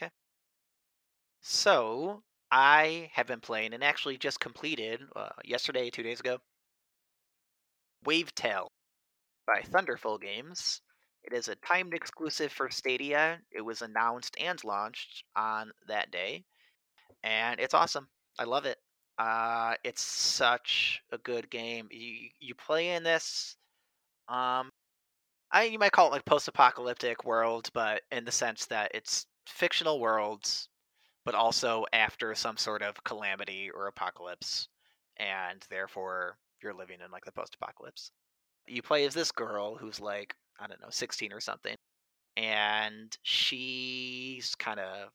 Okay. 0.00 0.10
So 1.40 2.22
I 2.50 3.10
have 3.12 3.26
been 3.26 3.40
playing 3.40 3.74
and 3.74 3.84
actually 3.84 4.18
just 4.18 4.40
completed 4.40 5.00
uh, 5.14 5.30
yesterday, 5.44 5.90
two 5.90 6.02
days 6.02 6.20
ago. 6.20 6.38
Wavetale 8.04 8.68
by 9.46 9.62
Thunderful 9.62 10.18
Games. 10.18 10.80
It 11.24 11.32
is 11.32 11.48
a 11.48 11.54
timed 11.56 11.94
exclusive 11.94 12.52
for 12.52 12.70
Stadia. 12.70 13.40
It 13.50 13.60
was 13.60 13.82
announced 13.82 14.36
and 14.40 14.62
launched 14.64 15.24
on 15.36 15.70
that 15.88 16.10
day, 16.10 16.44
and 17.22 17.60
it's 17.60 17.74
awesome. 17.74 18.08
I 18.38 18.44
love 18.44 18.64
it. 18.66 18.78
Uh, 19.18 19.74
it's 19.84 20.02
such 20.02 21.02
a 21.12 21.18
good 21.18 21.50
game. 21.50 21.88
You 21.90 22.30
you 22.38 22.54
play 22.54 22.90
in 22.90 23.02
this, 23.02 23.56
um, 24.28 24.70
I 25.52 25.64
you 25.64 25.78
might 25.78 25.92
call 25.92 26.08
it 26.08 26.12
like 26.12 26.24
post-apocalyptic 26.24 27.24
world, 27.24 27.68
but 27.74 28.02
in 28.10 28.24
the 28.24 28.32
sense 28.32 28.66
that 28.66 28.92
it's 28.94 29.26
fictional 29.46 30.00
worlds, 30.00 30.68
but 31.24 31.34
also 31.34 31.84
after 31.92 32.34
some 32.34 32.56
sort 32.56 32.82
of 32.82 33.02
calamity 33.04 33.70
or 33.74 33.88
apocalypse, 33.88 34.68
and 35.18 35.66
therefore 35.70 36.38
you're 36.62 36.74
living 36.74 36.98
in 37.04 37.10
like 37.10 37.24
the 37.24 37.32
post-apocalypse. 37.32 38.10
You 38.66 38.82
play 38.82 39.04
as 39.04 39.14
this 39.14 39.32
girl 39.32 39.76
who's 39.76 40.00
like 40.00 40.34
I 40.60 40.66
don't 40.66 40.80
know, 40.80 40.90
16 40.90 41.32
or 41.32 41.40
something, 41.40 41.76
and 42.36 43.16
she's 43.22 44.54
kind 44.56 44.80
of 44.80 45.10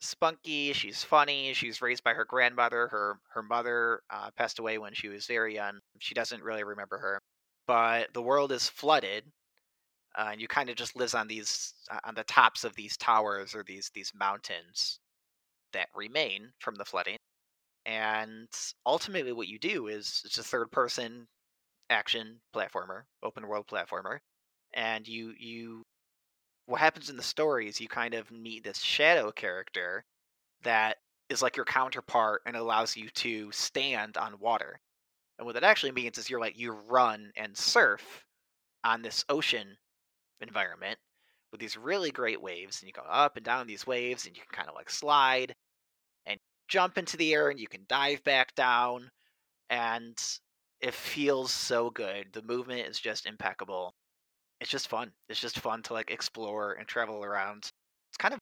spunky. 0.00 0.72
She's 0.72 1.02
funny. 1.04 1.52
She's 1.54 1.82
raised 1.82 2.04
by 2.04 2.14
her 2.14 2.24
grandmother. 2.24 2.88
Her 2.88 3.18
her 3.34 3.42
mother 3.42 4.02
uh, 4.10 4.30
passed 4.36 4.58
away 4.58 4.78
when 4.78 4.94
she 4.94 5.08
was 5.08 5.26
very 5.26 5.54
young. 5.54 5.80
She 5.98 6.14
doesn't 6.14 6.42
really 6.42 6.64
remember 6.64 6.98
her, 6.98 7.20
but 7.66 8.12
the 8.14 8.22
world 8.22 8.52
is 8.52 8.68
flooded, 8.68 9.24
uh, 10.16 10.28
and 10.32 10.40
you 10.40 10.48
kind 10.48 10.70
of 10.70 10.76
just 10.76 10.96
lives 10.96 11.14
on 11.14 11.28
these 11.28 11.74
uh, 11.90 12.00
on 12.04 12.14
the 12.14 12.24
tops 12.24 12.64
of 12.64 12.74
these 12.74 12.96
towers 12.96 13.54
or 13.54 13.64
these 13.64 13.90
these 13.94 14.12
mountains 14.14 14.98
that 15.72 15.88
remain 15.94 16.52
from 16.60 16.74
the 16.76 16.84
flooding. 16.84 17.16
And 17.86 18.48
ultimately, 18.86 19.32
what 19.32 19.48
you 19.48 19.58
do 19.58 19.88
is 19.88 20.22
it's 20.24 20.38
a 20.38 20.42
third 20.44 20.70
person 20.72 21.28
action 21.90 22.40
platformer, 22.54 23.02
open 23.22 23.46
world 23.46 23.66
platformer, 23.68 24.18
and 24.76 25.08
you 25.08 25.32
you 25.38 25.82
what 26.66 26.80
happens 26.80 27.10
in 27.10 27.16
the 27.16 27.22
story 27.22 27.68
is 27.68 27.80
you 27.80 27.88
kind 27.88 28.14
of 28.14 28.30
meet 28.30 28.62
this 28.62 28.78
shadow 28.78 29.32
character 29.32 30.04
that 30.62 30.98
is 31.28 31.42
like 31.42 31.56
your 31.56 31.64
counterpart 31.64 32.42
and 32.46 32.56
allows 32.56 32.96
you 32.96 33.08
to 33.10 33.50
stand 33.52 34.16
on 34.16 34.38
water. 34.38 34.78
And 35.38 35.46
what 35.46 35.54
that 35.54 35.64
actually 35.64 35.92
means 35.92 36.18
is 36.18 36.28
you're 36.28 36.40
like 36.40 36.58
you 36.58 36.72
run 36.88 37.30
and 37.36 37.56
surf 37.56 38.24
on 38.84 39.02
this 39.02 39.24
ocean 39.28 39.76
environment 40.40 40.98
with 41.52 41.60
these 41.60 41.76
really 41.76 42.10
great 42.10 42.40
waves 42.42 42.80
and 42.80 42.88
you 42.88 42.92
go 42.92 43.08
up 43.08 43.36
and 43.36 43.44
down 43.44 43.66
these 43.66 43.86
waves 43.86 44.26
and 44.26 44.36
you 44.36 44.42
can 44.42 44.56
kind 44.56 44.68
of 44.68 44.74
like 44.74 44.90
slide 44.90 45.54
and 46.26 46.38
jump 46.68 46.98
into 46.98 47.16
the 47.16 47.32
air 47.32 47.48
and 47.48 47.60
you 47.60 47.68
can 47.68 47.84
dive 47.88 48.22
back 48.24 48.54
down 48.54 49.08
and 49.70 50.16
it 50.80 50.94
feels 50.94 51.52
so 51.52 51.90
good. 51.90 52.26
The 52.32 52.42
movement 52.42 52.88
is 52.88 52.98
just 52.98 53.26
impeccable 53.26 53.94
it's 54.60 54.70
just 54.70 54.88
fun. 54.88 55.12
It's 55.28 55.40
just 55.40 55.58
fun 55.60 55.82
to 55.84 55.92
like 55.92 56.10
explore 56.10 56.74
and 56.74 56.86
travel 56.86 57.22
around. 57.22 57.70
It's 58.10 58.16
kind 58.18 58.34
of 58.34 58.40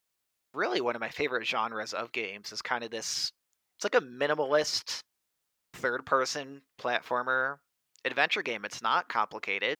really 0.54 0.80
one 0.80 0.94
of 0.94 1.00
my 1.00 1.08
favorite 1.08 1.46
genres 1.46 1.92
of 1.92 2.12
games 2.12 2.52
is 2.52 2.62
kind 2.62 2.84
of 2.84 2.90
this 2.90 3.30
it's 3.76 3.84
like 3.84 4.00
a 4.00 4.06
minimalist 4.06 5.00
third 5.74 6.06
person 6.06 6.62
platformer 6.80 7.56
adventure 8.04 8.42
game. 8.42 8.64
It's 8.64 8.82
not 8.82 9.08
complicated. 9.08 9.74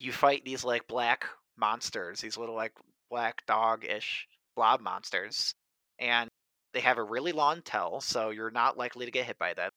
You 0.00 0.12
fight 0.12 0.44
these 0.44 0.64
like 0.64 0.86
black 0.88 1.26
monsters, 1.58 2.20
these 2.20 2.38
little 2.38 2.54
like 2.54 2.72
black 3.10 3.44
dog 3.46 3.84
ish 3.84 4.26
blob 4.56 4.80
monsters, 4.80 5.52
and 5.98 6.28
they 6.72 6.80
have 6.80 6.98
a 6.98 7.02
really 7.02 7.32
long 7.32 7.62
tail, 7.62 8.00
so 8.00 8.30
you're 8.30 8.50
not 8.50 8.78
likely 8.78 9.04
to 9.06 9.12
get 9.12 9.26
hit 9.26 9.38
by 9.38 9.54
them. 9.54 9.70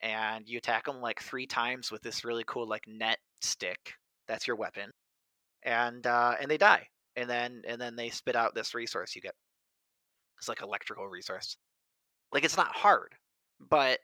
And 0.00 0.48
you 0.48 0.58
attack 0.58 0.84
them 0.86 1.00
like 1.00 1.20
three 1.20 1.46
times 1.46 1.90
with 1.90 2.02
this 2.02 2.24
really 2.24 2.44
cool 2.46 2.68
like 2.68 2.86
net 2.88 3.18
stick. 3.42 3.94
That's 4.28 4.46
your 4.46 4.56
weapon 4.56 4.90
and 5.62 6.06
uh, 6.06 6.34
and 6.40 6.50
they 6.50 6.58
die, 6.58 6.88
and 7.16 7.28
then 7.28 7.62
and 7.66 7.80
then 7.80 7.96
they 7.96 8.10
spit 8.10 8.36
out 8.36 8.54
this 8.54 8.74
resource 8.74 9.14
you 9.14 9.22
get. 9.22 9.34
It's 10.38 10.48
like 10.48 10.62
electrical 10.62 11.06
resource. 11.08 11.56
Like 12.32 12.44
it's 12.44 12.56
not 12.56 12.74
hard, 12.74 13.14
but 13.60 13.98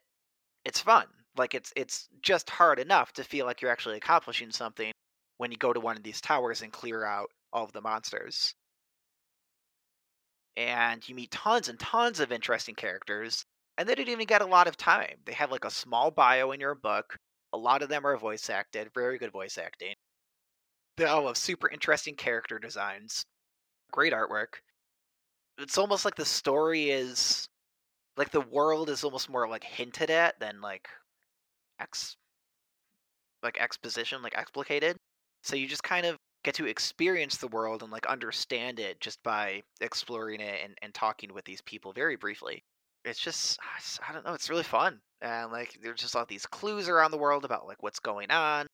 it's 0.65 0.81
fun. 0.81 1.07
Like 1.37 1.55
it's 1.55 1.73
it's 1.77 2.09
just 2.23 2.51
hard 2.51 2.79
enough 2.79 3.13
to 3.15 3.25
feel 3.25 3.47
like 3.47 3.61
you're 3.63 3.71
actually 3.71 3.97
accomplishing 3.97 4.51
something 4.51 4.93
when 5.39 5.51
you 5.51 5.57
go 5.59 5.73
to 5.73 5.81
one 5.81 5.97
of 5.97 6.03
these 6.03 6.21
towers 6.21 6.63
and 6.63 6.73
clear 6.73 7.05
out 7.05 7.31
all 7.53 7.65
of 7.65 7.73
the 7.73 7.81
monsters. 7.81 8.55
And 10.57 11.07
you 11.09 11.15
meet 11.15 11.33
tons 11.33 11.69
and 11.69 11.79
tons 11.79 12.21
of 12.21 12.31
interesting 12.31 12.77
characters, 12.77 13.45
and 13.77 13.89
they 13.89 13.95
didn't 13.95 14.13
even 14.13 14.27
get 14.27 14.43
a 14.43 14.47
lot 14.47 14.69
of 14.69 14.77
time. 14.77 15.17
They 15.25 15.33
have 15.33 15.51
like 15.51 15.65
a 15.65 15.71
small 15.71 16.11
bio 16.11 16.53
in 16.53 16.61
your 16.61 16.77
book. 16.77 17.17
A 17.53 17.59
lot 17.59 17.83
of 17.83 17.89
them 17.89 18.07
are 18.07 18.17
voice 18.17 18.49
acted, 18.51 18.91
very 18.95 19.19
good 19.19 19.33
voice 19.33 19.59
acting. 19.59 19.93
They 20.97 21.05
all 21.05 21.24
oh, 21.24 21.26
have 21.28 21.36
super 21.36 21.68
interesting 21.68 22.14
character 22.14 22.59
designs, 22.59 23.24
great 23.90 24.12
artwork. 24.12 24.61
It's 25.59 25.78
almost 25.78 26.05
like 26.05 26.14
the 26.14 26.24
story 26.24 26.90
is 26.90 27.49
like 28.16 28.30
the 28.30 28.40
world 28.40 28.88
is 28.88 29.03
almost 29.03 29.28
more 29.28 29.49
like 29.49 29.64
hinted 29.64 30.11
at 30.11 30.38
than 30.38 30.61
like 30.61 30.88
ex 31.80 32.16
like 33.42 33.59
exposition, 33.59 34.22
like 34.22 34.34
explicated. 34.36 34.97
So 35.42 35.57
you 35.57 35.66
just 35.66 35.82
kind 35.82 36.07
of 36.07 36.16
get 36.45 36.55
to 36.57 36.66
experience 36.66 37.38
the 37.38 37.49
world 37.49 37.82
and 37.82 37.90
like 37.90 38.07
understand 38.07 38.78
it 38.78 39.01
just 39.01 39.22
by 39.22 39.62
exploring 39.80 40.40
it 40.40 40.61
and, 40.62 40.78
and 40.82 40.95
talking 40.95 41.34
with 41.34 41.45
these 41.45 41.62
people 41.62 41.92
very 41.92 42.16
briefly. 42.16 42.62
It's 43.05 43.20
just 43.20 43.59
I 44.09 44.12
don't 44.12 44.24
know, 44.24 44.34
it's 44.34 44.51
really 44.51 44.62
fun. 44.62 45.01
And 45.20 45.51
like 45.51 45.76
there's 45.82 46.01
just 46.01 46.14
all 46.14 46.26
these 46.26 46.47
clues 46.47 46.88
around 46.88 47.11
the 47.11 47.18
world 47.18 47.45
about 47.45 47.66
like 47.66 47.82
what's 47.82 48.01
going 48.01 48.30
on 48.30 48.66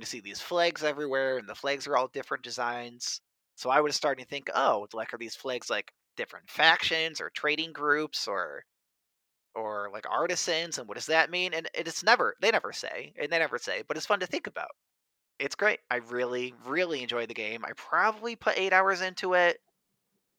to 0.00 0.06
see 0.06 0.20
these 0.20 0.40
flags 0.40 0.84
everywhere, 0.84 1.38
and 1.38 1.48
the 1.48 1.54
flags 1.54 1.86
are 1.86 1.96
all 1.96 2.08
different 2.08 2.44
designs. 2.44 3.20
So 3.56 3.70
I 3.70 3.80
was 3.80 3.96
starting 3.96 4.24
to 4.24 4.28
think, 4.28 4.50
oh, 4.54 4.86
like 4.92 5.14
are 5.14 5.18
these 5.18 5.36
flags 5.36 5.70
like 5.70 5.92
different 6.16 6.48
factions 6.50 7.20
or 7.20 7.30
trading 7.30 7.72
groups 7.72 8.28
or 8.28 8.64
or 9.54 9.88
like 9.92 10.06
artisans 10.10 10.78
and 10.78 10.88
what 10.88 10.96
does 10.96 11.06
that 11.06 11.30
mean? 11.30 11.54
And 11.54 11.68
it's 11.74 12.02
never 12.02 12.34
they 12.40 12.50
never 12.50 12.72
say, 12.72 13.12
and 13.20 13.30
they 13.30 13.38
never 13.38 13.58
say, 13.58 13.82
but 13.86 13.96
it's 13.96 14.06
fun 14.06 14.20
to 14.20 14.26
think 14.26 14.46
about. 14.46 14.70
It's 15.38 15.54
great. 15.56 15.80
I 15.90 15.96
really, 15.96 16.54
really 16.66 17.02
enjoyed 17.02 17.28
the 17.28 17.34
game. 17.34 17.64
I 17.64 17.72
probably 17.76 18.36
put 18.36 18.58
eight 18.58 18.72
hours 18.72 19.00
into 19.00 19.34
it. 19.34 19.58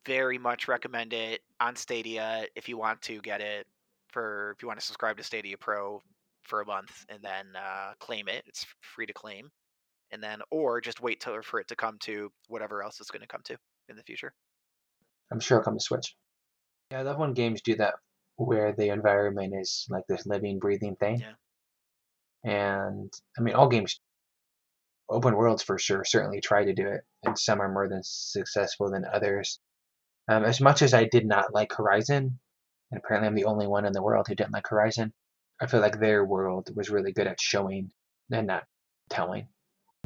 Very 0.06 0.38
much 0.38 0.68
recommend 0.68 1.14
it 1.14 1.42
on 1.60 1.76
Stadia 1.76 2.46
if 2.56 2.70
you 2.70 2.78
want 2.78 3.02
to 3.04 3.22
get 3.22 3.42
it 3.42 3.68
for 4.10 4.54
if 4.56 4.62
you 4.62 4.68
want 4.68 4.80
to 4.80 4.86
subscribe 4.86 5.18
to 5.18 5.24
Stadia 5.24 5.58
Pro 5.58 6.02
for 6.46 6.62
a 6.62 6.66
month 6.66 7.06
and 7.10 7.22
then 7.22 7.46
uh, 7.56 7.94
claim 8.00 8.28
it. 8.28 8.44
It's 8.48 8.66
free 8.82 9.06
to 9.06 9.14
claim, 9.14 9.50
and 10.12 10.22
then 10.22 10.40
or 10.52 10.82
just 10.82 11.02
wait 11.02 11.20
till 11.20 11.42
for 11.42 11.60
it 11.60 11.68
to 11.68 11.76
come 11.76 11.98
to 12.02 12.32
whatever 12.48 12.84
else 12.84 13.00
it's 13.00 13.12
going 13.12 13.22
to 13.22 13.28
come 13.28 13.42
to 13.46 13.58
in 13.90 13.96
the 13.96 14.04
future. 14.04 14.34
I'm 15.32 15.40
sure 15.40 15.58
it'll 15.58 15.66
come 15.66 15.78
to 15.78 15.84
Switch. 15.84 16.16
Yeah, 16.92 17.00
I 17.00 17.02
love 17.02 17.18
when 17.18 17.34
games 17.34 17.62
do 17.62 17.76
that, 17.78 17.96
where 18.38 18.74
the 18.78 18.90
environment 18.90 19.54
is 19.60 19.88
like 19.90 20.04
this 20.08 20.26
living, 20.26 20.60
breathing 20.60 20.96
thing. 20.96 21.20
Yeah. 21.20 21.34
And 22.44 23.12
I 23.38 23.42
mean, 23.42 23.56
all 23.56 23.68
games, 23.68 24.00
open 25.10 25.36
worlds 25.36 25.64
for 25.64 25.80
sure, 25.80 26.04
certainly 26.04 26.42
try 26.42 26.64
to 26.64 26.74
do 26.74 26.88
it, 26.88 27.02
and 27.24 27.38
some 27.38 27.60
are 27.60 27.72
more 27.72 27.90
than 27.90 28.02
successful 28.04 28.92
than 28.92 29.06
others. 29.12 29.60
Um, 30.28 30.44
as 30.44 30.62
much 30.62 30.82
as 30.82 30.94
I 30.94 31.06
did 31.06 31.26
not 31.26 31.54
like 31.54 31.74
Horizon, 31.74 32.40
and 32.92 33.02
apparently 33.04 33.28
I'm 33.28 33.36
the 33.36 33.46
only 33.46 33.68
one 33.68 33.86
in 33.86 33.94
the 33.94 34.04
world 34.04 34.28
who 34.28 34.36
didn't 34.36 34.54
like 34.54 34.68
Horizon, 34.68 35.14
I 35.62 35.68
feel 35.68 35.80
like 35.80 36.00
their 36.00 36.26
world 36.26 36.70
was 36.76 36.90
really 36.90 37.12
good 37.12 37.28
at 37.28 37.40
showing 37.40 37.92
and 38.32 38.48
not 38.48 38.64
telling. 39.10 39.48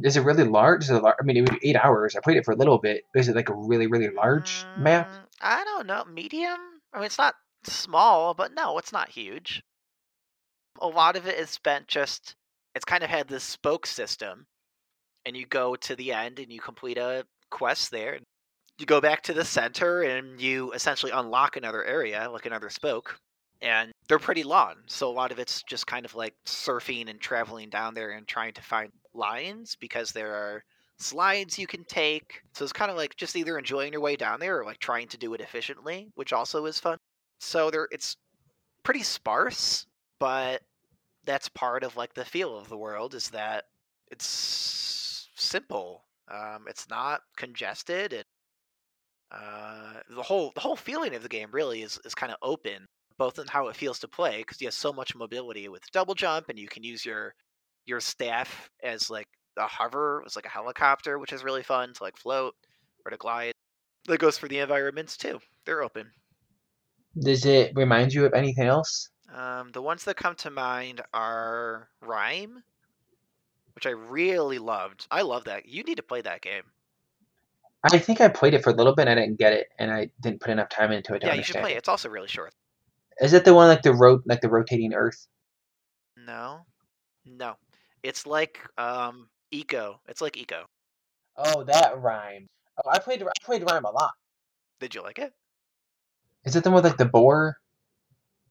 Is 0.02 0.16
it 0.16 0.24
really 0.24 0.44
large? 0.44 0.84
Is 0.84 0.90
it 0.90 1.02
large? 1.02 1.16
I 1.20 1.24
mean, 1.24 1.36
it 1.36 1.50
was 1.50 1.58
eight 1.62 1.76
hours. 1.76 2.16
I 2.16 2.20
played 2.20 2.36
it 2.36 2.44
for 2.44 2.52
a 2.52 2.56
little 2.56 2.78
bit. 2.78 3.02
Is 3.14 3.28
it 3.28 3.36
like 3.36 3.48
a 3.48 3.54
really, 3.54 3.86
really 3.86 4.08
large 4.08 4.64
mm, 4.64 4.78
map? 4.78 5.10
I 5.40 5.64
don't 5.64 5.86
know. 5.86 6.04
Medium? 6.04 6.58
I 6.92 6.98
mean, 6.98 7.06
it's 7.06 7.18
not 7.18 7.34
small, 7.64 8.34
but 8.34 8.54
no, 8.54 8.78
it's 8.78 8.92
not 8.92 9.08
huge. 9.08 9.62
A 10.80 10.86
lot 10.86 11.16
of 11.16 11.26
it 11.26 11.38
is 11.38 11.50
spent 11.50 11.88
just, 11.88 12.34
it's 12.74 12.84
kind 12.84 13.02
of 13.02 13.10
had 13.10 13.28
this 13.28 13.44
spoke 13.44 13.86
system. 13.86 14.46
And 15.26 15.36
you 15.36 15.44
go 15.46 15.76
to 15.76 15.94
the 15.94 16.12
end 16.12 16.38
and 16.38 16.50
you 16.50 16.60
complete 16.60 16.96
a 16.96 17.26
quest 17.50 17.90
there. 17.90 18.18
You 18.78 18.86
go 18.86 19.02
back 19.02 19.22
to 19.24 19.34
the 19.34 19.44
center 19.44 20.02
and 20.02 20.40
you 20.40 20.72
essentially 20.72 21.12
unlock 21.12 21.56
another 21.56 21.84
area, 21.84 22.30
like 22.30 22.46
another 22.46 22.70
spoke 22.70 23.20
and 23.62 23.92
they're 24.10 24.18
pretty 24.18 24.42
long. 24.42 24.74
So 24.86 25.08
a 25.08 25.12
lot 25.12 25.30
of 25.30 25.38
it's 25.38 25.62
just 25.62 25.86
kind 25.86 26.04
of 26.04 26.16
like 26.16 26.34
surfing 26.44 27.08
and 27.08 27.20
traveling 27.20 27.70
down 27.70 27.94
there 27.94 28.10
and 28.10 28.26
trying 28.26 28.52
to 28.54 28.60
find 28.60 28.90
lines 29.14 29.76
because 29.80 30.10
there 30.10 30.34
are 30.34 30.64
slides 30.98 31.60
you 31.60 31.68
can 31.68 31.84
take. 31.84 32.42
So 32.52 32.64
it's 32.64 32.72
kind 32.72 32.90
of 32.90 32.96
like 32.96 33.14
just 33.14 33.36
either 33.36 33.56
enjoying 33.56 33.92
your 33.92 34.00
way 34.00 34.16
down 34.16 34.40
there 34.40 34.58
or 34.58 34.64
like 34.64 34.80
trying 34.80 35.06
to 35.08 35.16
do 35.16 35.32
it 35.34 35.40
efficiently, 35.40 36.08
which 36.16 36.32
also 36.32 36.66
is 36.66 36.80
fun. 36.80 36.98
So 37.38 37.70
there 37.70 37.86
it's 37.92 38.16
pretty 38.82 39.04
sparse, 39.04 39.86
but 40.18 40.62
that's 41.24 41.48
part 41.48 41.84
of 41.84 41.96
like 41.96 42.12
the 42.12 42.24
feel 42.24 42.58
of 42.58 42.68
the 42.68 42.76
world 42.76 43.14
is 43.14 43.30
that 43.30 43.66
it's 44.10 45.28
simple. 45.36 46.02
Um, 46.28 46.64
it's 46.68 46.88
not 46.88 47.20
congested 47.36 48.12
and 48.12 48.24
uh, 49.30 50.00
the 50.10 50.22
whole 50.24 50.50
the 50.56 50.60
whole 50.60 50.74
feeling 50.74 51.14
of 51.14 51.22
the 51.22 51.28
game 51.28 51.50
really 51.52 51.82
is, 51.82 52.00
is 52.04 52.16
kind 52.16 52.32
of 52.32 52.38
open 52.42 52.88
both 53.20 53.38
in 53.38 53.46
how 53.46 53.68
it 53.68 53.76
feels 53.76 53.98
to 53.98 54.08
play 54.08 54.38
because 54.38 54.58
you 54.62 54.66
have 54.66 54.72
so 54.72 54.94
much 54.94 55.14
mobility 55.14 55.68
with 55.68 55.82
double 55.92 56.14
jump 56.14 56.48
and 56.48 56.58
you 56.58 56.66
can 56.66 56.82
use 56.82 57.04
your 57.04 57.34
your 57.84 58.00
staff 58.00 58.70
as 58.82 59.10
like 59.10 59.28
a 59.58 59.66
hover 59.66 60.22
it's 60.24 60.36
like 60.36 60.46
a 60.46 60.48
helicopter 60.48 61.18
which 61.18 61.30
is 61.34 61.44
really 61.44 61.62
fun 61.62 61.92
to 61.92 62.02
like 62.02 62.16
float 62.16 62.54
or 63.04 63.10
to 63.10 63.18
glide 63.18 63.52
that 64.06 64.18
goes 64.20 64.38
for 64.38 64.48
the 64.48 64.58
environments 64.58 65.18
too 65.18 65.38
they're 65.66 65.82
open 65.82 66.10
does 67.18 67.44
it 67.44 67.72
remind 67.76 68.14
you 68.14 68.24
of 68.24 68.32
anything 68.32 68.66
else 68.66 69.10
Um, 69.34 69.70
the 69.72 69.82
ones 69.82 70.04
that 70.04 70.16
come 70.16 70.34
to 70.36 70.50
mind 70.50 71.02
are 71.12 71.88
Rime, 72.00 72.64
which 73.74 73.86
I 73.86 73.90
really 73.90 74.58
loved. 74.58 75.06
I 75.10 75.22
love 75.22 75.44
that. 75.44 75.66
You 75.66 75.84
need 75.84 75.98
to 75.98 76.02
play 76.02 76.20
that 76.22 76.40
game. 76.42 76.64
I 77.84 77.98
think 77.98 78.20
I 78.20 78.28
played 78.28 78.54
it 78.54 78.62
for 78.64 78.70
a 78.70 78.74
little 78.74 78.94
bit. 78.94 79.06
and 79.06 79.18
I 79.18 79.22
didn't 79.22 79.38
get 79.38 79.52
it, 79.52 79.68
and 79.78 79.92
I 79.92 80.10
didn't 80.20 80.40
put 80.40 80.50
enough 80.50 80.68
time 80.68 80.90
into 80.90 81.14
it 81.14 81.20
to 81.20 81.26
yeah, 81.28 81.34
you 81.34 81.44
should 81.44 81.62
play 81.62 81.74
it. 81.74 81.78
It's 81.78 81.88
also 81.88 82.08
really 82.08 82.26
short. 82.28 82.52
Is 83.20 83.32
it 83.32 83.44
the 83.44 83.54
one 83.54 83.68
like 83.68 83.82
the 83.82 83.94
ro- 83.94 84.22
like 84.26 84.40
the 84.40 84.48
rotating 84.48 84.94
Earth? 84.94 85.26
No, 86.16 86.60
no, 87.24 87.54
it's 88.02 88.26
like 88.26 88.58
um 88.78 89.28
Ico. 89.52 89.96
It's 90.08 90.20
like 90.20 90.34
Ico. 90.34 90.62
Oh, 91.36 91.64
that 91.64 92.00
Rime. 92.00 92.46
Oh, 92.78 92.90
I 92.90 92.98
played 92.98 93.22
I 93.22 93.32
played 93.44 93.62
Rime 93.68 93.84
a 93.84 93.90
lot. 93.90 94.12
Did 94.80 94.94
you 94.94 95.02
like 95.02 95.18
it? 95.18 95.32
Is 96.44 96.56
it 96.56 96.64
the 96.64 96.70
one 96.70 96.82
with 96.82 96.84
like 96.84 96.96
the 96.98 97.04
boar? 97.04 97.56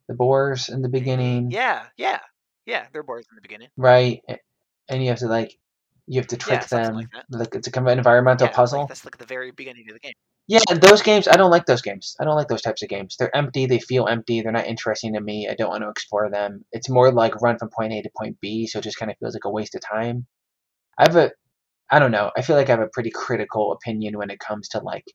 The 0.08 0.16
boars 0.16 0.70
in 0.70 0.82
the 0.82 0.90
beginning, 0.90 1.52
Yeah, 1.52 1.86
yeah, 1.96 2.20
yeah. 2.66 2.88
They're 2.92 3.04
boys 3.04 3.26
in 3.30 3.36
the 3.36 3.42
beginning. 3.44 3.70
right? 3.78 4.22
And 4.90 5.04
you 5.04 5.10
have 5.10 5.20
to 5.20 5.28
like 5.28 5.56
you 6.08 6.20
have 6.20 6.28
to 6.28 6.38
trick 6.38 6.64
something 6.64 6.96
them. 6.96 6.96
like. 6.96 7.08
Like 7.30 7.56
it's 7.56 7.68
a 7.68 7.72
kind 7.72 7.88
of 7.88 7.96
environmental 7.96 8.46
yeah, 8.46 8.50
like, 8.50 8.56
puzzle. 8.56 8.88
that's 8.88 9.06
like 9.06 9.18
the 9.18 9.26
very 9.28 9.52
beginning 9.52 9.86
of 9.88 9.94
the 9.94 10.00
game. 10.00 10.14
Yeah, 10.50 10.60
those 10.82 11.02
games 11.04 11.28
I 11.30 11.38
don't 11.38 11.52
like 11.52 11.66
those 11.68 11.82
games. 11.84 12.18
I 12.20 12.26
don't 12.26 12.36
like 12.36 12.50
those 12.50 12.64
types 12.64 12.82
of 12.82 12.90
games. 12.90 13.16
They're 13.18 13.36
empty. 13.36 13.68
They 13.68 13.80
feel 13.80 14.08
empty. 14.08 14.42
They're 14.42 14.52
not 14.52 14.68
interesting 14.68 15.14
to 15.14 15.22
me. 15.22 15.48
I 15.50 15.56
don't 15.56 15.70
want 15.70 15.84
to 15.84 15.90
explore 15.90 16.30
them. 16.30 16.66
It's 16.74 16.90
more 16.90 17.12
like 17.14 17.42
run 17.42 17.58
from 17.60 17.70
point 17.70 17.94
A 17.94 18.02
to 18.02 18.10
point 18.18 18.38
B, 18.42 18.68
so 18.68 18.80
it 18.80 18.84
just 18.84 18.98
kind 19.00 19.12
of 19.12 19.18
feels 19.20 19.36
like 19.36 19.46
a 19.46 19.52
waste 19.52 19.76
of 19.76 19.82
time. 19.82 20.26
I 20.98 21.04
have 21.04 21.16
a, 21.18 21.32
I 21.92 22.00
don't 22.00 22.12
know. 22.12 22.32
I 22.38 22.44
feel 22.44 22.56
like 22.58 22.70
I 22.70 22.74
have 22.74 22.82
a 22.82 22.90
pretty 22.94 23.12
critical 23.12 23.74
opinion 23.74 24.18
when 24.18 24.32
it 24.32 24.40
comes 24.40 24.70
to 24.70 24.80
like 24.80 25.06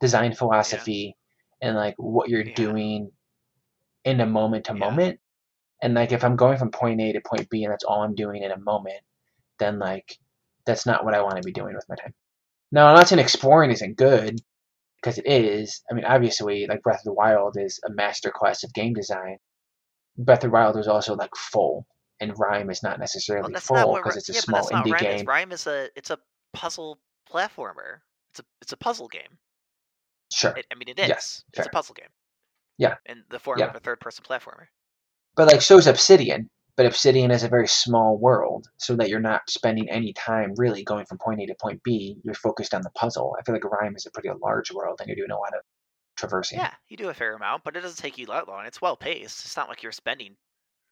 design 0.00 0.34
philosophy 0.34 1.16
and 1.62 1.76
like 1.76 1.94
what 1.98 2.28
you're 2.30 2.44
Yeah. 2.44 2.54
doing 2.54 3.12
in 4.04 4.20
a 4.20 4.26
moment 4.26 4.66
to 4.66 4.74
moment. 4.74 5.20
And 5.82 5.94
like 5.94 6.12
if 6.12 6.24
I'm 6.24 6.36
going 6.36 6.58
from 6.58 6.70
point 6.70 7.00
A 7.00 7.12
to 7.12 7.20
point 7.20 7.50
B 7.50 7.64
and 7.64 7.72
that's 7.72 7.84
all 7.84 8.02
I'm 8.02 8.14
doing 8.14 8.42
in 8.42 8.52
a 8.52 8.58
moment, 8.58 9.00
then 9.58 9.78
like 9.78 10.18
that's 10.66 10.86
not 10.86 11.04
what 11.04 11.14
I 11.14 11.22
want 11.22 11.36
to 11.38 11.42
be 11.42 11.52
doing 11.52 11.74
with 11.74 11.88
my 11.88 11.96
time. 11.96 12.14
Now, 12.72 12.88
I'm 12.88 12.96
not 12.96 13.08
saying 13.08 13.20
exploring 13.20 13.70
isn't 13.72 13.96
good 13.96 14.40
because 15.06 15.18
it 15.18 15.26
is. 15.26 15.82
I 15.90 15.94
mean, 15.94 16.04
obviously, 16.04 16.66
like 16.66 16.82
Breath 16.82 16.98
of 16.98 17.04
the 17.04 17.12
Wild 17.12 17.56
is 17.56 17.78
a 17.86 17.90
masterclass 17.90 18.64
of 18.64 18.74
game 18.74 18.92
design. 18.92 19.36
Breath 20.18 20.38
of 20.42 20.50
the 20.50 20.54
Wild 20.54 20.76
is 20.76 20.88
also 20.88 21.14
like 21.14 21.30
full, 21.36 21.86
and 22.20 22.32
Rime 22.36 22.70
is 22.70 22.82
not 22.82 22.92
Well, 22.92 22.98
necessarily 22.98 23.52
that's 23.52 23.66
full 23.66 23.94
because 23.94 24.16
it's 24.16 24.28
a 24.30 24.32
yeah, 24.32 24.40
small 24.40 24.68
indie. 24.70 24.94
Is. 24.96 25.00
game. 25.00 25.26
Rime 25.26 25.52
is 25.52 25.66
a. 25.68 25.88
It's 25.94 26.10
a 26.10 26.18
puzzle 26.52 26.98
platformer. 27.32 28.00
It's 28.32 28.40
a. 28.40 28.44
It's 28.62 28.72
a 28.72 28.76
puzzle 28.76 29.06
game. 29.06 29.38
Sure, 30.32 30.50
It, 30.56 30.66
I 30.72 30.74
mean, 30.74 30.88
it 30.88 30.98
is. 30.98 31.08
Yes, 31.08 31.44
it's 31.52 31.66
a 31.68 31.70
puzzle 31.70 31.94
game. 31.94 32.08
Yeah. 32.78 32.96
In 33.06 33.22
the 33.30 33.38
form 33.38 33.60
Yeah. 33.60 33.66
of 33.66 33.76
a 33.76 33.80
third-person 33.80 34.24
platformer. 34.28 34.66
but 35.36 35.46
like 35.52 35.62
so's 35.62 35.86
Obsidian. 35.86 36.50
But 36.76 36.86
Obsidian 36.86 37.30
is 37.30 37.42
a 37.42 37.48
very 37.48 37.68
small 37.68 38.18
world, 38.18 38.68
so 38.76 38.96
that 38.96 39.08
you're 39.08 39.18
not 39.18 39.48
spending 39.48 39.88
any 39.88 40.12
time 40.12 40.54
really 40.56 40.84
going 40.84 41.06
from 41.06 41.18
point 41.18 41.40
A 41.40 41.46
to 41.46 41.54
point 41.54 41.82
B. 41.82 42.18
You're 42.22 42.34
focused 42.34 42.74
on 42.74 42.82
the 42.82 42.90
puzzle. 42.90 43.34
I 43.38 43.42
feel 43.42 43.54
like 43.54 43.64
Rime 43.64 43.96
is 43.96 44.06
a 44.06 44.10
pretty 44.10 44.28
large 44.42 44.70
world, 44.70 45.00
and 45.00 45.08
you're 45.08 45.16
doing 45.16 45.30
a 45.30 45.38
lot 45.38 45.54
of 45.54 45.62
traversing. 46.16 46.58
Yeah, 46.58 46.72
you 46.88 46.96
do 46.96 47.08
a 47.08 47.14
fair 47.14 47.34
amount, 47.34 47.64
but 47.64 47.76
it 47.76 47.80
doesn't 47.80 48.02
take 48.02 48.18
you 48.18 48.26
that 48.26 48.46
long. 48.46 48.66
It's 48.66 48.82
well 48.82 48.96
paced. 48.96 49.44
It's 49.44 49.56
not 49.56 49.68
like 49.68 49.82
you're 49.82 49.92
spending. 49.92 50.36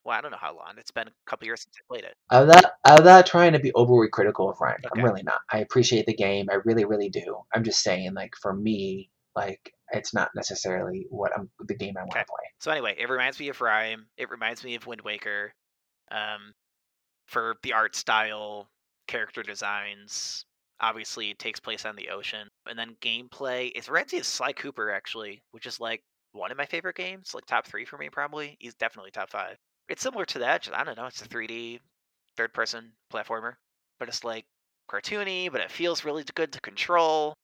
Well, 0.05 0.16
I 0.16 0.20
don't 0.20 0.30
know 0.30 0.39
how 0.39 0.57
long. 0.57 0.74
It's 0.78 0.91
been 0.91 1.09
a 1.09 1.12
couple 1.26 1.47
years 1.47 1.62
since 1.62 1.74
I 1.78 1.85
played 1.93 2.05
it. 2.05 2.14
I'm 2.30 2.47
not, 2.47 2.72
I'm 2.85 3.05
not 3.05 3.26
trying 3.26 3.53
to 3.53 3.59
be 3.59 3.72
overly 3.72 4.09
critical 4.09 4.51
of 4.51 4.61
Rime. 4.61 4.76
Okay. 4.85 5.01
I'm 5.01 5.05
really 5.05 5.22
not. 5.22 5.41
I 5.51 5.59
appreciate 5.59 6.07
the 6.07 6.14
game. 6.14 6.49
I 6.51 6.57
really, 6.64 6.85
really 6.85 7.09
do. 7.11 7.39
I'm 7.55 7.64
just 7.64 7.82
saying, 7.82 8.14
like, 8.14 8.35
for 8.41 8.55
me, 8.55 9.11
like, 9.37 9.72
it's 9.93 10.14
not 10.14 10.30
necessarily 10.35 11.07
what 11.11 11.32
I'm 11.37 11.51
the 11.66 11.74
game 11.74 11.97
I 11.99 12.03
want 12.03 12.12
to 12.12 12.18
Okay. 12.18 12.24
play. 12.28 12.45
So 12.61 12.70
anyway, 12.70 12.97
it 12.99 13.09
reminds 13.09 13.39
me 13.39 13.49
of 13.49 13.61
Rime. 13.61 14.07
It 14.16 14.30
reminds 14.30 14.64
me 14.64 14.74
of 14.74 14.87
Wind 14.87 15.03
Waker. 15.03 15.53
Um, 16.11 16.52
for 17.26 17.57
the 17.62 17.72
art 17.72 17.96
style, 17.96 18.68
character 19.07 19.42
designs. 19.42 20.46
Obviously, 20.80 21.30
it 21.30 21.38
takes 21.38 21.61
place 21.61 21.84
on 21.84 21.96
the 21.96 22.11
ocean, 22.11 22.48
and 22.66 22.78
then 22.78 22.96
gameplay. 23.00 23.70
It 23.74 23.88
reminds 23.88 24.12
me 24.12 24.18
of 24.20 24.26
Sly 24.26 24.52
Cooper 24.52 24.90
actually, 24.90 25.42
which 25.52 25.66
is 25.66 25.80
like 25.80 26.02
one 26.32 26.50
of 26.50 26.59
my 26.59 26.66
favorite 26.66 26.96
games, 26.96 27.34
like 27.34 27.46
top 27.46 27.66
three 27.66 27.84
for 27.84 27.96
me 27.98 28.09
probably. 28.11 28.57
He's 28.61 28.74
definitely 28.74 29.11
top 29.12 29.30
five. 29.30 29.57
It's 29.88 30.02
similar 30.02 30.24
to 30.26 30.38
that. 30.40 30.62
Just, 30.62 30.76
I 30.76 30.84
don't 30.84 30.96
know. 30.96 31.07
It's 31.07 31.22
a 31.22 31.28
3D 31.28 31.80
third-person 32.36 32.92
platformer, 33.12 33.55
but 33.98 34.09
it's 34.09 34.24
like 34.24 34.44
cartoony, 34.90 35.50
but 35.50 35.61
it 35.61 35.70
feels 35.70 36.05
really 36.05 36.24
good 36.34 36.52
to 36.52 36.61
control. 36.61 37.34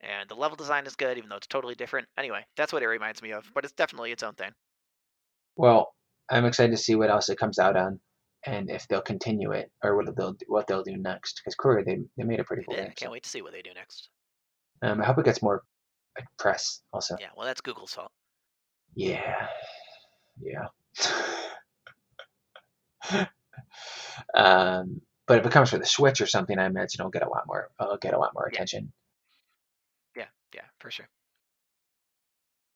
And 0.00 0.28
the 0.28 0.36
level 0.36 0.56
design 0.56 0.86
is 0.86 0.96
good, 0.96 1.18
even 1.18 1.30
though 1.30 1.36
it's 1.36 1.46
totally 1.46 1.74
different. 1.74 2.08
Anyway, 2.18 2.44
that's 2.56 2.72
what 2.72 2.82
it 2.82 2.88
reminds 2.88 3.22
me 3.22 3.32
of, 3.32 3.50
but 3.54 3.64
it's 3.64 3.74
definitely 3.74 4.12
its 4.12 4.22
own 4.22 4.34
thing. 4.34 4.52
Well, 5.56 5.94
I'm 6.30 6.44
excited 6.46 6.70
to 6.72 6.82
see 6.82 6.94
what 6.94 7.10
else 7.10 7.28
it 7.28 7.38
comes 7.38 7.58
out 7.58 7.76
on, 7.76 8.00
and 8.46 8.70
if 8.70 8.86
they'll 8.88 9.02
continue 9.02 9.52
it 9.52 9.70
or 9.82 9.96
what 9.96 10.14
they'll 10.16 10.36
what 10.48 10.66
they'll 10.66 10.82
do 10.82 10.96
next. 10.96 11.40
Because 11.40 11.54
Courier, 11.54 11.84
they 11.84 11.98
they 12.16 12.24
made 12.24 12.40
a 12.40 12.44
pretty 12.44 12.64
cool 12.64 12.74
did. 12.76 12.82
I 12.84 12.86
can't 12.86 13.00
So, 13.00 13.10
wait 13.10 13.22
to 13.24 13.28
see 13.30 13.42
what 13.42 13.52
they 13.52 13.62
do 13.62 13.74
next. 13.74 14.08
um, 14.82 15.00
I 15.02 15.04
hope 15.06 15.18
it 15.18 15.24
gets 15.24 15.42
more 15.42 15.62
press. 16.38 16.82
Also, 16.92 17.16
Yeah, 17.20 17.28
well, 17.36 17.46
that's 17.46 17.60
Google's 17.60 17.92
fault. 17.94 18.12
yeah, 18.94 19.46
yeah. 20.40 20.68
um, 24.34 25.00
but 25.26 25.38
if 25.40 25.46
it 25.46 25.52
comes 25.52 25.70
for 25.70 25.78
the 25.78 25.86
Switch 25.86 26.20
or 26.20 26.26
something, 26.26 26.58
I 26.58 26.66
imagine 26.66 27.00
it'll 27.00 27.10
get 27.10 27.22
a 27.26 27.28
lot 27.28 27.44
more. 27.46 27.70
It'll 27.80 27.96
get 27.96 28.14
a 28.14 28.18
lot 28.18 28.32
more 28.34 28.46
attention. 28.46 28.92
Yeah, 30.16 30.26
yeah, 30.54 30.62
for 30.80 30.90
sure. 30.90 31.08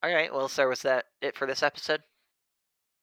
All 0.02 0.12
right, 0.14 0.32
well, 0.32 0.48
so 0.48 0.68
was 0.68 0.82
that 0.82 1.06
it 1.20 1.36
for 1.36 1.46
this 1.46 1.62
episode? 1.62 2.02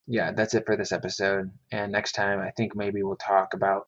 Yeah, 0.08 0.32
that's 0.32 0.54
it 0.54 0.66
for 0.66 0.76
this 0.78 0.92
episode. 0.92 1.52
And 1.72 1.92
next 1.92 2.14
time, 2.14 2.40
I 2.40 2.52
think 2.52 2.76
maybe 2.76 3.04
we'll 3.04 3.16
talk 3.16 3.54
about 3.54 3.88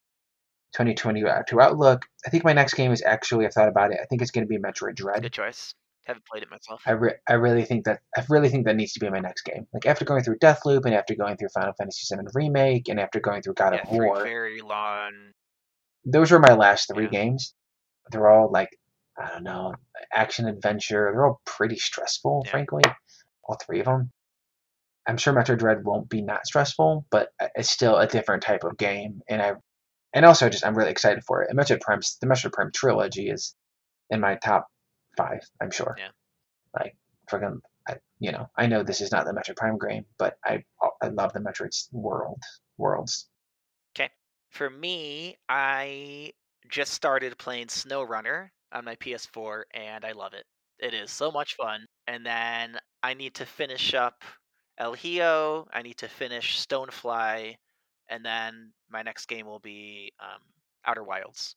2020 0.74 1.22
to 1.22 1.60
Outlook. 1.60 2.06
I 2.26 2.30
think 2.30 2.44
my 2.44 2.54
next 2.54 2.74
game 2.74 2.92
is 2.92 3.02
actually 3.04 3.46
I've 3.46 3.54
thought 3.54 3.70
about 3.70 3.92
it. 3.92 4.00
I 4.02 4.06
think 4.06 4.22
it's 4.22 4.32
going 4.32 4.46
to 4.46 4.50
be 4.50 4.58
Metroid 4.58 4.96
Dread. 4.96 5.22
Good 5.22 5.34
choice. 5.34 5.74
Haven't 6.06 6.26
played 6.26 6.44
it 6.44 6.50
myself. 6.50 6.82
I, 6.86 6.92
re- 6.92 7.16
I 7.28 7.34
really 7.34 7.66
think 7.66 7.84
that 7.86 8.00
I 8.18 8.24
really 8.30 8.48
think 8.50 8.66
that 8.66 8.76
needs 8.78 8.94
to 8.94 9.00
be 9.02 9.10
my 9.10 9.20
next 9.20 9.42
game. 9.44 9.68
Like 9.74 9.86
after 9.86 10.06
going 10.06 10.24
through 10.24 10.38
Deathloop 10.40 10.86
and 10.86 10.94
after 10.96 11.16
going 11.16 11.36
through 11.36 11.50
Final 11.50 11.74
Fantasy 11.78 12.16
VII 12.16 12.22
Remake 12.34 12.88
and 12.88 13.00
after 13.00 13.20
going 13.20 13.42
through 13.42 13.56
God 13.56 13.74
yeah, 13.74 13.82
of 13.82 13.90
War, 13.92 14.24
very 14.24 14.62
long. 14.62 15.12
those 16.06 16.32
were 16.32 16.40
my 16.40 16.54
last 16.54 16.90
three 16.94 17.06
Yeah. 17.06 17.10
games. 17.10 17.54
They're 18.12 18.30
all 18.30 18.50
like 18.50 18.70
I 19.20 19.30
don't 19.32 19.44
know, 19.44 19.74
action 20.14 20.48
adventure. 20.48 21.10
They're 21.12 21.26
all 21.26 21.42
pretty 21.46 21.76
stressful, 21.78 22.44
Yeah. 22.46 22.52
frankly. 22.52 22.84
All 23.44 23.58
three 23.66 23.80
of 23.82 23.86
them. 23.88 24.12
I'm 25.08 25.18
sure 25.18 25.34
Metroid 25.34 25.60
Dread 25.60 25.84
won't 25.86 26.10
be 26.10 26.22
not 26.22 26.46
stressful, 26.46 27.06
but 27.10 27.30
it's 27.56 27.70
still 27.70 27.98
a 27.98 28.08
different 28.08 28.44
type 28.44 28.64
of 28.64 28.78
game, 28.78 29.22
and 29.30 29.42
I 29.42 29.54
and 30.14 30.26
also 30.26 30.50
just 30.50 30.66
I'm 30.66 30.78
really 30.78 30.92
excited 30.92 31.24
for 31.26 31.44
it. 31.44 31.50
And 31.50 31.58
Metroid 31.58 31.82
Prime, 31.82 32.02
the 32.22 32.28
Metroid 32.28 32.54
Prime 32.54 32.72
trilogy 32.74 33.30
is 33.30 33.56
in 34.10 34.20
my 34.20 34.36
top 34.36 34.68
five. 35.18 35.40
I'm 35.62 35.72
sure. 35.72 35.96
Yeah. 35.98 36.10
Like 36.78 36.96
freaking, 37.30 37.60
I, 37.88 37.96
you 38.20 38.32
know, 38.32 38.48
I 38.58 38.68
know 38.68 38.84
this 38.84 39.02
is 39.02 39.12
not 39.12 39.26
the 39.26 39.32
Metroid 39.32 39.56
Prime 39.56 39.78
game, 39.78 40.06
but 40.18 40.38
I 40.44 40.64
I 41.02 41.08
love 41.08 41.34
the 41.34 41.40
Metroid's 41.40 41.90
world 41.92 42.42
worlds. 42.78 43.30
Okay, 43.96 44.10
for 44.50 44.70
me, 44.70 45.38
I 45.48 46.34
just 46.70 46.94
started 46.94 47.38
playing 47.38 47.68
SnowRunner 47.68 48.50
on 48.74 48.86
my 48.86 48.96
PS4, 48.98 49.64
and 49.74 50.04
I 50.04 50.12
love 50.12 50.34
it. 50.34 50.46
It 50.80 50.94
is 50.94 51.12
so 51.12 51.32
much 51.32 51.56
fun. 51.56 51.86
And 52.08 52.26
then 52.26 52.78
I 53.04 53.14
need 53.14 53.36
to 53.36 53.46
finish 53.46 53.94
up 53.94 54.24
El 54.78 54.94
Hijo. 54.94 55.68
I 55.74 55.82
need 55.82 55.98
to 55.98 56.08
finish 56.08 56.66
Stonefly, 56.66 57.56
and 58.10 58.26
then 58.26 58.72
my 58.90 59.02
next 59.02 59.26
game 59.28 59.46
will 59.46 59.60
be 59.60 60.12
um, 60.20 60.42
Outer 60.86 61.04
Wilds. 61.04 61.56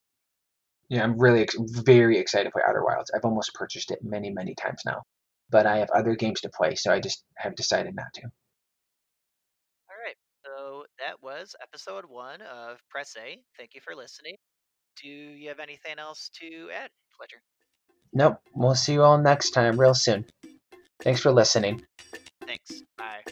Yeah, 0.89 1.05
I'm 1.05 1.19
really 1.19 1.43
ex- 1.43 1.57
very 1.59 2.19
excited 2.19 2.53
for 2.53 2.69
Outer 2.69 2.85
Wilds. 2.85 3.11
I've 3.15 3.25
almost 3.25 3.55
purchased 3.55 3.91
it 3.91 4.03
many, 4.03 4.31
many 4.31 4.55
times 4.55 4.83
now, 4.85 5.03
but 5.49 5.67
I 5.67 5.79
have 5.79 5.91
other 5.91 6.17
games 6.17 6.41
to 6.41 6.49
play, 6.49 6.75
so 6.75 6.93
I 6.93 6.99
just 6.99 7.25
have 7.37 7.55
decided 7.55 7.95
not 7.95 8.13
to. 8.15 8.23
All 8.23 9.97
right. 10.05 10.17
So 10.45 10.85
that 10.99 11.23
was 11.23 11.55
episode 11.63 12.05
one 12.09 12.43
of 12.43 12.79
Press 12.89 13.17
A. 13.17 13.39
Thank 13.57 13.75
you 13.75 13.81
for 13.81 13.95
listening. 13.95 14.37
Do 15.01 15.09
you 15.09 15.49
have 15.49 15.61
anything 15.61 15.99
else 15.99 16.29
to 16.41 16.69
add, 16.75 16.91
Fletcher? 17.17 17.41
Nope. 18.13 18.41
We'll 18.55 18.75
see 18.75 18.95
you 18.95 19.03
all 19.03 19.19
next 19.19 19.51
time, 19.51 19.79
real 19.79 19.95
soon. 19.95 20.25
Thanks 21.03 21.21
for 21.21 21.33
listening. 21.33 21.83
Thanks. 22.47 22.83
Bye. 22.97 23.23